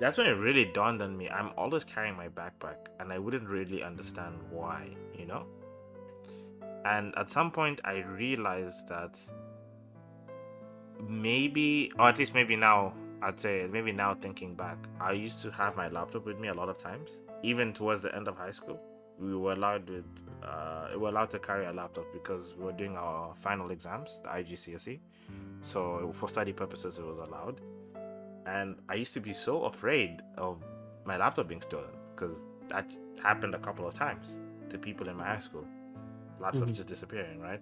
that's 0.00 0.18
when 0.18 0.26
it 0.26 0.38
really 0.48 0.66
dawned 0.66 1.02
on 1.02 1.16
me. 1.16 1.28
I'm 1.28 1.50
always 1.56 1.82
carrying 1.82 2.16
my 2.16 2.28
backpack, 2.28 2.76
and 3.00 3.12
I 3.12 3.18
wouldn't 3.18 3.48
really 3.48 3.82
understand 3.82 4.34
why, 4.50 4.90
you 5.18 5.26
know. 5.26 5.46
And 6.84 7.14
at 7.16 7.30
some 7.30 7.50
point, 7.50 7.80
I 7.84 8.04
realized 8.22 8.88
that 8.88 9.18
maybe, 11.00 11.92
or 11.98 12.08
at 12.08 12.18
least 12.18 12.34
maybe 12.34 12.56
now, 12.56 12.92
I'd 13.22 13.38
say 13.40 13.66
maybe 13.70 13.92
now 13.92 14.14
thinking 14.14 14.54
back, 14.54 14.76
I 15.00 15.12
used 15.12 15.42
to 15.42 15.50
have 15.50 15.76
my 15.76 15.88
laptop 15.88 16.24
with 16.24 16.38
me 16.38 16.48
a 16.48 16.54
lot 16.54 16.68
of 16.68 16.78
times, 16.78 17.10
even 17.42 17.72
towards 17.72 18.00
the 18.02 18.14
end 18.14 18.28
of 18.28 18.36
high 18.36 18.52
school. 18.52 18.80
we 19.20 19.34
were 19.34 19.52
allowed 19.52 19.90
with 19.90 20.04
uh, 20.44 20.86
we 20.92 20.98
were 20.98 21.08
allowed 21.08 21.28
to 21.30 21.40
carry 21.40 21.66
a 21.66 21.72
laptop 21.72 22.04
because 22.12 22.54
we 22.56 22.64
were 22.64 22.72
doing 22.72 22.96
our 22.96 23.34
final 23.34 23.72
exams, 23.72 24.20
the 24.22 24.28
IGCSE. 24.28 25.00
So 25.60 26.12
for 26.14 26.28
study 26.28 26.52
purposes, 26.52 26.98
it 26.98 27.04
was 27.04 27.20
allowed. 27.20 27.60
And 28.46 28.76
I 28.88 28.94
used 28.94 29.12
to 29.14 29.20
be 29.20 29.32
so 29.32 29.64
afraid 29.64 30.22
of 30.36 30.62
my 31.04 31.16
laptop 31.16 31.48
being 31.48 31.60
stolen 31.62 31.90
because 32.14 32.36
that 32.68 32.86
happened 33.20 33.56
a 33.56 33.58
couple 33.58 33.88
of 33.88 33.94
times 33.94 34.26
to 34.70 34.78
people 34.78 35.08
in 35.08 35.16
my 35.16 35.26
high 35.26 35.40
school. 35.40 35.66
Laptops 36.40 36.70
Mhm. 36.70 36.74
just 36.74 36.86
disappearing, 36.86 37.40
right? 37.40 37.60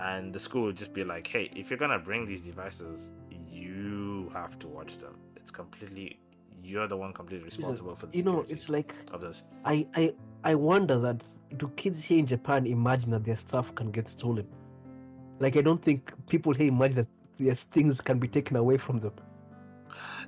And 0.00 0.32
the 0.32 0.38
school 0.40 0.64
would 0.64 0.76
just 0.76 0.92
be 0.92 1.04
like, 1.04 1.26
"Hey, 1.26 1.50
if 1.56 1.70
you're 1.70 1.78
gonna 1.78 1.98
bring 1.98 2.26
these 2.26 2.42
devices, 2.42 3.12
you 3.30 4.30
have 4.32 4.58
to 4.60 4.68
watch 4.68 4.98
them. 4.98 5.16
It's 5.36 5.50
completely 5.50 6.20
you're 6.62 6.86
the 6.88 6.96
one 6.96 7.12
completely 7.12 7.46
responsible 7.46 7.96
for 7.96 8.06
the 8.06 8.16
You 8.16 8.22
know, 8.24 8.44
it's 8.48 8.68
like 8.68 8.94
of 9.12 9.20
this." 9.20 9.44
I, 9.64 9.86
I 9.94 10.14
I 10.44 10.54
wonder 10.54 10.98
that 11.00 11.22
do 11.56 11.68
kids 11.76 12.04
here 12.04 12.18
in 12.18 12.26
Japan 12.26 12.66
imagine 12.66 13.10
that 13.10 13.24
their 13.24 13.36
stuff 13.36 13.74
can 13.74 13.90
get 13.90 14.08
stolen? 14.08 14.46
Like 15.40 15.56
I 15.56 15.62
don't 15.62 15.82
think 15.82 16.12
people 16.28 16.52
here 16.52 16.68
imagine 16.68 16.96
that 16.96 17.06
their 17.38 17.54
things 17.54 18.00
can 18.00 18.18
be 18.18 18.28
taken 18.28 18.56
away 18.56 18.76
from 18.76 18.98
them. 19.00 19.12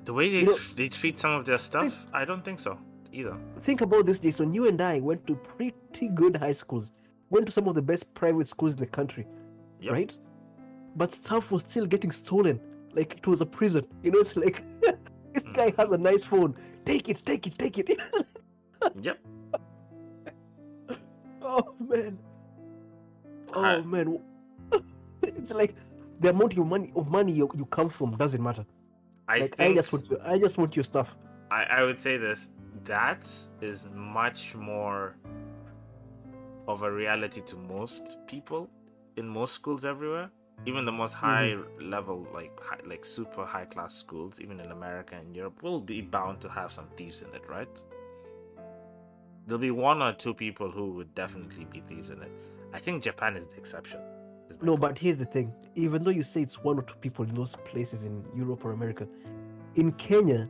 The 0.03 0.13
way 0.13 0.29
they, 0.31 0.39
You 0.39 0.45
know- 0.47 0.57
they 0.75 0.89
treat 0.89 1.17
some 1.17 1.31
of 1.31 1.45
their 1.45 1.59
stuff, 1.59 2.07
I 2.13 2.25
don't 2.25 2.43
think 2.43 2.59
so 2.59 2.77
either. 3.13 3.37
Think 3.61 3.81
about 3.81 4.05
this, 4.05 4.19
Jason. 4.19 4.53
You 4.53 4.67
and 4.67 4.81
I 4.81 4.99
went 4.99 5.27
to 5.27 5.35
pretty 5.35 6.07
good 6.15 6.35
high 6.37 6.53
schools, 6.53 6.91
went 7.29 7.45
to 7.45 7.51
some 7.51 7.67
of 7.67 7.75
the 7.75 7.81
best 7.81 8.11
private 8.15 8.47
schools 8.47 8.73
in 8.73 8.79
the 8.79 8.85
country, 8.87 9.27
Yep. 9.81 9.93
right? 9.93 10.17
But 10.95 11.13
stuff 11.13 11.51
was 11.51 11.63
still 11.63 11.85
getting 11.85 12.11
stolen. 12.11 12.59
Like 12.93 13.17
it 13.17 13.27
was 13.27 13.41
a 13.41 13.45
prison. 13.45 13.85
You 14.03 14.11
know, 14.11 14.19
it's 14.19 14.35
like 14.35 14.63
this 15.33 15.43
Mm. 15.43 15.53
guy 15.53 15.73
has 15.77 15.91
a 15.91 15.97
nice 15.97 16.23
phone. 16.23 16.55
Take 16.85 17.09
it, 17.09 17.25
take 17.25 17.47
it, 17.47 17.57
take 17.57 17.77
it. 17.77 17.99
Yep. 19.01 19.19
oh 21.41 21.73
man. 21.79 22.17
Oh 23.53 23.63
I- 23.63 23.81
man. 23.81 24.19
it's 25.23 25.51
like 25.51 25.75
the 26.19 26.29
amount 26.29 26.57
of 26.57 26.65
money 26.65 26.91
of 26.95 27.09
money 27.09 27.31
you, 27.31 27.49
you 27.55 27.65
come 27.65 27.89
from 27.89 28.15
doesn't 28.17 28.41
matter. 28.41 28.65
I 29.27 29.37
like 29.39 29.59
I 29.59 29.73
just 29.73 29.91
want 29.93 30.05
to, 30.09 30.19
I 30.23 30.37
just 30.39 30.57
want 30.57 30.75
your 30.75 30.83
stuff. 30.83 31.15
I, 31.51 31.63
I 31.63 31.83
would 31.83 31.99
say 31.99 32.17
this 32.17 32.49
that 32.85 33.23
is 33.61 33.87
much 33.93 34.55
more 34.55 35.15
of 36.67 36.83
a 36.83 36.91
reality 36.91 37.41
to 37.41 37.55
most 37.55 38.17
people 38.27 38.69
in 39.17 39.27
most 39.27 39.53
schools 39.53 39.85
everywhere 39.85 40.29
even 40.67 40.85
the 40.85 40.91
most 40.91 41.13
high 41.13 41.53
mm-hmm. 41.55 41.89
level 41.89 42.27
like 42.33 42.51
high, 42.61 42.79
like 42.85 43.03
super 43.03 43.43
high 43.45 43.65
class 43.65 43.93
schools 43.95 44.39
even 44.39 44.59
in 44.59 44.71
america 44.71 45.15
and 45.15 45.35
europe 45.35 45.61
will 45.63 45.79
be 45.79 46.01
bound 46.01 46.39
to 46.39 46.49
have 46.49 46.71
some 46.71 46.87
thieves 46.97 47.21
in 47.21 47.33
it 47.35 47.43
right 47.49 47.81
there'll 49.47 49.59
be 49.59 49.71
one 49.71 50.01
or 50.01 50.13
two 50.13 50.33
people 50.33 50.69
who 50.69 50.91
would 50.91 51.13
definitely 51.15 51.65
be 51.65 51.81
thieves 51.87 52.09
in 52.09 52.21
it 52.21 52.31
i 52.73 52.79
think 52.79 53.03
japan 53.03 53.35
is 53.35 53.47
the 53.47 53.57
exception 53.57 53.99
is 54.51 54.61
No, 54.61 54.73
point. 54.73 54.81
but 54.81 54.99
here's 54.99 55.17
the 55.17 55.25
thing. 55.25 55.53
Even 55.75 56.03
though 56.03 56.11
you 56.11 56.23
say 56.23 56.41
it's 56.41 56.63
one 56.63 56.77
or 56.77 56.83
two 56.83 56.95
people 56.95 57.25
in 57.25 57.33
those 57.33 57.55
places 57.65 58.03
in 58.03 58.23
Europe 58.35 58.65
or 58.65 58.71
America, 58.73 59.07
in 59.75 59.91
Kenya, 59.93 60.49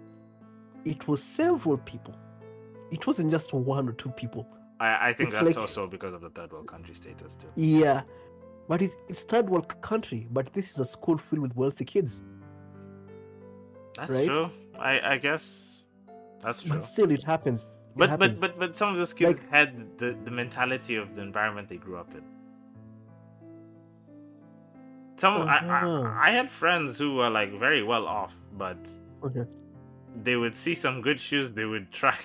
it 0.85 1.07
was 1.07 1.21
several 1.23 1.77
people. 1.77 2.15
It 2.91 3.05
wasn't 3.07 3.31
just 3.31 3.53
one 3.53 3.87
or 3.87 3.93
two 3.93 4.09
people. 4.09 4.47
I, 4.79 5.09
I 5.09 5.13
think 5.13 5.29
it's 5.29 5.35
that's 5.35 5.55
like- 5.55 5.57
also 5.57 5.87
because 5.87 6.13
of 6.13 6.21
the 6.21 6.29
third 6.31 6.51
world 6.51 6.67
country 6.67 6.95
status 6.95 7.35
too 7.35 7.47
Yeah. 7.55 8.01
But 8.67 8.81
it's, 8.81 8.95
it's 9.09 9.23
third 9.23 9.49
world 9.49 9.69
country, 9.81 10.27
but 10.31 10.51
this 10.53 10.71
is 10.71 10.79
a 10.79 10.85
school 10.85 11.17
filled 11.17 11.41
with 11.41 11.55
wealthy 11.55 11.85
kids. 11.85 12.21
that's 13.97 14.09
Right? 14.15 14.27
true 14.27 14.49
i 14.79 14.93
i 15.13 15.17
guess 15.25 15.43
that's 16.41 16.63
true 16.63 16.71
But 16.75 16.85
still, 16.85 17.11
it 17.11 17.23
happens. 17.31 17.59
It 17.63 17.67
But 18.01 18.09
happens. 18.09 18.39
but 18.39 18.51
but 18.57 18.59
but 18.61 18.75
some 18.81 18.89
of 18.93 18.97
those 19.01 19.13
kids 19.13 19.29
Like- 19.39 19.49
had 19.57 19.69
the, 20.01 20.09
the 20.27 20.31
mentality 20.41 20.95
of 20.95 21.07
the 21.15 21.21
environment 21.29 21.65
they 21.71 21.77
grew 21.85 21.97
up 22.03 22.11
in. 22.19 22.23
Some 25.17 25.33
I, 25.33 25.57
Uh-huh. 25.57 26.01
I 26.23 26.27
I 26.27 26.31
had 26.31 26.49
friends 26.49 26.97
who 26.97 27.09
were 27.19 27.29
like 27.39 27.51
very 27.59 27.83
well 27.91 28.05
off, 28.07 28.33
but 28.63 28.77
Okay. 29.27 29.45
they 30.23 30.35
would 30.41 30.55
see 30.55 30.73
some 30.85 31.01
good 31.07 31.19
shoes, 31.19 31.51
they 31.59 31.65
would 31.73 31.87
try 31.91 32.15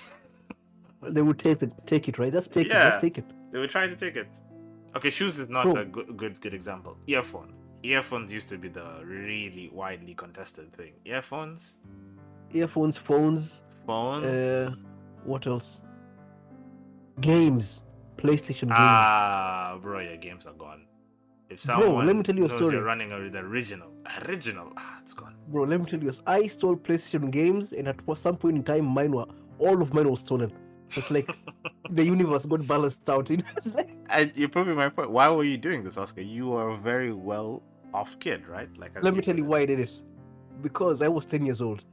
They 1.15 1.21
would 1.27 1.39
take 1.47 1.61
it, 1.65 1.71
take 1.85 2.07
it, 2.09 2.17
right? 2.17 2.33
Just 2.33 2.51
take 2.53 2.67
it. 2.67 2.71
Yeah. 2.73 2.89
Just 2.89 3.01
take 3.05 3.17
it. 3.21 3.27
they 3.51 3.59
would 3.59 3.69
try 3.77 3.85
to 3.93 3.95
take 3.95 4.15
it. 4.23 4.27
Okay, 4.97 5.11
shoes 5.11 5.39
is 5.39 5.49
not 5.49 5.63
Cool. 5.65 5.77
a 5.77 5.85
good, 5.85 6.17
good 6.17 6.35
good 6.41 6.53
example. 6.59 6.93
Earphones. 7.07 7.55
Earphones 7.83 8.33
used 8.37 8.47
to 8.53 8.57
be 8.57 8.69
the 8.79 8.87
really 9.05 9.69
widely 9.71 10.15
contested 10.23 10.67
thing. 10.73 10.93
Earphones, 11.05 11.75
Earphones, 12.53 12.97
phones. 12.97 13.61
phones. 13.85 14.25
Uh, 14.25 14.71
what 15.23 15.45
else? 15.45 15.79
Games. 17.21 17.83
PlayStation 18.17 18.69
games. 18.69 18.79
ah, 18.79 19.77
bro, 19.79 19.99
your 19.99 20.17
games 20.17 20.47
are 20.47 20.53
gone. 20.53 20.81
If 21.49 21.63
Bro, 21.63 21.79
someone 21.81 22.05
let 22.07 22.15
me 22.15 22.23
tell 22.23 22.35
you 22.35 22.45
a 22.45 22.49
story. 22.49 22.73
you're 22.75 22.83
running 22.83 23.11
a, 23.11 23.29
the 23.29 23.37
original, 23.39 23.89
original, 24.27 24.73
ah, 24.77 24.97
it's 25.03 25.13
gone. 25.13 25.35
Bro, 25.49 25.63
let 25.65 25.79
me 25.79 25.85
tell 25.85 26.01
you. 26.01 26.11
I 26.25 26.47
stole 26.47 26.75
PlayStation 26.75 27.29
games, 27.29 27.71
and 27.73 27.87
at 27.87 27.99
some 28.17 28.35
point 28.37 28.57
in 28.57 28.63
time, 28.63 28.85
mine 28.85 29.11
were 29.11 29.27
all 29.59 29.79
of 29.81 29.93
mine 29.93 30.09
was 30.09 30.21
stolen. 30.21 30.51
It's 30.95 31.11
like 31.11 31.29
the 31.89 32.03
universe 32.03 32.45
got 32.45 32.65
balanced 32.67 33.09
out. 33.09 33.29
You 33.29 33.37
know? 33.37 33.43
It's 33.57 33.67
like, 33.67 33.89
And 34.09 34.31
you're 34.35 34.49
proving 34.49 34.75
my 34.75 34.89
point. 34.89 35.11
Why 35.11 35.29
were 35.29 35.43
you 35.43 35.57
doing 35.57 35.83
this, 35.83 35.97
Oscar? 35.97 36.21
You 36.21 36.53
are 36.53 36.69
a 36.69 36.77
very 36.77 37.13
well 37.13 37.61
off 37.93 38.17
kid, 38.19 38.47
right? 38.47 38.69
Like, 38.77 38.91
let 39.03 39.13
me 39.13 39.21
tell 39.21 39.35
you 39.37 39.45
why 39.45 39.59
I 39.59 39.65
did 39.65 39.79
it. 39.79 39.91
Because 40.61 41.01
I 41.01 41.07
was 41.07 41.25
10 41.25 41.45
years 41.45 41.61
old. 41.61 41.83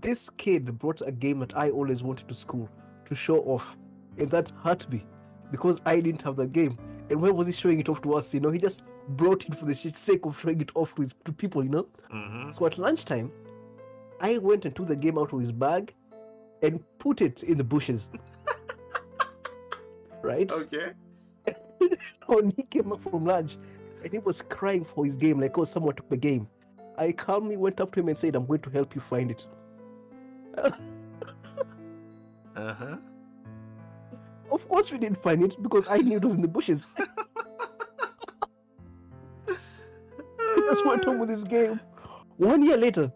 This 0.00 0.28
kid 0.36 0.78
brought 0.78 1.00
a 1.06 1.12
game 1.12 1.38
that 1.40 1.56
I 1.56 1.70
always 1.70 2.02
wanted 2.02 2.28
to 2.28 2.34
school 2.34 2.68
to 3.06 3.14
show 3.14 3.38
off, 3.40 3.76
and 4.18 4.28
that 4.30 4.50
hurt 4.62 4.90
me 4.90 5.06
because 5.50 5.80
I 5.86 6.00
didn't 6.00 6.22
have 6.22 6.36
that 6.36 6.52
game. 6.52 6.76
And 7.10 7.20
when 7.22 7.34
was 7.34 7.46
he 7.46 7.52
showing 7.54 7.80
it 7.80 7.88
off 7.88 8.02
to 8.02 8.14
us? 8.14 8.34
You 8.34 8.40
know, 8.40 8.50
he 8.50 8.58
just 8.58 8.82
brought 9.10 9.46
it 9.46 9.54
for 9.54 9.64
the 9.64 9.74
sake 9.74 10.26
of 10.26 10.38
showing 10.38 10.60
it 10.60 10.70
off 10.74 10.94
to, 10.96 11.02
his, 11.02 11.14
to 11.24 11.32
people, 11.32 11.64
you 11.64 11.70
know? 11.70 11.86
Mhm. 12.12 12.54
So 12.54 12.66
at 12.66 12.76
lunchtime, 12.76 13.32
I 14.20 14.36
went 14.38 14.66
and 14.66 14.76
took 14.76 14.88
the 14.88 14.96
game 14.96 15.16
out 15.18 15.32
of 15.32 15.40
his 15.40 15.52
bag 15.52 15.94
and 16.62 16.80
put 16.98 17.20
it 17.22 17.42
in 17.42 17.58
the 17.58 17.64
bushes. 17.64 18.10
right? 20.22 20.50
Okay. 20.50 20.92
When 22.26 22.50
he 22.56 22.64
came 22.64 22.92
up 22.92 23.00
from 23.00 23.24
lunch 23.24 23.56
and 24.02 24.12
he 24.12 24.18
was 24.18 24.42
crying 24.42 24.84
for 24.84 25.04
his 25.04 25.16
game, 25.16 25.40
like, 25.40 25.56
oh, 25.56 25.64
someone 25.64 25.94
took 25.94 26.08
the 26.08 26.16
game. 26.16 26.48
I 26.98 27.12
calmly 27.12 27.56
went 27.56 27.80
up 27.80 27.92
to 27.94 28.00
him 28.00 28.08
and 28.08 28.18
said, 28.18 28.34
I'm 28.34 28.44
going 28.46 28.60
to 28.60 28.70
help 28.70 28.94
you 28.94 29.00
find 29.00 29.30
it. 29.30 29.46
Uh 32.56 32.74
huh. 32.74 32.96
Of 34.50 34.68
course, 34.68 34.90
we 34.90 34.98
didn't 34.98 35.18
find 35.22 35.44
it 35.44 35.54
because 35.62 35.86
I 35.88 35.98
knew 35.98 36.16
it 36.16 36.24
was 36.24 36.34
in 36.34 36.42
the 36.42 36.48
bushes. 36.48 36.88
He 39.46 39.54
just 40.56 40.84
went 40.84 41.04
home 41.04 41.20
with 41.20 41.28
this 41.28 41.44
game. 41.44 41.78
One 42.36 42.64
year 42.64 42.76
later, 42.76 43.12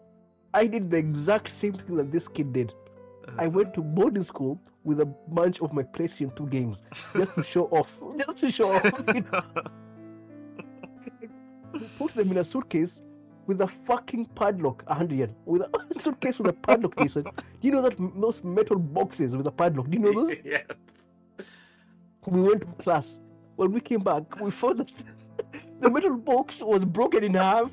I 0.53 0.65
did 0.67 0.89
the 0.89 0.97
exact 0.97 1.49
same 1.49 1.73
thing 1.73 1.97
that 1.97 2.09
this 2.09 2.29
kid 2.29 2.53
did. 2.53 2.73
I 3.37 3.47
went 3.47 3.73
to 3.75 3.81
boarding 3.81 4.23
school 4.23 4.59
with 4.83 4.99
a 4.99 5.05
bunch 5.05 5.61
of 5.61 5.73
my 5.73 5.83
PlayStation 5.83 6.35
2 6.35 6.47
games 6.47 6.81
just 7.15 7.33
to 7.35 7.43
show 7.43 7.65
off. 7.67 8.01
Just 8.17 8.37
to 8.37 8.51
show 8.51 8.71
off. 8.71 8.83
You 9.15 9.25
know, 9.31 9.41
put 11.97 12.13
them 12.13 12.31
in 12.31 12.37
a 12.37 12.43
suitcase 12.43 13.01
with 13.47 13.61
a 13.61 13.67
fucking 13.67 14.25
padlock, 14.35 14.83
a 14.87 14.93
hundred 14.93 15.17
yen. 15.19 15.35
With 15.45 15.61
a 15.63 15.69
suitcase 15.99 16.37
with 16.39 16.47
a 16.47 16.53
padlock, 16.53 16.95
Jason. 16.97 17.23
Do 17.23 17.31
you 17.61 17.71
know 17.71 17.81
that 17.81 17.95
those 18.19 18.43
metal 18.43 18.77
boxes 18.77 19.35
with 19.35 19.47
a 19.47 19.51
padlock? 19.51 19.89
Do 19.89 19.97
you 19.97 20.03
know 20.03 20.13
those? 20.27 20.37
yeah. 20.43 20.61
We 22.25 22.41
went 22.41 22.61
to 22.61 22.67
class. 22.83 23.19
When 23.55 23.71
we 23.71 23.79
came 23.81 23.99
back, 23.99 24.39
we 24.39 24.49
found 24.51 24.79
that 24.79 24.91
the 25.81 25.89
metal 25.89 26.15
box 26.17 26.61
was 26.61 26.85
broken 26.85 27.23
in 27.23 27.33
half. 27.35 27.71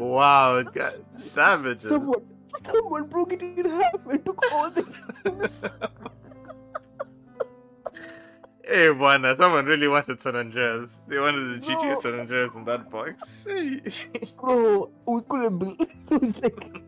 Wow, 0.00 0.56
it 0.56 0.72
got 0.72 0.92
savage. 1.16 1.80
someone, 1.80 2.22
someone 2.64 3.06
broke 3.08 3.32
it 3.34 3.42
in 3.42 3.68
half 3.70 4.06
and 4.06 4.24
took 4.24 4.52
all 4.52 4.70
the 4.70 4.82
games. 5.24 5.64
Hey, 8.62 8.86
Bwana, 8.86 9.36
someone 9.36 9.66
really 9.66 9.88
wanted 9.88 10.20
San 10.20 10.36
Andreas. 10.36 11.02
They 11.08 11.18
wanted 11.18 11.60
the 11.60 11.66
GTA 11.66 11.94
No. 11.94 12.00
San 12.00 12.20
Andreas 12.20 12.54
in 12.54 12.64
that 12.66 12.88
box. 12.88 13.44
Bro, 14.40 14.92
we 15.06 15.20
couldn't 15.28 15.58
believe 15.58 15.80
it 16.10 16.20
was 16.20 16.40
like 16.40 16.82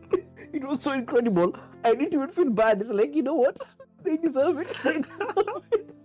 it 0.53 0.63
was 0.63 0.81
so 0.81 0.91
incredible. 0.91 1.53
I 1.83 1.93
didn't 1.93 2.13
even 2.13 2.29
feel 2.29 2.49
bad. 2.51 2.79
It's 2.79 2.89
like, 2.89 3.13
you 3.13 3.21
know 3.21 3.33
what? 3.33 3.57
They 4.03 4.15
deserve 4.15 4.59
it. 4.59 4.67
They 4.81 5.01
deserve 5.01 5.63
it. 5.73 5.95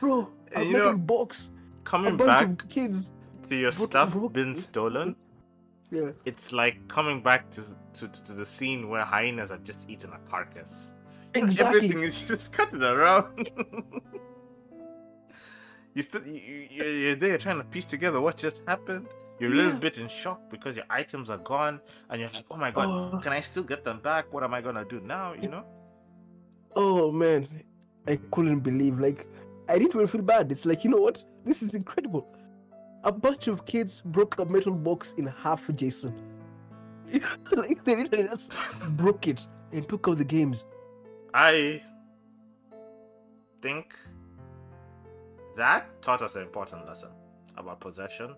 Bro, 0.00 0.28
a 0.54 0.62
You 0.62 0.72
metal 0.72 0.92
know, 0.92 0.98
box, 0.98 1.50
a 1.90 1.98
bunch 1.98 2.18
back 2.18 2.48
of 2.62 2.68
kids. 2.68 3.12
To 3.48 3.56
your 3.56 3.72
bro- 3.72 3.86
stuff 3.86 4.16
being 4.32 4.54
stolen, 4.54 5.16
Yeah. 5.90 6.12
it's 6.24 6.52
like 6.52 6.86
coming 6.88 7.22
back 7.22 7.50
to, 7.50 7.62
to 7.94 8.08
to 8.08 8.32
the 8.32 8.46
scene 8.46 8.88
where 8.88 9.04
hyenas 9.04 9.50
have 9.50 9.64
just 9.64 9.88
eaten 9.90 10.12
a 10.12 10.18
carcass. 10.30 10.94
Exactly. 11.34 11.76
Everything 11.78 12.02
is 12.02 12.26
just 12.28 12.52
cutting 12.52 12.82
around. 12.82 13.50
you 15.94 16.02
still 16.02 16.26
you, 16.26 16.68
you, 16.70 16.84
you're 16.84 17.14
there 17.16 17.38
trying 17.38 17.58
to 17.58 17.64
piece 17.64 17.84
together 17.84 18.20
what 18.20 18.36
just 18.36 18.60
happened. 18.66 19.06
you're 19.40 19.52
a 19.52 19.54
little 19.54 19.72
Yeah. 19.72 19.78
bit 19.86 19.98
in 19.98 20.08
shock 20.08 20.40
because 20.50 20.76
your 20.76 20.84
items 20.90 21.30
are 21.30 21.38
gone, 21.38 21.80
and 22.10 22.20
you're 22.20 22.30
like, 22.34 22.44
"Oh 22.50 22.56
my 22.56 22.70
god, 22.70 22.86
Oh. 22.88 23.18
can 23.18 23.32
I 23.32 23.40
still 23.40 23.62
get 23.72 23.84
them 23.84 24.00
back? 24.00 24.32
What 24.32 24.42
am 24.42 24.52
I 24.52 24.60
gonna 24.60 24.84
do 24.84 25.00
now?" 25.00 25.32
You 25.42 25.48
know? 25.48 25.64
Oh 26.74 27.10
man, 27.12 27.46
I 28.06 28.16
couldn't 28.32 28.60
believe. 28.60 28.98
Like, 28.98 29.26
I 29.68 29.78
didn't 29.78 29.94
even 29.94 30.06
feel 30.08 30.22
bad. 30.22 30.50
It's 30.52 30.66
like, 30.66 30.82
you 30.84 30.90
know 30.90 31.00
what? 31.08 31.24
This 31.44 31.62
is 31.62 31.74
incredible. 31.74 32.26
A 33.04 33.12
bunch 33.12 33.46
of 33.48 33.64
kids 33.64 34.02
broke 34.04 34.38
a 34.38 34.44
metal 34.44 34.74
box 34.74 35.14
in 35.16 35.26
half, 35.26 35.70
Jason. 35.74 36.14
like 37.52 37.82
they 37.84 37.96
literally 37.96 38.24
just 38.24 38.52
broke 38.96 39.28
it 39.28 39.46
and 39.72 39.88
took 39.88 40.08
out 40.08 40.18
the 40.18 40.24
games. 40.24 40.64
I 41.32 41.80
think 43.62 43.94
that 45.56 46.00
taught 46.02 46.22
us 46.22 46.36
an 46.36 46.42
important 46.42 46.86
lesson 46.86 47.10
about 47.56 47.80
possession 47.80 48.34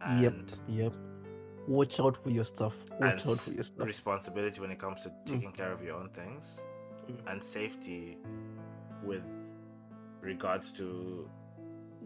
and, 0.00 0.20
Yep, 0.22 0.34
yep. 0.68 0.92
Watch 1.66 1.98
out 1.98 2.22
for 2.22 2.28
your 2.30 2.44
stuff. 2.44 2.74
Watch 3.00 3.26
out 3.26 3.38
for 3.38 3.50
your 3.52 3.64
stuff. 3.64 3.86
responsibility 3.86 4.60
when 4.60 4.70
it 4.70 4.78
comes 4.78 5.02
to 5.02 5.12
taking 5.24 5.50
care 5.52 5.72
of 5.72 5.82
your 5.82 5.96
own 5.96 6.10
things 6.10 6.60
Mm. 7.06 7.32
and 7.32 7.42
safety 7.42 8.16
with 9.02 9.22
regards 10.22 10.72
to 10.72 11.28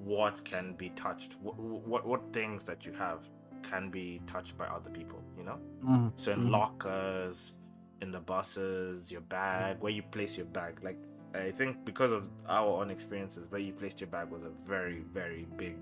what 0.04 0.44
can 0.44 0.74
be 0.74 0.90
touched 0.90 1.36
what, 1.42 1.58
what 1.58 2.06
what 2.06 2.32
things 2.32 2.64
that 2.64 2.86
you 2.86 2.92
have 2.92 3.20
can 3.62 3.90
be 3.90 4.20
touched 4.26 4.56
by 4.56 4.64
other 4.66 4.90
people 4.90 5.22
you 5.36 5.44
know 5.44 5.58
Mhm, 5.84 6.12
so 6.16 6.32
in 6.32 6.40
mhm. 6.46 6.50
lockers 6.50 7.54
in 8.00 8.12
the 8.12 8.20
buses 8.20 9.10
your 9.10 9.20
bag 9.22 9.76
where 9.80 9.92
you 9.92 10.02
place 10.02 10.36
your 10.36 10.46
bag 10.46 10.78
like 10.82 10.98
i 11.34 11.50
think 11.50 11.84
because 11.84 12.12
of 12.12 12.28
our 12.48 12.80
own 12.80 12.90
experiences 12.90 13.50
where 13.50 13.60
you 13.60 13.72
placed 13.72 14.00
your 14.00 14.08
bag 14.08 14.30
was 14.30 14.42
a 14.44 14.50
very 14.68 15.02
very 15.12 15.46
big 15.56 15.76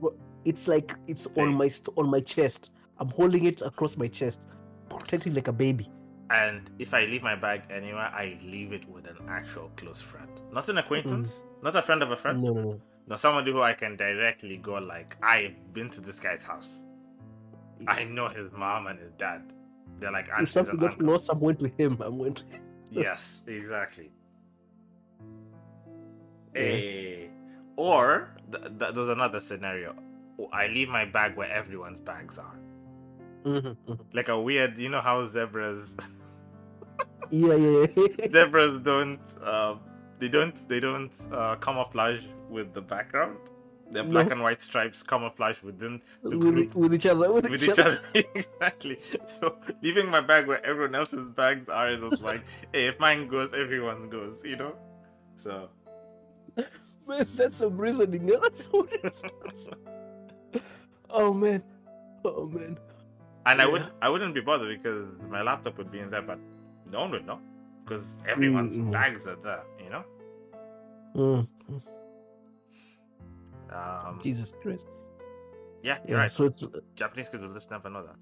well, 0.00 0.14
It's 0.44 0.68
like 0.68 0.94
it's 1.08 1.26
Thing. 1.26 1.48
on 1.48 1.54
my 1.54 1.70
on 1.96 2.08
my 2.10 2.20
chest. 2.20 2.70
I'm 2.98 3.08
holding 3.08 3.44
it 3.44 3.62
across 3.62 3.96
my 3.96 4.06
chest, 4.08 4.40
protecting 4.88 5.34
like 5.34 5.48
a 5.48 5.52
baby. 5.52 5.90
and 6.30 6.70
if 6.78 6.92
i 6.94 7.04
leave 7.12 7.22
my 7.22 7.34
bag 7.34 7.60
anywhere 7.70 8.10
i 8.22 8.36
leave 8.54 8.72
it 8.72 8.84
with 8.88 9.06
an 9.06 9.16
actual 9.28 9.70
close 9.76 10.00
friend 10.00 10.30
not 10.52 10.68
an 10.68 10.78
acquaintance 10.78 11.40
not 11.62 11.74
a 11.76 11.82
friend 11.82 12.02
of 12.02 12.10
a 12.10 12.16
friend 12.16 12.42
No, 12.42 12.52
no, 12.52 12.62
no. 12.62 12.80
No 13.06 13.16
somebody 13.16 13.52
who 13.52 13.62
i 13.62 13.72
can 13.72 13.96
directly 13.96 14.56
go 14.56 14.74
like 14.74 15.16
i've 15.22 15.54
been 15.72 15.88
to 15.90 16.00
this 16.00 16.18
guy's 16.20 16.42
house 16.44 16.82
i 17.88 18.04
know 18.04 18.28
his 18.28 18.50
mom 18.52 18.86
and 18.88 18.98
his 18.98 19.12
dad 19.12 19.42
they're 19.98 20.12
like 20.12 20.26
If 20.28 20.32
aunties 20.38 20.52
something 20.54 20.74
and 20.74 20.84
uncles. 20.84 21.08
lost, 21.08 21.30
I'm 21.30 21.40
going 21.40 21.56
to 21.56 21.68
him. 21.68 21.96
I'm 22.02 22.18
going 22.18 22.34
to. 22.34 22.42
yes 22.90 23.42
exactly 23.46 24.10
Yeah. 26.54 26.62
Eh, 26.62 27.26
or 27.76 28.30
th- 28.50 28.64
th- 28.78 28.94
there's 28.94 29.08
another 29.08 29.40
scenario 29.40 29.94
i 30.52 30.66
leave 30.68 30.88
my 30.88 31.04
bag 31.04 31.36
where 31.36 31.50
everyone's 31.50 32.00
bags 32.00 32.38
are 32.38 32.58
Mhm, 33.44 33.76
mhm. 33.88 33.98
like 34.12 34.28
a 34.28 34.38
weird 34.40 34.76
you 34.78 34.88
know 34.88 35.00
how 35.00 35.24
zebras 35.26 35.96
Yeah, 37.30 37.54
yeah, 37.54 37.86
yeah. 37.96 38.28
zebras 38.32 38.80
don't 38.82 39.20
uh, 39.42 39.74
they 40.18 40.28
don't 40.28 40.56
they 40.68 40.80
don't 40.80 41.12
uh, 41.32 41.56
camouflage 41.56 42.24
with 42.48 42.72
the 42.74 42.80
background 42.82 43.36
their 43.92 44.02
No. 44.02 44.10
black 44.10 44.30
and 44.32 44.42
white 44.42 44.60
stripes 44.62 45.02
camouflage 45.04 45.62
within 45.62 46.00
the 46.24 46.30
with, 46.30 46.40
group 46.40 46.74
with 46.74 46.92
each 46.94 47.06
other. 47.06 47.32
With, 47.32 47.48
with 47.48 47.62
each 47.62 47.78
other 47.78 48.00
exactly 48.14 48.98
so 49.26 49.56
leaving 49.80 50.08
my 50.10 50.20
bag 50.20 50.48
where 50.48 50.64
everyone 50.66 50.94
else's 50.96 51.28
bags 51.30 51.68
are 51.68 51.90
it 51.92 52.00
was 52.00 52.20
like 52.20 52.42
hey 52.72 52.86
if 52.88 52.98
mine 52.98 53.28
goes 53.28 53.52
everyone's 53.52 54.06
goes 54.06 54.42
you 54.44 54.56
know 54.56 54.74
so 55.36 55.68
Man, 57.06 57.24
that's 57.36 57.58
some 57.58 57.76
reasoning. 57.76 58.26
That's 58.42 58.68
reasoning. 58.72 59.30
oh 61.10 61.32
man, 61.32 61.62
oh 62.24 62.46
man. 62.46 62.76
and 63.46 63.62
i 63.62 63.64
Yeah. 63.64 63.70
would 63.70 63.86
i 64.02 64.08
wouldn't 64.08 64.34
be 64.34 64.40
bothered 64.40 64.82
because 64.82 65.06
my 65.30 65.42
laptop 65.42 65.78
would 65.78 65.92
be 65.92 66.00
in 66.00 66.10
there 66.10 66.22
but 66.22 66.40
no 66.90 67.02
one 67.02 67.12
would 67.12 67.24
know 67.26 67.38
because 67.84 68.04
everyone's 68.26 68.76
Mm. 68.76 68.90
bags 68.90 69.28
are 69.28 69.36
there 69.36 69.62
you 69.84 69.90
know 69.90 70.04
Mm, 71.14 71.46
um 73.72 74.20
Jesus 74.22 74.52
Christ. 74.62 74.86
yeah 75.82 75.98
Yeah, 75.98 75.98
you're 76.08 76.18
right 76.18 76.30
so 76.30 76.44
it's 76.44 76.64
japanese 76.94 77.28
kids 77.28 77.42
will 77.42 77.54
just 77.54 77.70
never 77.70 77.88
know 77.90 78.04
that 78.04 78.16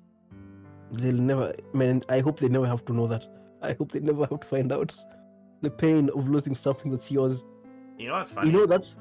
they'll 0.93 1.13
never. 1.15 1.55
Man, 1.73 2.03
I 2.09 2.21
hope 2.21 2.39
they 2.39 2.49
never 2.49 2.67
have 2.67 2.85
to 2.85 2.93
know 2.93 3.07
that. 3.09 3.27
I 3.63 3.73
hope 3.73 3.91
they 3.93 4.01
never 4.01 4.27
have 4.27 4.39
to 4.41 4.47
find 4.47 4.71
out 4.71 4.95
the 5.63 5.71
pain 5.71 6.09
of 6.15 6.29
losing 6.29 6.55
something 6.55 6.91
that's 6.93 7.11
yours. 7.11 7.43
you 7.99 8.09
know 8.09 8.15
what's 8.15 8.33
funny 8.33 8.51
You 8.51 8.53
know 8.57 8.67
that's 8.67 8.97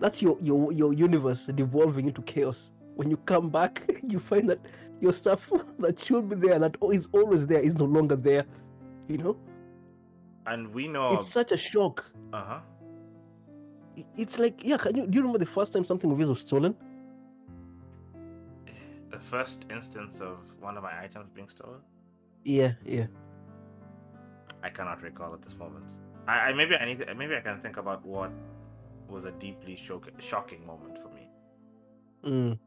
that's 0.00 0.22
your 0.22 0.38
your 0.40 0.72
your 0.72 0.92
universe 0.92 1.46
devolving 1.46 2.06
into 2.08 2.22
chaos. 2.22 2.70
When 2.94 3.10
you 3.10 3.16
come 3.18 3.50
back, 3.50 3.82
you 4.08 4.18
find 4.20 4.48
that 4.48 4.60
your 5.00 5.12
stuff 5.12 5.50
that 5.80 5.98
should 6.00 6.28
be 6.30 6.36
there, 6.36 6.58
that 6.58 6.76
is 6.92 7.08
always 7.12 7.46
there, 7.46 7.60
is 7.60 7.74
no 7.74 7.84
longer 7.84 8.16
there. 8.16 8.44
You 9.08 9.18
know, 9.18 9.36
and 10.46 10.72
we 10.72 10.88
know 10.88 11.14
it's 11.14 11.28
such 11.28 11.52
a 11.52 11.56
shock. 11.58 12.10
uh-huh 12.32 12.60
I- 12.60 12.62
It's 14.16 14.38
like, 14.38 14.64
yeah, 14.64 14.76
can 14.76 14.96
you 14.96 15.06
do 15.06 15.14
you 15.16 15.20
remember 15.22 15.38
the 15.38 15.46
first 15.58 15.72
time 15.72 15.84
something 15.84 16.10
of 16.10 16.18
yours 16.18 16.28
was 16.30 16.40
stolen? 16.40 16.74
the 19.10 19.20
first 19.20 19.66
instance 19.70 20.20
of 20.20 20.38
one 20.60 20.76
of 20.76 20.82
my 20.82 20.94
items 21.00 21.30
being 21.30 21.48
stolen 21.48 21.80
Yeah, 22.42 22.72
yeah. 22.84 23.06
i 24.64 24.68
cannot 24.68 25.02
recall 25.02 25.32
at 25.34 25.40
this 25.42 25.56
moment 25.56 25.88
i, 26.26 26.36
I 26.48 26.52
maybe 26.52 26.74
i 26.76 26.84
need 26.84 26.98
to, 26.98 27.14
maybe 27.14 27.36
i 27.36 27.40
can 27.40 27.60
think 27.60 27.76
about 27.76 28.04
what 28.04 28.32
was 29.08 29.24
a 29.24 29.30
deeply 29.32 29.76
shock, 29.76 30.08
shocking 30.18 30.66
moment 30.66 30.98
for 31.02 31.10
me 31.10 31.28
Mm. 32.26 32.58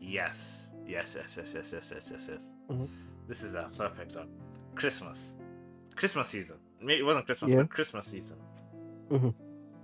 yes 0.00 0.70
yes 0.86 1.16
yes 1.16 1.36
yes 1.36 1.52
yes 1.54 1.72
yes 1.72 1.92
yes 1.94 2.08
yes 2.10 2.28
yes 2.28 2.50
Mhm. 2.70 2.88
this 3.28 3.42
is 3.42 3.54
a 3.54 3.70
perfect 3.76 4.16
one 4.16 4.28
christmas 4.74 5.18
christmas 5.94 6.28
season 6.28 6.56
maybe 6.80 7.00
it 7.00 7.04
wasn't 7.04 7.24
christmas 7.26 7.50
Yeah. 7.52 7.58
but 7.62 7.70
christmas 7.70 8.06
season 8.06 8.36
Mhm. 9.10 9.34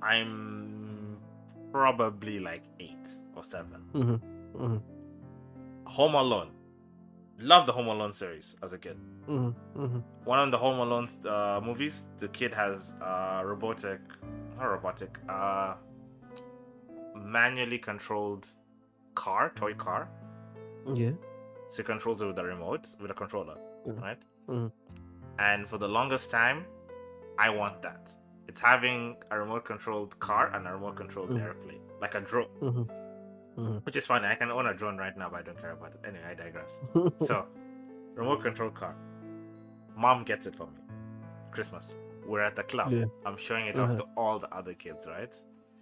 i'm 0.03 1.18
probably 1.72 2.38
like 2.40 2.64
eight 2.80 3.07
or 3.34 3.45
seven 3.45 3.80
hmm 3.93 4.14
hmm 4.57 4.76
home 5.86 6.14
alone 6.14 6.51
love 7.40 7.66
the 7.66 7.72
home 7.72 7.88
alone 7.88 8.12
series 8.12 8.57
as 8.62 8.72
a 8.72 8.78
kid 8.78 8.97
hmm 9.26 9.51
hmm 9.74 9.99
one 10.24 10.38
of 10.38 10.53
the 10.53 10.59
Home 10.59 10.78
Alone 10.78 11.09
uh, 11.26 11.61
movies, 11.64 12.05
the 12.18 12.28
kid 12.28 12.55
has 12.55 12.95
uh, 13.03 13.43
robotic, 13.45 13.99
not 14.57 14.66
robotic, 14.66 15.18
uh, 15.28 15.74
manually 17.16 17.78
controlled 17.78 18.47
car, 19.16 19.51
toy 19.57 19.74
car. 19.74 20.09
Yeah. 20.95 21.11
So 21.70 21.78
he 21.78 21.82
controls 21.82 22.22
it 22.22 22.26
with 22.26 22.38
a 22.38 22.45
remote, 22.45 22.86
with 23.01 23.11
a 23.11 23.14
controller, 23.14 23.57
Mhm. 23.88 24.01
right? 24.01 24.22
And 25.40 25.68
for 25.68 25.76
the 25.76 25.88
longest 25.88 26.30
time, 26.30 26.66
I 27.39 27.51
want 27.51 27.83
that. 27.83 28.11
It's 28.49 28.61
having 28.61 29.16
a 29.30 29.39
remote 29.39 29.64
controlled 29.64 30.18
car 30.18 30.51
and 30.55 30.66
a 30.66 30.72
remote 30.72 30.97
controlled 30.97 31.30
Mhm. 31.30 31.41
airplane, 31.43 31.80
like 32.01 32.14
a 32.14 32.20
drone, 32.20 32.49
hmm 32.61 32.83
hmm 33.57 33.76
which 33.85 33.97
is 33.97 34.07
funny. 34.07 34.26
I 34.26 34.35
can 34.35 34.51
own 34.51 34.66
a 34.66 34.74
drone 34.74 34.97
right 34.99 35.16
now, 35.16 35.28
but 35.30 35.41
I 35.41 35.43
don't 35.43 35.59
care 35.61 35.72
about 35.72 35.93
it. 35.93 36.01
Anyway, 36.07 36.24
I 36.28 36.35
digress. 36.35 36.80
So, 37.18 37.47
remote 38.14 38.43
control 38.43 38.70
car. 38.70 38.95
Mom 39.97 40.24
gets 40.24 40.47
it 40.47 40.57
for 40.57 40.66
me. 40.66 40.80
Christmas. 41.51 41.95
We're 42.26 42.41
at 42.41 42.57
the 42.57 42.62
club. 42.62 42.93
Yeah. 42.93 43.05
I'm 43.26 43.37
showing 43.37 43.66
it 43.66 43.78
Uh-huh. 43.78 43.93
off 43.93 43.97
to 43.99 44.05
all 44.16 44.39
the 44.39 44.49
other 44.55 44.74
kids, 44.74 45.07
right? 45.07 45.35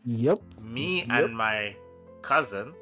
Yep. 0.05 0.39
Me 0.61 1.05
Yep. 1.05 1.09
and 1.11 1.37
my 1.37 1.77
cousin, 2.23 2.75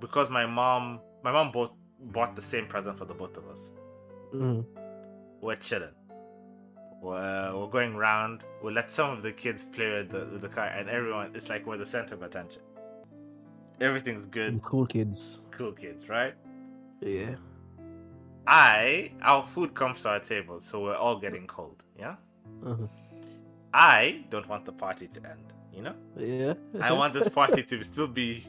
because 0.00 0.30
my 0.30 0.46
mom, 0.46 1.00
my 1.24 1.32
mom 1.32 1.50
both 1.52 1.72
bought 2.00 2.36
the 2.36 2.42
same 2.42 2.66
present 2.66 2.96
for 2.98 3.04
the 3.06 3.14
both 3.14 3.36
of 3.36 3.46
us. 3.48 3.70
hmm 4.32 4.60
We're 5.40 5.56
chilling. 5.56 5.94
We're, 7.06 7.56
we're 7.56 7.68
going 7.68 7.94
round. 7.96 8.42
We'll 8.62 8.74
let 8.74 8.90
some 8.90 9.10
of 9.10 9.22
the 9.22 9.30
kids 9.30 9.62
play 9.62 9.90
with 9.98 10.10
the, 10.10 10.26
with 10.32 10.42
the 10.42 10.48
car, 10.48 10.66
and 10.66 10.88
everyone, 10.88 11.30
it's 11.36 11.48
like 11.48 11.64
we're 11.64 11.76
the 11.76 11.86
center 11.86 12.14
of 12.16 12.22
attention. 12.22 12.62
Everything's 13.80 14.26
good. 14.26 14.60
Cool 14.62 14.86
kids. 14.86 15.42
Cool 15.52 15.72
kids, 15.72 16.08
right? 16.08 16.34
Yeah. 17.00 17.36
I, 18.48 19.12
our 19.22 19.44
food 19.46 19.72
comes 19.74 20.02
to 20.02 20.08
our 20.08 20.20
table, 20.20 20.60
so 20.60 20.82
we're 20.82 20.96
all 20.96 21.18
getting 21.20 21.46
cold, 21.46 21.84
yeah? 21.96 22.16
uh 22.66 22.74
I 23.72 24.24
don't 24.30 24.48
want 24.48 24.64
the 24.64 24.72
party 24.72 25.06
to 25.06 25.20
end, 25.32 25.52
you 25.72 25.82
know? 25.82 25.94
Yeah. 26.18 26.54
I 26.80 26.92
want 26.92 27.12
this 27.12 27.28
party 27.28 27.62
to 27.62 27.82
still 27.84 28.08
be 28.08 28.46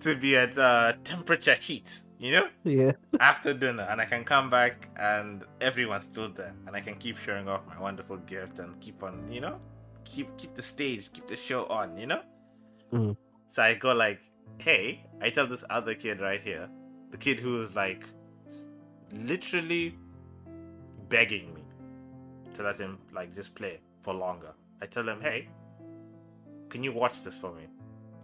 to 0.00 0.14
be 0.14 0.36
at 0.36 0.56
uh, 0.58 0.92
temperature 1.02 1.56
heat, 1.60 2.02
you 2.18 2.32
know? 2.32 2.48
Yeah. 2.64 2.92
After 3.20 3.52
dinner 3.54 3.86
and 3.90 4.00
I 4.00 4.04
can 4.06 4.24
come 4.24 4.50
back 4.50 4.88
and 4.96 5.44
everyone's 5.60 6.04
still 6.04 6.30
there 6.30 6.54
and 6.66 6.74
I 6.76 6.80
can 6.80 6.94
keep 6.96 7.16
showing 7.18 7.48
off 7.48 7.62
my 7.66 7.78
wonderful 7.80 8.16
gift 8.18 8.58
and 8.58 8.78
keep 8.80 9.02
on, 9.02 9.30
you 9.30 9.40
know? 9.40 9.58
Keep 10.04 10.36
keep 10.36 10.54
the 10.54 10.62
stage, 10.62 11.12
keep 11.12 11.26
the 11.26 11.36
show 11.36 11.66
on, 11.66 11.96
you 11.96 12.06
know? 12.06 12.22
Mhm. 12.92 13.16
So 13.48 13.62
I 13.62 13.74
go 13.74 13.92
like, 13.92 14.20
"Hey, 14.58 15.06
I 15.20 15.30
tell 15.30 15.46
this 15.46 15.64
other 15.70 15.94
kid 15.94 16.20
right 16.20 16.40
here, 16.40 16.68
the 17.10 17.16
kid 17.16 17.40
who 17.40 17.60
is 17.60 17.74
like 17.74 18.04
literally 19.12 19.96
begging 21.08 21.54
me 21.54 21.62
to 22.54 22.62
let 22.62 22.76
him 22.78 22.98
like 23.12 23.34
just 23.34 23.54
play 23.54 23.80
for 24.02 24.14
longer. 24.14 24.52
I 24.82 24.86
tell 24.86 25.08
him, 25.08 25.20
"Hey, 25.20 25.48
can 26.70 26.82
you 26.82 26.92
watch 26.92 27.22
this 27.22 27.36
for 27.38 27.52
me? 27.52 27.66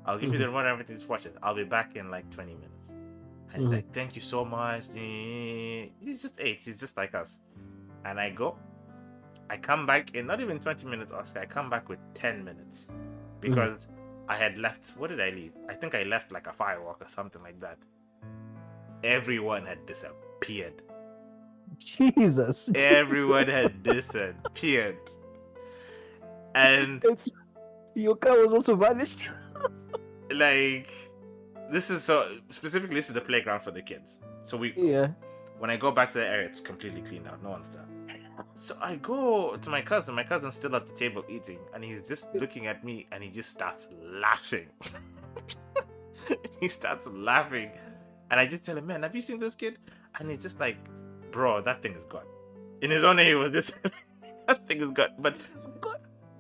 I'll 0.07 0.18
give 0.18 0.32
you 0.32 0.38
the 0.38 0.47
remote 0.47 0.61
and 0.61 0.68
everything. 0.68 0.97
Just 0.97 1.09
watch 1.09 1.26
it. 1.26 1.36
I'll 1.43 1.55
be 1.55 1.64
back 1.64 1.95
in 1.97 2.11
like 2.11 2.28
20 2.30 2.55
minutes. 2.55 2.80
And 3.53 3.62
he's 3.62 3.70
Mhm. 3.70 3.74
like, 3.74 3.92
thank 3.92 4.14
you 4.14 4.22
so 4.22 4.44
much. 4.44 4.84
He's 4.94 6.22
just 6.22 6.36
eight. 6.40 6.64
He's 6.64 6.78
just 6.80 6.96
like 6.96 7.14
us. 7.14 7.38
And 8.05 8.18
I 8.20 8.30
go. 8.30 8.57
I 9.48 9.57
come 9.57 9.84
back 9.86 10.14
in 10.14 10.26
not 10.26 10.40
even 10.40 10.61
20 10.61 10.86
minutes, 10.86 11.12
Oscar. 11.12 11.40
I 11.40 11.46
come 11.46 11.68
back 11.68 11.88
with 11.88 11.98
10 12.14 12.44
minutes 12.44 12.86
because 13.40 13.88
I 14.28 14.36
had 14.36 14.59
left. 14.59 14.90
What 14.96 15.11
did 15.11 15.20
I 15.20 15.30
leave? 15.30 15.53
I 15.68 15.74
think 15.74 15.94
I 15.96 16.05
left 16.05 16.30
like 16.30 16.46
a 16.46 16.53
firework 16.53 17.03
or 17.03 17.09
something 17.09 17.42
like 17.42 17.59
that. 17.61 17.78
Everyone 19.03 19.66
had 19.66 19.84
disappeared. 19.86 20.82
Jesus. 21.78 22.70
Everyone 22.74 23.48
had 23.48 23.82
disappeared. 23.82 24.98
And 26.55 27.03
It's, 27.05 27.28
your 27.94 28.16
car 28.16 28.36
was 28.38 28.53
also 28.53 28.76
vanished. 28.76 29.24
like 30.32 30.92
this 31.70 31.90
is 31.90 32.02
so 32.04 32.36
specifically 32.50 32.94
this 32.96 33.08
is 33.08 33.14
the 33.14 33.20
playground 33.20 33.60
for 33.60 33.70
the 33.70 33.82
kids. 33.82 34.18
So 34.42 34.56
we 34.56 34.72
Yeah. 34.76 35.08
when 35.58 35.70
I 35.70 35.76
go 35.76 35.90
back 35.90 36.12
to 36.12 36.18
the 36.18 36.26
area 36.26 36.46
it's 36.46 36.60
completely 36.60 37.02
cleaned 37.02 37.26
out. 37.28 37.42
No 37.42 37.50
one's 37.50 37.70
there. 37.70 37.86
So 38.56 38.76
I 38.80 38.96
go 38.96 39.56
to 39.56 39.70
my 39.70 39.82
cousin. 39.82 40.14
My 40.14 40.24
cousin's 40.24 40.54
still 40.54 40.74
at 40.76 40.86
the 40.86 40.94
table 40.94 41.24
eating, 41.28 41.58
and 41.74 41.84
he's 41.84 42.08
just 42.08 42.34
looking 42.34 42.66
at 42.66 42.84
me, 42.84 43.06
and 43.12 43.22
he 43.22 43.30
just 43.30 43.50
starts 43.50 43.88
laughing. 44.02 44.68
he 46.60 46.68
starts 46.68 47.06
laughing, 47.06 47.70
and 48.30 48.40
I 48.40 48.46
just 48.46 48.64
tell 48.64 48.76
him, 48.76 48.86
"Man, 48.86 49.02
have 49.02 49.14
you 49.14 49.20
seen 49.20 49.38
this 49.38 49.54
kid?" 49.54 49.78
And 50.18 50.30
he's 50.30 50.42
just 50.42 50.60
like, 50.60 50.76
"Bro, 51.32 51.62
that 51.62 51.82
thing 51.82 51.94
is 51.94 52.04
gone." 52.04 52.26
In 52.82 52.90
his 52.90 53.04
own 53.04 53.18
he 53.18 53.34
was 53.34 53.52
just, 53.52 53.74
"That 54.46 54.66
thing 54.66 54.80
is 54.82 54.90
gone." 54.90 55.14
But 55.18 55.36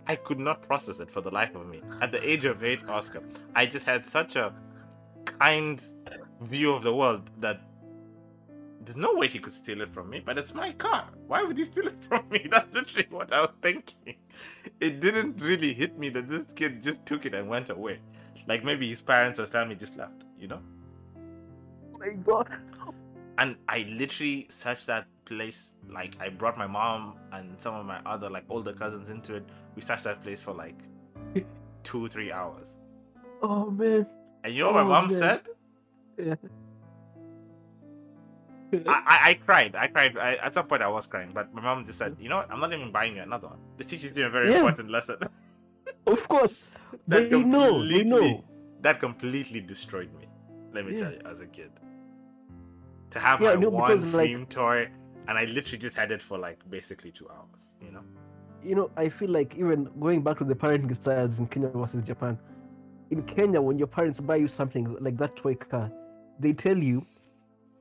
I 0.06 0.16
could 0.16 0.38
not 0.38 0.62
process 0.62 1.00
it 1.00 1.10
for 1.10 1.20
the 1.20 1.30
life 1.30 1.54
of 1.54 1.66
me. 1.66 1.82
At 2.00 2.12
the 2.12 2.26
age 2.28 2.44
of 2.44 2.64
eight, 2.64 2.86
Oscar, 2.88 3.22
I 3.54 3.66
just 3.66 3.86
had 3.86 4.04
such 4.04 4.36
a 4.36 4.52
kind 5.38 5.82
view 6.40 6.72
of 6.72 6.82
the 6.82 6.94
world 6.94 7.30
that 7.38 7.60
there's 8.82 8.96
no 8.96 9.14
way 9.14 9.28
he 9.28 9.38
could 9.38 9.52
steal 9.52 9.82
it 9.82 9.88
from 9.88 10.08
me, 10.08 10.22
but 10.24 10.38
it's 10.38 10.54
my 10.54 10.72
car. 10.72 11.06
Why 11.26 11.42
would 11.42 11.58
he 11.58 11.64
steal 11.64 11.86
it 11.86 12.02
from 12.08 12.24
me? 12.30 12.46
That's 12.50 12.72
literally 12.72 13.06
what 13.10 13.32
I 13.32 13.42
was 13.42 13.50
thinking. 13.60 14.16
It 14.80 15.00
didn't 15.00 15.40
really 15.40 15.74
hit 15.74 15.98
me 15.98 16.08
that 16.10 16.28
this 16.28 16.52
kid 16.54 16.82
just 16.82 17.04
took 17.04 17.26
it 17.26 17.34
and 17.34 17.48
went 17.48 17.68
away. 17.68 18.00
Like 18.46 18.64
maybe 18.64 18.88
his 18.88 19.02
parents 19.02 19.38
or 19.38 19.46
family 19.46 19.76
just 19.76 19.96
left, 19.96 20.24
you 20.38 20.48
know? 20.48 20.60
Oh 21.94 21.98
my 21.98 22.10
god. 22.10 22.48
And 23.38 23.56
I 23.68 23.86
literally 23.90 24.46
searched 24.50 24.86
that 24.86 25.06
place. 25.24 25.72
Like 25.88 26.16
I 26.20 26.30
brought 26.30 26.56
my 26.58 26.66
mom 26.66 27.16
and 27.32 27.60
some 27.60 27.74
of 27.74 27.86
my 27.86 28.00
other 28.06 28.30
like 28.30 28.44
older 28.48 28.72
cousins 28.72 29.10
into 29.10 29.34
it. 29.34 29.44
We 29.76 29.82
searched 29.82 30.04
that 30.04 30.22
place 30.22 30.40
for 30.40 30.52
like 30.52 30.78
two, 31.82 32.08
three 32.08 32.32
hours. 32.32 32.76
Oh 33.42 33.70
man. 33.70 34.06
And 34.44 34.54
you 34.54 34.64
know 34.64 34.72
what 34.72 34.74
my 34.76 34.80
Oh, 34.82 34.88
mom 34.88 35.06
man. 35.08 35.18
said? 35.18 35.40
Yeah. 36.18 36.34
I, 38.72 38.78
I, 38.86 39.30
I 39.30 39.34
cried. 39.34 39.74
I 39.74 39.86
cried. 39.88 40.16
I, 40.16 40.34
at 40.36 40.54
some 40.54 40.66
point, 40.66 40.80
I 40.82 40.88
was 40.88 41.06
crying, 41.06 41.30
but 41.34 41.52
my 41.52 41.60
mom 41.60 41.84
just 41.84 41.98
said, 41.98 42.16
"You 42.20 42.28
know 42.28 42.36
what? 42.36 42.50
I'm 42.52 42.60
not 42.60 42.72
even 42.72 42.92
buying 42.92 43.16
you 43.16 43.22
another 43.22 43.48
one. 43.48 43.58
This 43.76 43.88
teaches 43.88 44.16
you 44.16 44.26
a 44.26 44.30
very 44.30 44.48
Yeah. 44.50 44.58
important 44.58 44.90
lesson." 44.90 45.16
of 46.06 46.28
course. 46.28 46.64
that 47.08 47.30
They 47.30 47.42
know. 47.42 47.86
They 47.86 48.04
know. 48.04 48.44
That 48.82 49.00
completely 49.00 49.60
destroyed 49.60 50.10
me. 50.18 50.26
Let 50.72 50.86
me 50.86 50.92
Yeah. 50.92 50.98
tell 51.00 51.12
you, 51.12 51.20
as 51.26 51.40
a 51.40 51.46
kid, 51.46 51.72
to 53.10 53.18
have 53.18 53.40
Yeah, 53.40 53.54
my 53.54 53.60
no, 53.60 53.70
one 53.70 53.88
because, 53.90 54.14
like- 54.14 54.28
dream 54.28 54.46
toy, 54.46 54.88
and 55.26 55.36
I 55.36 55.44
literally 55.46 55.78
just 55.78 55.96
had 55.96 56.12
it 56.12 56.22
for 56.22 56.38
like 56.38 56.58
basically 56.70 57.10
two 57.10 57.28
hours. 57.28 57.48
You 57.82 57.90
know? 57.92 58.04
you 58.62 58.74
know, 58.76 58.90
I 58.96 59.08
feel 59.08 59.30
like 59.30 59.56
even 59.56 59.88
going 59.98 60.22
back 60.22 60.38
to 60.38 60.44
the 60.44 60.54
parenting 60.54 60.94
styles 60.94 61.38
in 61.40 61.46
Kenya 61.48 61.68
versus 61.70 62.02
Japan. 62.04 62.38
In 63.10 63.22
Kenya, 63.24 63.60
when 63.60 63.78
your 63.78 63.88
parents 63.88 64.20
buy 64.20 64.36
you 64.36 64.48
something 64.48 64.96
like 65.00 65.16
that 65.18 65.36
toy 65.36 65.54
car, 65.54 65.90
they 66.38 66.52
tell 66.52 66.78
you, 66.78 67.04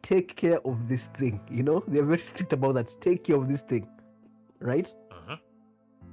take 0.01 0.35
care 0.35 0.59
of 0.65 0.87
this 0.87 1.07
thing. 1.07 1.39
You 1.51 1.63
know, 1.63 1.83
they're 1.87 2.03
very 2.03 2.19
strict 2.19 2.53
about 2.53 2.75
that. 2.75 2.95
Take 2.99 3.23
care 3.25 3.35
of 3.35 3.47
this 3.47 3.61
thing, 3.61 3.87
right? 4.59 4.91
Mhm. 5.11 5.39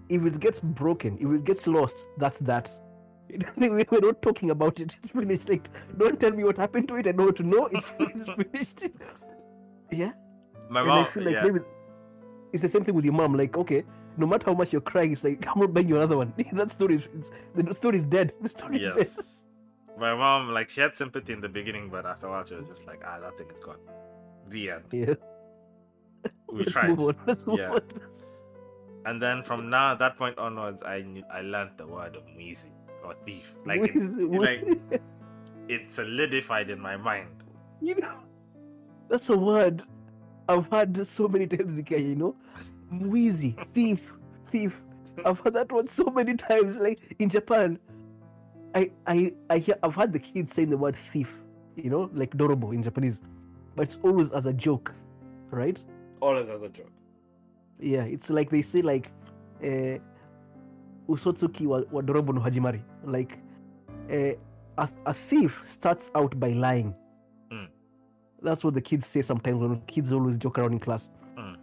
If 0.08 0.24
it 0.24 0.40
gets 0.40 0.60
broken, 0.60 1.16
if 1.18 1.28
it 1.30 1.44
gets 1.44 1.66
lost, 1.66 2.06
that's 2.18 2.38
that. 2.40 2.70
We're 3.56 3.84
not 4.00 4.22
talking 4.22 4.50
about 4.50 4.80
it. 4.80 4.96
It's 5.02 5.12
finished. 5.12 5.48
Like, 5.48 5.68
don't 5.96 6.20
tell 6.20 6.30
me 6.30 6.44
what 6.44 6.56
happened 6.56 6.88
to 6.88 6.96
it. 6.96 7.06
I 7.06 7.12
don't 7.12 7.26
want 7.26 7.36
to 7.38 7.42
know. 7.42 7.66
It's, 7.72 7.90
it's 7.98 8.24
finished. 8.24 8.92
Yeah. 9.90 10.12
My 10.68 10.80
and 10.80 10.88
mom. 10.88 11.04
I 11.04 11.08
feel 11.08 11.24
like 11.24 11.34
yeah. 11.34 11.44
maybe 11.44 11.60
it's 12.52 12.62
the 12.62 12.68
same 12.68 12.84
thing 12.84 12.94
with 12.94 13.04
your 13.04 13.14
mom. 13.14 13.34
Like, 13.34 13.56
okay, 13.56 13.84
no 14.16 14.26
matter 14.26 14.46
how 14.46 14.54
much 14.54 14.72
you're 14.72 14.80
crying, 14.82 15.12
it's 15.12 15.24
like 15.24 15.44
I'm 15.50 15.60
not 15.60 15.72
buying 15.74 15.88
you 15.88 15.96
another 15.96 16.16
one. 16.16 16.32
that 16.52 16.70
story 16.70 16.96
is 16.96 17.08
it's, 17.16 17.30
the 17.54 17.74
story 17.74 17.98
is 17.98 18.04
dead. 18.04 18.32
The 18.42 18.48
story 18.48 18.76
is 18.76 18.82
dead. 18.82 18.96
Yes. 18.98 19.42
My 19.98 20.14
mom, 20.14 20.50
like, 20.52 20.68
she 20.68 20.82
had 20.82 20.94
sympathy 20.94 21.32
in 21.32 21.40
the 21.40 21.48
beginning, 21.48 21.88
but 21.88 22.04
after 22.04 22.26
a 22.26 22.30
while, 22.30 22.44
she 22.44 22.54
was 22.54 22.68
just 22.68 22.86
like, 22.86 23.02
"Ah, 23.06 23.18
that 23.20 23.38
thing 23.38 23.46
is 23.50 23.58
gone." 23.58 23.78
The 24.50 24.70
end. 24.72 24.84
Yeah. 24.92 25.14
We 26.52 26.58
Let's 26.60 26.72
tried. 26.72 26.90
move 26.90 27.00
on. 27.08 27.16
Let's 27.26 27.46
move 27.46 27.58
Yeah. 27.60 27.70
on. 27.70 27.80
And 29.06 29.22
then 29.22 29.42
from 29.42 29.70
now, 29.70 29.94
that 29.94 30.16
point 30.16 30.36
onwards, 30.36 30.82
I 30.82 31.00
knew, 31.02 31.22
I 31.32 31.40
learned 31.40 31.72
the 31.78 31.86
word 31.86 32.16
of 32.16 32.24
mwizi 32.26 32.70
or 33.04 33.14
thief. 33.24 33.54
Like 33.64 33.80
it, 33.84 33.96
like 34.46 35.00
it 35.68 35.90
solidified 35.92 36.68
in 36.70 36.78
my 36.80 36.96
mind. 36.96 37.42
you 37.80 37.94
know, 37.94 38.18
that's 39.08 39.28
a 39.30 39.36
word 39.36 39.82
I've 40.48 40.66
heard 40.70 41.06
so 41.06 41.26
many 41.28 41.46
times 41.46 41.78
in 41.78 41.84
Kenya. 41.84 42.08
You 42.08 42.16
know, 42.16 42.36
Mwizi, 42.92 43.54
thief, 43.74 44.14
thief. 44.50 44.80
I've 45.24 45.40
heard 45.40 45.54
that 45.54 45.72
one 45.72 45.88
so 45.88 46.04
many 46.04 46.34
times. 46.36 46.76
Like 46.76 47.16
in 47.18 47.28
Japan, 47.28 47.78
I 48.74 48.90
I 49.06 49.32
I 49.50 49.58
hear 49.58 49.76
I've 49.82 49.94
heard 49.94 50.12
the 50.12 50.18
kids 50.18 50.52
saying 50.54 50.70
the 50.70 50.76
word 50.76 50.96
thief. 51.12 51.32
You 51.76 51.90
know, 51.90 52.10
like 52.14 52.30
dorobo 52.36 52.72
in 52.74 52.82
Japanese, 52.82 53.20
but 53.74 53.82
it's 53.82 53.98
always 54.02 54.30
as 54.32 54.46
a 54.46 54.52
joke, 54.52 54.94
right? 55.50 55.78
All 56.20 56.36
as 56.36 56.48
a 56.48 56.68
joke. 56.68 56.90
yeah 57.78 58.04
it's 58.04 58.30
like 58.30 58.48
they 58.50 58.62
say 58.62 58.80
like 58.80 59.10
uh, 59.62 59.98
usotsuki 61.08 61.66
wa, 61.66 61.82
wa 61.92 62.00
dorobo 62.02 62.32
no 62.34 62.40
hajimari 62.40 62.80
like 63.04 63.38
uh, 64.10 64.32
a, 64.78 64.88
a 65.04 65.12
thief 65.14 65.60
starts 65.66 66.10
out 66.14 66.38
by 66.40 66.52
lying 66.52 66.94
Mm. 67.50 67.68
that's 68.42 68.64
what 68.64 68.74
the 68.74 68.80
kids 68.80 69.06
say 69.06 69.20
sometimes 69.22 69.60
when 69.60 69.80
kids 69.86 70.10
always 70.10 70.36
joke 70.36 70.58
around 70.58 70.72
in 70.72 70.78
class. 70.80 71.10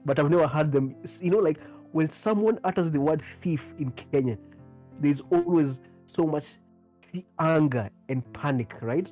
But 0.05 0.19
i've 0.19 0.29
never 0.29 0.47
heard 0.47 0.71
them. 0.71 0.95
You 1.21 1.31
know 1.31 1.39
like 1.39 1.59
when 1.91 2.09
someone 2.09 2.59
utters 2.63 2.91
the 2.91 2.99
word 2.99 3.21
thief 3.41 3.73
in 3.77 3.91
kenya 3.91 4.37
there's 4.99 5.21
always 5.31 5.79
so 6.05 6.23
much 6.23 6.45
anger 7.39 7.89
and 8.09 8.33
panic 8.33 8.75
right? 8.81 9.11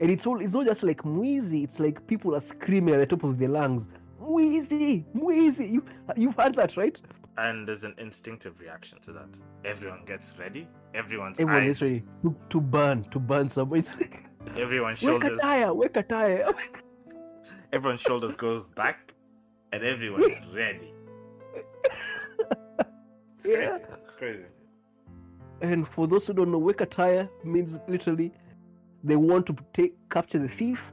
And 0.00 0.10
it's 0.10 0.26
all 0.26 0.40
it's 0.40 0.52
not 0.52 0.66
just 0.66 0.82
like 0.82 1.02
mwizi 1.02 1.64
it's 1.64 1.80
like 1.80 2.06
people 2.06 2.34
are 2.34 2.40
screaming 2.40 2.94
at 2.94 3.00
the 3.00 3.06
top 3.06 3.24
of 3.24 3.38
their 3.38 3.48
lungs 3.48 3.88
mwizi 4.22 5.04
mwizi 5.14 5.72
you, 5.74 5.84
you've 6.16 6.36
heard 6.36 6.54
that 6.54 6.76
right? 6.76 7.00
And 7.36 7.68
there's 7.68 7.84
an 7.84 7.94
instinctive 7.98 8.58
reaction 8.58 8.98
to 9.02 9.12
that. 9.12 9.28
Everyone 9.64 10.00
gets 10.04 10.34
ready. 10.40 10.66
Everyone's 10.92 11.38
everyone 11.38 11.62
eyes, 11.62 11.76
is 11.76 11.82
ready 11.82 12.04
to, 12.22 12.36
to 12.50 12.60
burn 12.60 13.04
to 13.10 13.18
burn 13.20 13.48
someone 13.48 13.78
it's 13.80 13.94
like 14.00 14.24
everyone's 14.56 15.02
wake 15.02 15.22
a 15.22 15.26
shoulders, 15.26 15.40
tire 15.40 15.74
wake 15.74 15.96
a 15.96 16.02
tire 16.02 16.48
everyone's 17.72 18.00
shoulders 18.00 18.34
goes 18.36 18.64
back, 18.74 19.14
and 19.72 19.82
everyone's 19.82 20.36
ready. 20.54 20.92
It's 23.36 23.46
Yeah. 23.46 23.78
crazy. 23.78 23.84
It's 24.04 24.14
crazy. 24.14 24.44
and 25.60 25.88
for 25.88 26.06
those 26.06 26.26
who 26.26 26.32
don't 26.34 26.50
know 26.52 26.58
wake 26.58 26.80
a 26.80 26.86
tire 26.86 27.28
means 27.44 27.76
literally 27.88 28.32
they 29.02 29.16
want 29.16 29.44
to 29.46 29.56
take 29.72 29.92
capture 30.08 30.38
the 30.38 30.48
thief 30.48 30.92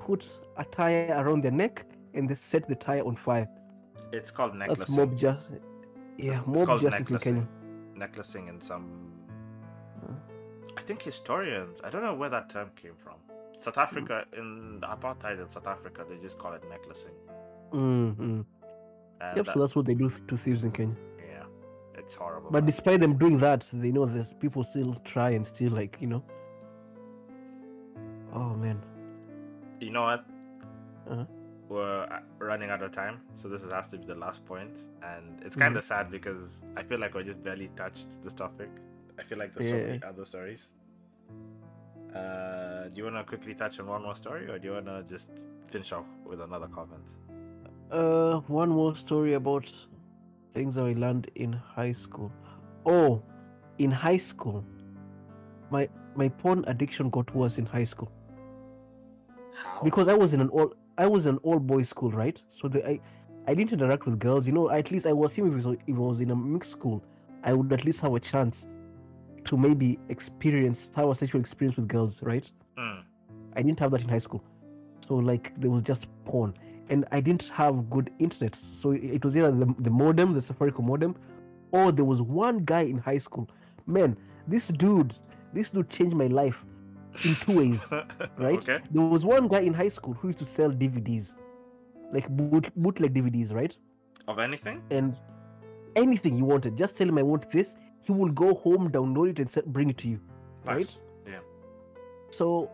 put 0.00 0.26
a 0.58 0.64
tire 0.64 1.14
around 1.22 1.42
their 1.42 1.50
neck 1.50 1.86
and 2.14 2.28
they 2.28 2.34
set 2.34 2.68
the 2.68 2.74
tire 2.74 3.02
on 3.06 3.16
fire 3.16 3.48
It's 4.12 4.30
called 4.30 4.52
that's 4.58 4.80
necklacing. 4.80 4.96
mob 4.96 5.16
justice 5.18 5.62
yeah 6.18 6.38
It's 6.40 6.46
mob 6.46 6.66
called 6.66 6.82
justice 6.82 6.98
in 7.00 7.04
necklacing. 7.04 7.34
kenya 7.34 7.48
necklacing 8.02 8.48
in 8.48 8.60
some 8.60 8.84
Uh. 10.02 10.12
I 10.76 10.82
think 10.82 11.00
historians 11.02 11.80
I 11.82 11.88
don't 11.90 12.02
know 12.02 12.14
where 12.14 12.30
that 12.36 12.50
term 12.50 12.70
came 12.82 12.96
from. 13.04 13.16
South 13.58 13.78
Africa 13.78 14.24
in 14.36 14.80
the 14.80 14.86
apartheid 14.86 15.38
in 15.42 15.48
South 15.50 15.66
Africa 15.66 16.04
they 16.08 16.16
just 16.18 16.38
call 16.38 16.52
it 16.54 16.62
necklacing. 16.68 17.16
Mm-hmm. 17.72 18.40
Yep 19.36 19.46
that- 19.46 19.54
so 19.54 19.60
that's 19.60 19.76
what 19.76 19.86
they 19.86 19.94
do 19.94 20.10
to 20.28 20.36
thieves 20.36 20.64
in 20.64 20.72
kenya 20.72 20.96
yeah. 21.18 21.44
It's 21.98 22.14
horrible. 22.14 22.50
but 22.50 22.62
man. 22.64 22.66
despite 22.70 23.00
them 23.00 23.16
doing 23.18 23.38
that 23.38 23.66
they 23.72 23.90
know 23.92 24.06
there's 24.06 24.32
people 24.34 24.64
still 24.64 24.94
try 25.04 25.30
and 25.30 25.46
still 25.46 25.72
like 25.72 25.96
you 26.00 26.06
know 26.06 26.22
oh 28.34 28.54
man 28.54 28.80
you 29.80 29.90
know 29.90 30.02
what? 30.02 30.26
Uh-huh. 31.10 31.24
We're 31.70 32.02
uh, 32.02 32.18
running 32.38 32.68
out 32.68 32.82
of 32.82 32.92
time, 32.92 33.22
so 33.34 33.48
this 33.48 33.62
has 33.64 33.88
to 33.92 33.96
be 33.96 34.04
the 34.04 34.14
last 34.14 34.44
point. 34.44 34.76
and 35.02 35.40
it's 35.42 35.54
Mm-hmm. 35.56 35.60
kind 35.62 35.76
of 35.78 35.84
sad 35.84 36.10
because 36.10 36.66
I 36.76 36.82
feel 36.82 36.98
like 37.00 37.14
we 37.14 37.24
just 37.24 37.42
barely 37.42 37.70
touched 37.76 38.22
this 38.22 38.34
topic. 38.34 38.68
I 39.18 39.22
feel 39.22 39.38
like 39.38 39.54
there's 39.54 39.70
so 39.70 39.76
many 39.76 40.02
other 40.06 40.26
stories. 40.26 40.68
Uh, 42.14 42.88
do 42.88 42.96
you 42.98 43.04
want 43.04 43.16
to 43.16 43.24
quickly 43.24 43.54
touch 43.54 43.80
on 43.80 43.86
one 43.86 44.02
more 44.02 44.16
story, 44.16 44.50
or 44.50 44.58
do 44.58 44.68
you 44.68 44.74
want 44.74 44.84
to 44.86 45.02
just 45.08 45.30
finish 45.70 45.92
off 45.92 46.04
with 46.26 46.40
another 46.42 46.66
comment? 46.66 47.06
Uh, 47.90 48.38
one 48.46 48.68
more 48.68 48.94
story 48.94 49.34
about 49.34 49.66
things 50.54 50.74
that 50.76 50.84
I 50.84 50.92
learned 50.92 51.30
in 51.34 51.52
high 51.52 51.92
school. 51.92 52.30
Oh, 52.86 53.22
in 53.78 53.90
high 53.90 54.16
school, 54.16 54.64
my 55.70 55.88
my 56.14 56.28
porn 56.28 56.64
addiction 56.66 57.10
got 57.10 57.34
worse 57.34 57.58
in 57.58 57.66
high 57.66 57.84
school 57.84 58.10
How? 59.54 59.82
because 59.82 60.08
I 60.08 60.14
was 60.14 60.34
in 60.34 60.40
an 60.40 60.48
all 60.48 60.72
I 60.98 61.06
was 61.06 61.26
in 61.26 61.34
an 61.34 61.40
all 61.42 61.58
boys 61.58 61.88
school, 61.88 62.10
right? 62.10 62.40
So 62.50 62.68
the, 62.68 62.86
I 62.88 63.00
I 63.46 63.54
didn't 63.54 63.72
interact 63.72 64.06
with 64.06 64.18
girls. 64.18 64.46
You 64.46 64.52
know, 64.52 64.70
at 64.70 64.90
least 64.90 65.06
I 65.06 65.12
was 65.12 65.38
even 65.38 65.52
if 65.58 65.64
it 65.64 65.68
was, 65.68 65.76
if 65.86 65.96
I 65.96 65.98
was 65.98 66.20
in 66.20 66.30
a 66.30 66.36
mixed 66.36 66.70
school, 66.70 67.02
I 67.42 67.52
would 67.52 67.72
at 67.72 67.84
least 67.84 68.00
have 68.00 68.14
a 68.14 68.20
chance 68.20 68.66
to 69.44 69.56
maybe 69.56 69.98
experience 70.08 70.90
have 70.94 71.08
a 71.08 71.14
sexual 71.14 71.40
experience 71.40 71.76
with 71.76 71.88
girls, 71.88 72.22
right? 72.22 72.50
Mm. 72.78 73.02
I 73.56 73.62
didn't 73.62 73.80
have 73.80 73.90
that 73.92 74.02
in 74.02 74.08
high 74.08 74.18
school. 74.18 74.44
So 75.06 75.16
like 75.16 75.58
there 75.60 75.70
was 75.70 75.82
just 75.82 76.06
porn. 76.24 76.54
And 76.90 77.06
I 77.12 77.20
didn't 77.20 77.48
have 77.50 77.88
good 77.88 78.10
internet. 78.18 78.54
So 78.56 78.90
it 78.90 79.24
was 79.24 79.36
either 79.36 79.52
the, 79.52 79.74
the 79.78 79.90
modem, 79.90 80.34
the 80.34 80.40
Safaricom 80.40 80.84
modem, 80.84 81.16
or 81.72 81.92
there 81.92 82.04
was 82.04 82.20
one 82.20 82.64
guy 82.64 82.82
in 82.82 82.98
high 82.98 83.18
school. 83.18 83.48
Man, 83.86 84.16
this 84.46 84.68
dude, 84.68 85.14
this 85.54 85.70
dude 85.70 85.88
changed 85.88 86.16
my 86.16 86.26
life 86.26 86.64
in 87.24 87.34
two 87.36 87.58
ways, 87.58 87.92
right? 88.36 88.58
Okay. 88.58 88.80
There 88.90 89.02
was 89.02 89.24
one 89.24 89.48
guy 89.48 89.60
in 89.60 89.72
high 89.72 89.88
school 89.88 90.14
who 90.14 90.28
used 90.28 90.40
to 90.40 90.46
sell 90.46 90.70
DVDs, 90.70 91.34
like 92.12 92.28
boot, 92.28 92.70
bootleg 92.76 93.14
DVDs, 93.14 93.52
right? 93.52 93.76
Of 94.26 94.38
anything? 94.38 94.82
And 94.90 95.18
anything 95.96 96.36
you 96.36 96.44
wanted, 96.44 96.76
just 96.76 96.96
tell 96.96 97.08
him 97.08 97.18
I 97.18 97.22
want 97.22 97.50
this. 97.50 97.76
He 98.02 98.12
will 98.12 98.30
go 98.30 98.54
home, 98.54 98.90
download 98.90 99.38
it, 99.38 99.56
and 99.56 99.72
bring 99.72 99.90
it 99.90 99.98
to 99.98 100.08
you. 100.08 100.20
Right? 100.64 100.78
Nice. 100.78 101.02
Yeah. 101.26 101.38
So 102.30 102.70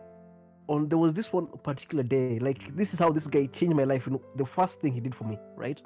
on 0.67 0.89
there 0.89 0.97
was 0.97 1.13
this 1.13 1.31
one 1.31 1.47
particular 1.63 2.03
day, 2.03 2.39
like 2.39 2.75
this 2.75 2.93
is 2.93 2.99
how 2.99 3.11
this 3.11 3.27
guy 3.27 3.45
changed 3.47 3.75
my 3.75 3.83
life. 3.83 4.07
The 4.35 4.45
first 4.45 4.81
thing 4.81 4.93
he 4.93 4.99
did 4.99 5.15
for 5.15 5.23
me, 5.23 5.39
right? 5.55 5.81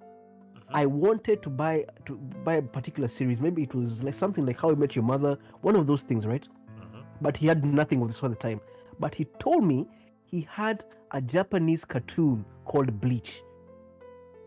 Mhm. 0.00 0.62
I 0.70 0.86
wanted 0.86 1.42
to 1.42 1.50
buy 1.50 1.86
to 2.06 2.16
buy 2.44 2.54
a 2.54 2.62
particular 2.62 3.08
series. 3.08 3.40
Maybe 3.40 3.62
it 3.62 3.74
was 3.74 4.02
like 4.02 4.14
something 4.14 4.44
like 4.46 4.58
How 4.58 4.70
I 4.70 4.74
Met 4.74 4.94
Your 4.96 5.04
Mother, 5.04 5.38
one 5.62 5.76
of 5.76 5.86
those 5.86 6.02
things, 6.02 6.26
right? 6.26 6.46
Mhm. 6.78 7.02
But 7.20 7.36
he 7.36 7.46
had 7.46 7.64
nothing 7.64 8.02
of 8.02 8.08
this 8.08 8.22
at 8.22 8.30
the 8.30 8.36
time. 8.36 8.60
But 9.00 9.14
he 9.14 9.24
told 9.38 9.64
me 9.64 9.88
he 10.24 10.42
had 10.42 10.84
a 11.12 11.20
Japanese 11.20 11.84
cartoon 11.84 12.44
called 12.64 13.00
Bleach. 13.00 13.42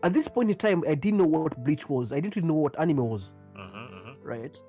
At 0.02 0.12
this 0.12 0.28
point 0.28 0.50
in 0.50 0.56
time, 0.56 0.84
I 0.86 0.94
didn't 0.94 1.18
know 1.18 1.26
what 1.26 1.62
Bleach 1.64 1.88
was. 1.88 2.12
I 2.12 2.20
didn't 2.20 2.36
even 2.36 2.48
know 2.48 2.54
what 2.54 2.78
anime 2.78 3.08
was, 3.08 3.32
Mhm, 3.54 3.90
mhm. 3.90 4.16
right? 4.22 4.60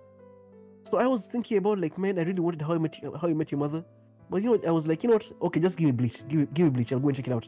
So 0.86 0.98
I 0.98 1.06
was 1.06 1.26
thinking 1.28 1.58
about 1.58 1.80
like, 1.80 1.98
man, 1.98 2.18
I 2.18 2.24
really 2.24 2.40
wanted 2.40 2.62
How 2.62 2.74
I 2.74 2.78
Met 2.78 3.02
You, 3.02 3.14
How 3.16 3.28
I 3.28 3.34
Met 3.34 3.52
Your 3.52 3.60
Mother, 3.60 3.84
but 4.30 4.44
you 4.44 4.58
know. 4.58 4.60
I 4.68 4.72
was 4.72 4.88
like, 4.88 5.04
you 5.04 5.10
know 5.10 5.16
what? 5.16 5.32
Okay, 5.44 5.60
just 5.60 5.78
give 5.78 5.86
me 5.86 5.92
Bleach. 5.92 6.18
Give 6.28 6.40
me, 6.40 6.48
give 6.54 6.66
me 6.66 6.70
Bleach. 6.72 6.92
I'll 6.92 7.00
go 7.00 7.08
and 7.10 7.18
check 7.18 7.28
it 7.28 7.34
out. 7.34 7.48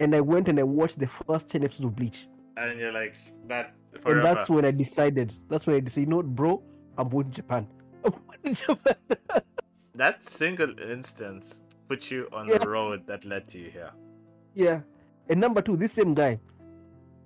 And 0.00 0.14
I 0.14 0.20
went 0.20 0.48
and 0.48 0.58
I 0.58 0.62
watched 0.64 0.98
the 0.98 1.08
first 1.26 1.48
ten 1.48 1.64
episodes 1.64 1.84
of 1.86 1.96
Bleach, 1.96 2.26
And 2.56 2.78
you're 2.78 2.92
like 2.92 3.14
that 3.48 3.74
and 4.04 4.24
that's 4.24 4.48
when 4.48 4.64
I 4.64 4.70
decided. 4.70 5.32
That's 5.48 5.66
when 5.66 5.76
I 5.76 5.80
decided, 5.80 6.02
you 6.02 6.10
know 6.10 6.16
what, 6.16 6.26
bro? 6.34 6.62
I'm 6.98 7.08
going 7.08 7.26
to 7.26 7.30
Japan. 7.30 7.66
I'm 8.04 8.12
going 8.12 8.54
to 8.54 8.64
Japan. 8.66 8.96
That 9.96 10.28
single 10.28 10.76
instance 10.80 11.60
put 11.88 12.10
you 12.10 12.28
on 12.32 12.48
Yeah. 12.48 12.58
the 12.58 12.68
road 12.68 13.06
that 13.06 13.24
led 13.24 13.46
to 13.50 13.58
you 13.60 13.70
here. 13.70 13.92
Yeah. 14.52 14.80
And 15.28 15.40
number 15.40 15.62
two, 15.62 15.76
this 15.76 15.92
same 15.92 16.14
guy, 16.14 16.40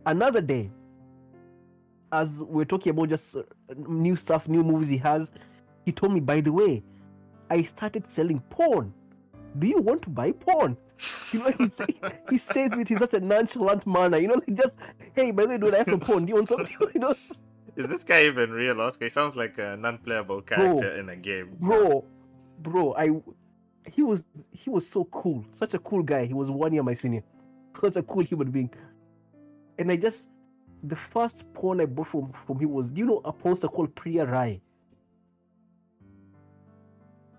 another 0.04 0.42
day, 0.42 0.70
as 2.12 2.28
we're 2.28 2.66
talking 2.66 2.90
about 2.90 3.08
just 3.08 3.34
uh, 3.34 3.42
new 3.76 4.16
stuff, 4.16 4.48
new 4.48 4.62
movies 4.62 4.90
he 4.90 4.98
has, 4.98 5.30
he 5.86 5.92
told 5.92 6.12
me, 6.12 6.20
by 6.20 6.42
the 6.42 6.52
way, 6.52 6.82
I 7.50 7.62
started 7.62 8.10
selling 8.10 8.40
porn. 8.50 8.92
Do 9.58 9.66
you 9.66 9.80
want 9.80 10.02
to 10.02 10.10
buy 10.10 10.32
porn? 10.32 10.76
You 11.32 11.40
know, 11.40 11.52
he, 11.58 11.66
say, 11.68 11.86
he 12.30 12.38
says 12.38 12.70
it 12.72 12.90
in 12.90 12.98
such 12.98 13.14
a 13.14 13.20
nonchalant 13.20 13.86
manner. 13.86 14.18
You 14.18 14.28
know, 14.28 14.34
like 14.34 14.54
just, 14.54 14.74
hey, 15.14 15.30
by 15.30 15.42
the 15.44 15.50
way, 15.50 15.58
dude, 15.58 15.74
I 15.74 15.78
have 15.78 15.88
some 15.88 16.00
porn. 16.00 16.24
Do 16.24 16.30
you 16.30 16.34
want 16.36 16.48
something? 16.48 16.74
You 16.94 17.00
know, 17.00 17.14
Is 17.76 17.86
this 17.86 18.02
guy 18.02 18.24
even 18.24 18.50
real, 18.50 18.80
Oscar? 18.80 19.04
He 19.04 19.10
sounds 19.10 19.36
like 19.36 19.58
a 19.58 19.76
non-playable 19.76 20.42
character 20.42 20.98
in 20.98 21.10
a 21.10 21.16
game. 21.16 21.56
bro, 21.60 22.04
bro, 22.60 22.94
I, 22.94 23.10
he 23.92 24.02
was, 24.02 24.24
he 24.50 24.70
was 24.70 24.88
so 24.88 25.04
cool. 25.04 25.44
Such 25.52 25.74
a 25.74 25.78
cool 25.78 26.02
guy. 26.02 26.24
He 26.24 26.34
was 26.34 26.50
one 26.50 26.72
year 26.72 26.82
my 26.82 26.94
senior. 26.94 27.22
Such 27.80 27.96
a 27.96 28.02
cool 28.02 28.24
human 28.24 28.50
being. 28.50 28.70
And 29.78 29.92
I 29.92 29.96
just, 29.96 30.28
the 30.82 30.96
first 30.96 31.44
porn 31.52 31.80
I 31.80 31.86
bought 31.86 32.08
from, 32.08 32.32
from 32.32 32.58
him 32.58 32.70
was, 32.72 32.90
do 32.90 33.00
you 33.00 33.06
know 33.06 33.20
a 33.24 33.32
poster 33.32 33.68
called 33.68 33.94
Priya 33.94 34.26
Rai? 34.26 34.60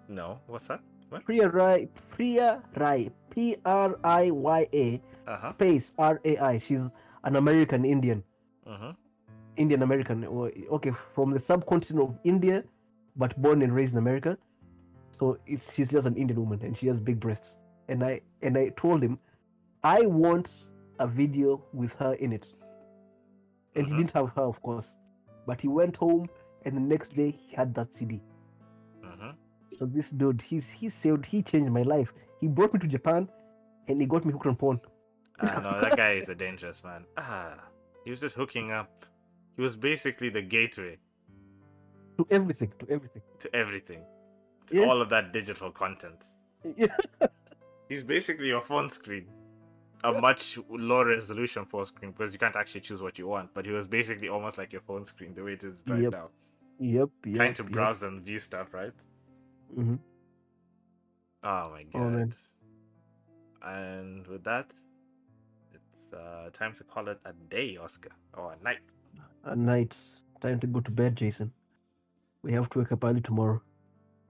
No, 0.09 0.39
what's 0.47 0.67
that? 0.67 0.81
What? 1.09 1.23
Priya 1.23 1.49
Rai, 1.49 1.87
Priya 2.09 2.61
Rai, 2.77 3.09
P 3.29 3.55
R 3.65 3.97
I 4.03 4.31
Y 4.31 4.67
A 4.73 5.01
Uh 5.27 5.37
huh. 5.37 5.51
space 5.51 5.93
R 5.97 6.19
A 6.25 6.37
I. 6.37 6.57
She's 6.57 6.79
an 7.23 7.35
American 7.35 7.85
Indian, 7.85 8.23
Uh-huh. 8.65 8.93
Indian 9.57 9.83
American. 9.83 10.23
or- 10.25 10.51
Okay, 10.71 10.91
from 10.91 11.31
the 11.31 11.39
subcontinent 11.39 12.09
of 12.09 12.17
India, 12.23 12.63
but 13.15 13.39
born 13.41 13.61
and 13.61 13.73
raised 13.73 13.93
in 13.93 13.99
America. 13.99 14.37
So 15.11 15.37
it's 15.45 15.73
she's 15.73 15.91
just 15.91 16.07
an 16.07 16.15
Indian 16.15 16.39
woman, 16.39 16.59
and 16.63 16.75
she 16.75 16.87
has 16.87 16.99
big 16.99 17.19
breasts. 17.19 17.55
And 17.87 18.03
I 18.03 18.21
and 18.41 18.57
I 18.57 18.69
told 18.69 19.03
him, 19.03 19.19
I 19.83 20.05
want 20.05 20.67
a 20.99 21.07
video 21.07 21.63
with 21.73 21.93
her 21.95 22.13
in 22.15 22.33
it. 22.33 22.53
And 23.75 23.85
Mhm. 23.85 23.89
he 23.91 23.97
didn't 23.97 24.11
have 24.11 24.29
her, 24.35 24.41
of 24.43 24.61
course, 24.61 24.97
but 25.45 25.61
he 25.61 25.67
went 25.67 25.97
home, 25.97 26.25
and 26.65 26.75
the 26.75 26.81
next 26.81 27.15
day 27.15 27.31
he 27.31 27.55
had 27.55 27.73
that 27.75 27.93
CD. 27.95 28.21
So 29.79 29.85
this 29.85 30.09
dude, 30.09 30.41
he's 30.41 30.69
he 30.69 30.89
saved, 30.89 31.25
he 31.25 31.41
changed 31.41 31.71
my 31.71 31.83
life. 31.83 32.13
He 32.41 32.47
brought 32.47 32.73
me 32.73 32.79
to 32.81 32.87
Japan, 32.87 33.27
and 33.87 33.99
he 34.01 34.05
got 34.07 34.25
me 34.25 34.33
hooked 34.33 34.45
on 34.47 34.55
porn. 34.55 34.79
Ah, 35.41 35.59
no, 35.63 35.79
that 35.81 35.95
guy 35.95 36.11
is 36.13 36.27
a 36.29 36.35
dangerous 36.35 36.83
man. 36.83 37.05
Ah, 37.17 37.53
he 38.03 38.11
was 38.11 38.19
just 38.19 38.35
hooking 38.35 38.71
up. 38.71 39.05
He 39.55 39.61
was 39.61 39.75
basically 39.77 40.29
the 40.29 40.41
gateway 40.41 40.97
To 42.17 42.27
everything, 42.29 42.73
to 42.79 42.89
everything. 42.89 43.21
to 43.39 43.55
everything, 43.55 44.01
to 44.67 44.75
Yeah. 44.75 44.85
all 44.87 45.01
of 45.01 45.09
that 45.09 45.31
digital 45.31 45.71
content. 45.71 46.25
Yeah. 46.75 46.95
He's 47.89 48.03
basically 48.03 48.47
your 48.49 48.61
phone 48.61 48.89
screen, 48.89 49.27
a 50.03 50.11
much 50.11 50.59
lower 50.69 51.05
resolution 51.07 51.65
phone 51.65 51.85
screen 51.85 52.11
because 52.11 52.33
you 52.33 52.39
can't 52.39 52.55
actually 52.57 52.81
choose 52.81 53.01
what 53.01 53.17
you 53.17 53.27
want. 53.27 53.53
But 53.53 53.65
he 53.65 53.71
was 53.71 53.87
basically 53.87 54.27
almost 54.27 54.57
like 54.57 54.73
your 54.73 54.81
phone 54.81 55.05
screen, 55.05 55.33
the 55.33 55.43
way 55.43 55.53
it 55.53 55.63
is 55.63 55.83
right 55.87 56.01
Yep. 56.03 56.11
now. 56.11 56.29
Yep. 56.79 57.09
yep 57.25 57.35
Trying 57.37 57.53
to 57.55 57.63
yep. 57.63 57.71
browse 57.71 58.03
and 58.03 58.21
view 58.21 58.39
stuff, 58.39 58.73
right? 58.73 58.91
Mhm. 59.75 59.99
Oh 61.43 61.69
my 61.69 61.83
god. 61.83 62.01
Oh, 62.01 62.09
man. 62.09 62.33
And 63.61 64.27
with 64.27 64.43
that, 64.43 64.71
it's 65.73 66.13
uh, 66.13 66.49
time 66.53 66.73
to 66.75 66.83
call 66.83 67.07
it 67.09 67.19
a 67.25 67.33
day, 67.33 67.77
Oscar, 67.77 68.11
or 68.33 68.53
a 68.53 68.63
night. 68.63 68.79
A 69.43 69.55
night, 69.55 69.95
time 70.41 70.59
to 70.59 70.67
go 70.67 70.79
to 70.79 70.91
bed, 70.91 71.15
Jason. 71.15 71.51
We 72.43 72.53
have 72.53 72.69
to 72.69 72.79
wake 72.79 72.91
up 72.91 73.03
early 73.03 73.21
tomorrow. 73.21 73.61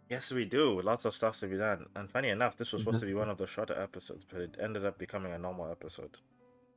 Yes, 0.09 0.31
we 0.31 0.45
do. 0.45 0.81
Lots 0.81 1.05
of 1.05 1.13
stuff 1.13 1.39
to 1.39 1.47
be 1.47 1.57
done. 1.57 1.85
And 1.95 2.09
funny 2.09 2.29
enough, 2.29 2.57
this 2.57 2.71
was 2.71 2.81
supposed 2.81 3.01
to 3.01 3.05
be 3.05 3.13
one 3.13 3.29
of 3.29 3.37
the 3.37 3.45
shorter 3.45 3.79
episodes, 3.79 4.25
but 4.25 4.41
it 4.41 4.57
ended 4.59 4.83
up 4.83 4.97
becoming 4.97 5.33
a 5.33 5.37
normal 5.37 5.69
episode. 5.69 6.17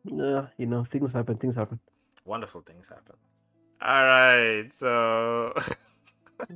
Yeah, 0.04 0.48
you 0.58 0.66
know, 0.66 0.84
things 0.84 1.12
happen, 1.14 1.38
things 1.38 1.56
happen. 1.56 1.80
Wonderful 2.26 2.60
things 2.60 2.86
happen. 2.88 3.16
All 3.80 4.04
right, 4.04 4.70
so 4.76 5.54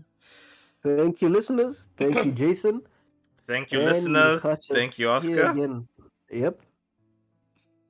Thank 0.86 1.20
you, 1.20 1.28
listeners. 1.28 1.88
Thank 1.96 2.24
you, 2.24 2.32
Jason. 2.42 2.82
thank 3.46 3.72
you, 3.72 3.80
And 3.80 3.88
listeners. 3.88 4.42
Thank 4.70 4.98
you, 4.98 5.08
Oscar. 5.10 5.50
Again. 5.50 5.88
Yep. 6.30 6.60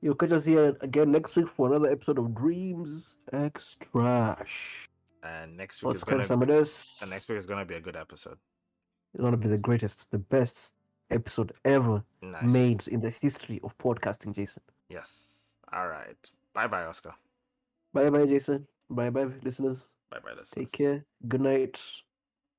You'll 0.01 0.15
catch 0.15 0.31
us 0.31 0.45
here 0.45 0.75
again 0.81 1.11
next 1.11 1.35
week 1.35 1.47
for 1.47 1.67
another 1.67 1.91
episode 1.91 2.17
of 2.17 2.33
Dreams 2.33 3.17
X 3.31 3.77
Trash. 3.91 4.87
And 5.23 5.57
next 5.57 5.83
week 5.83 5.95
is 5.95 6.03
gonna 6.03 6.23
and 6.23 7.09
next 7.09 7.27
week 7.29 7.37
is 7.37 7.45
gonna 7.45 7.65
be 7.65 7.75
a 7.75 7.81
good 7.81 7.95
episode. 7.95 8.37
It's 9.13 9.21
gonna 9.21 9.37
be 9.37 9.47
the 9.47 9.57
greatest, 9.57 10.09
the 10.11 10.19
best 10.19 10.73
episode 11.09 11.51
ever 11.65 12.03
Nice. 12.21 12.43
made 12.43 12.87
in 12.87 13.01
the 13.01 13.09
history 13.09 13.59
of 13.63 13.77
podcasting, 13.77 14.35
Jason. 14.35 14.63
Yes. 14.89 15.55
All 15.73 15.87
right. 15.87 16.15
Bye, 16.53 16.67
bye, 16.67 16.85
Oscar. 16.85 17.13
Bye 17.93 18.09
bye, 18.09 18.25
Jason. 18.25 18.67
Bye 18.89 19.09
bye, 19.09 19.27
listeners. 19.43 19.89
Bye, 20.09 20.19
bye, 20.19 20.29
listeners. 20.31 20.51
Take 20.53 20.71
care. 20.71 21.05
Good 21.27 21.41
night. 21.41 21.79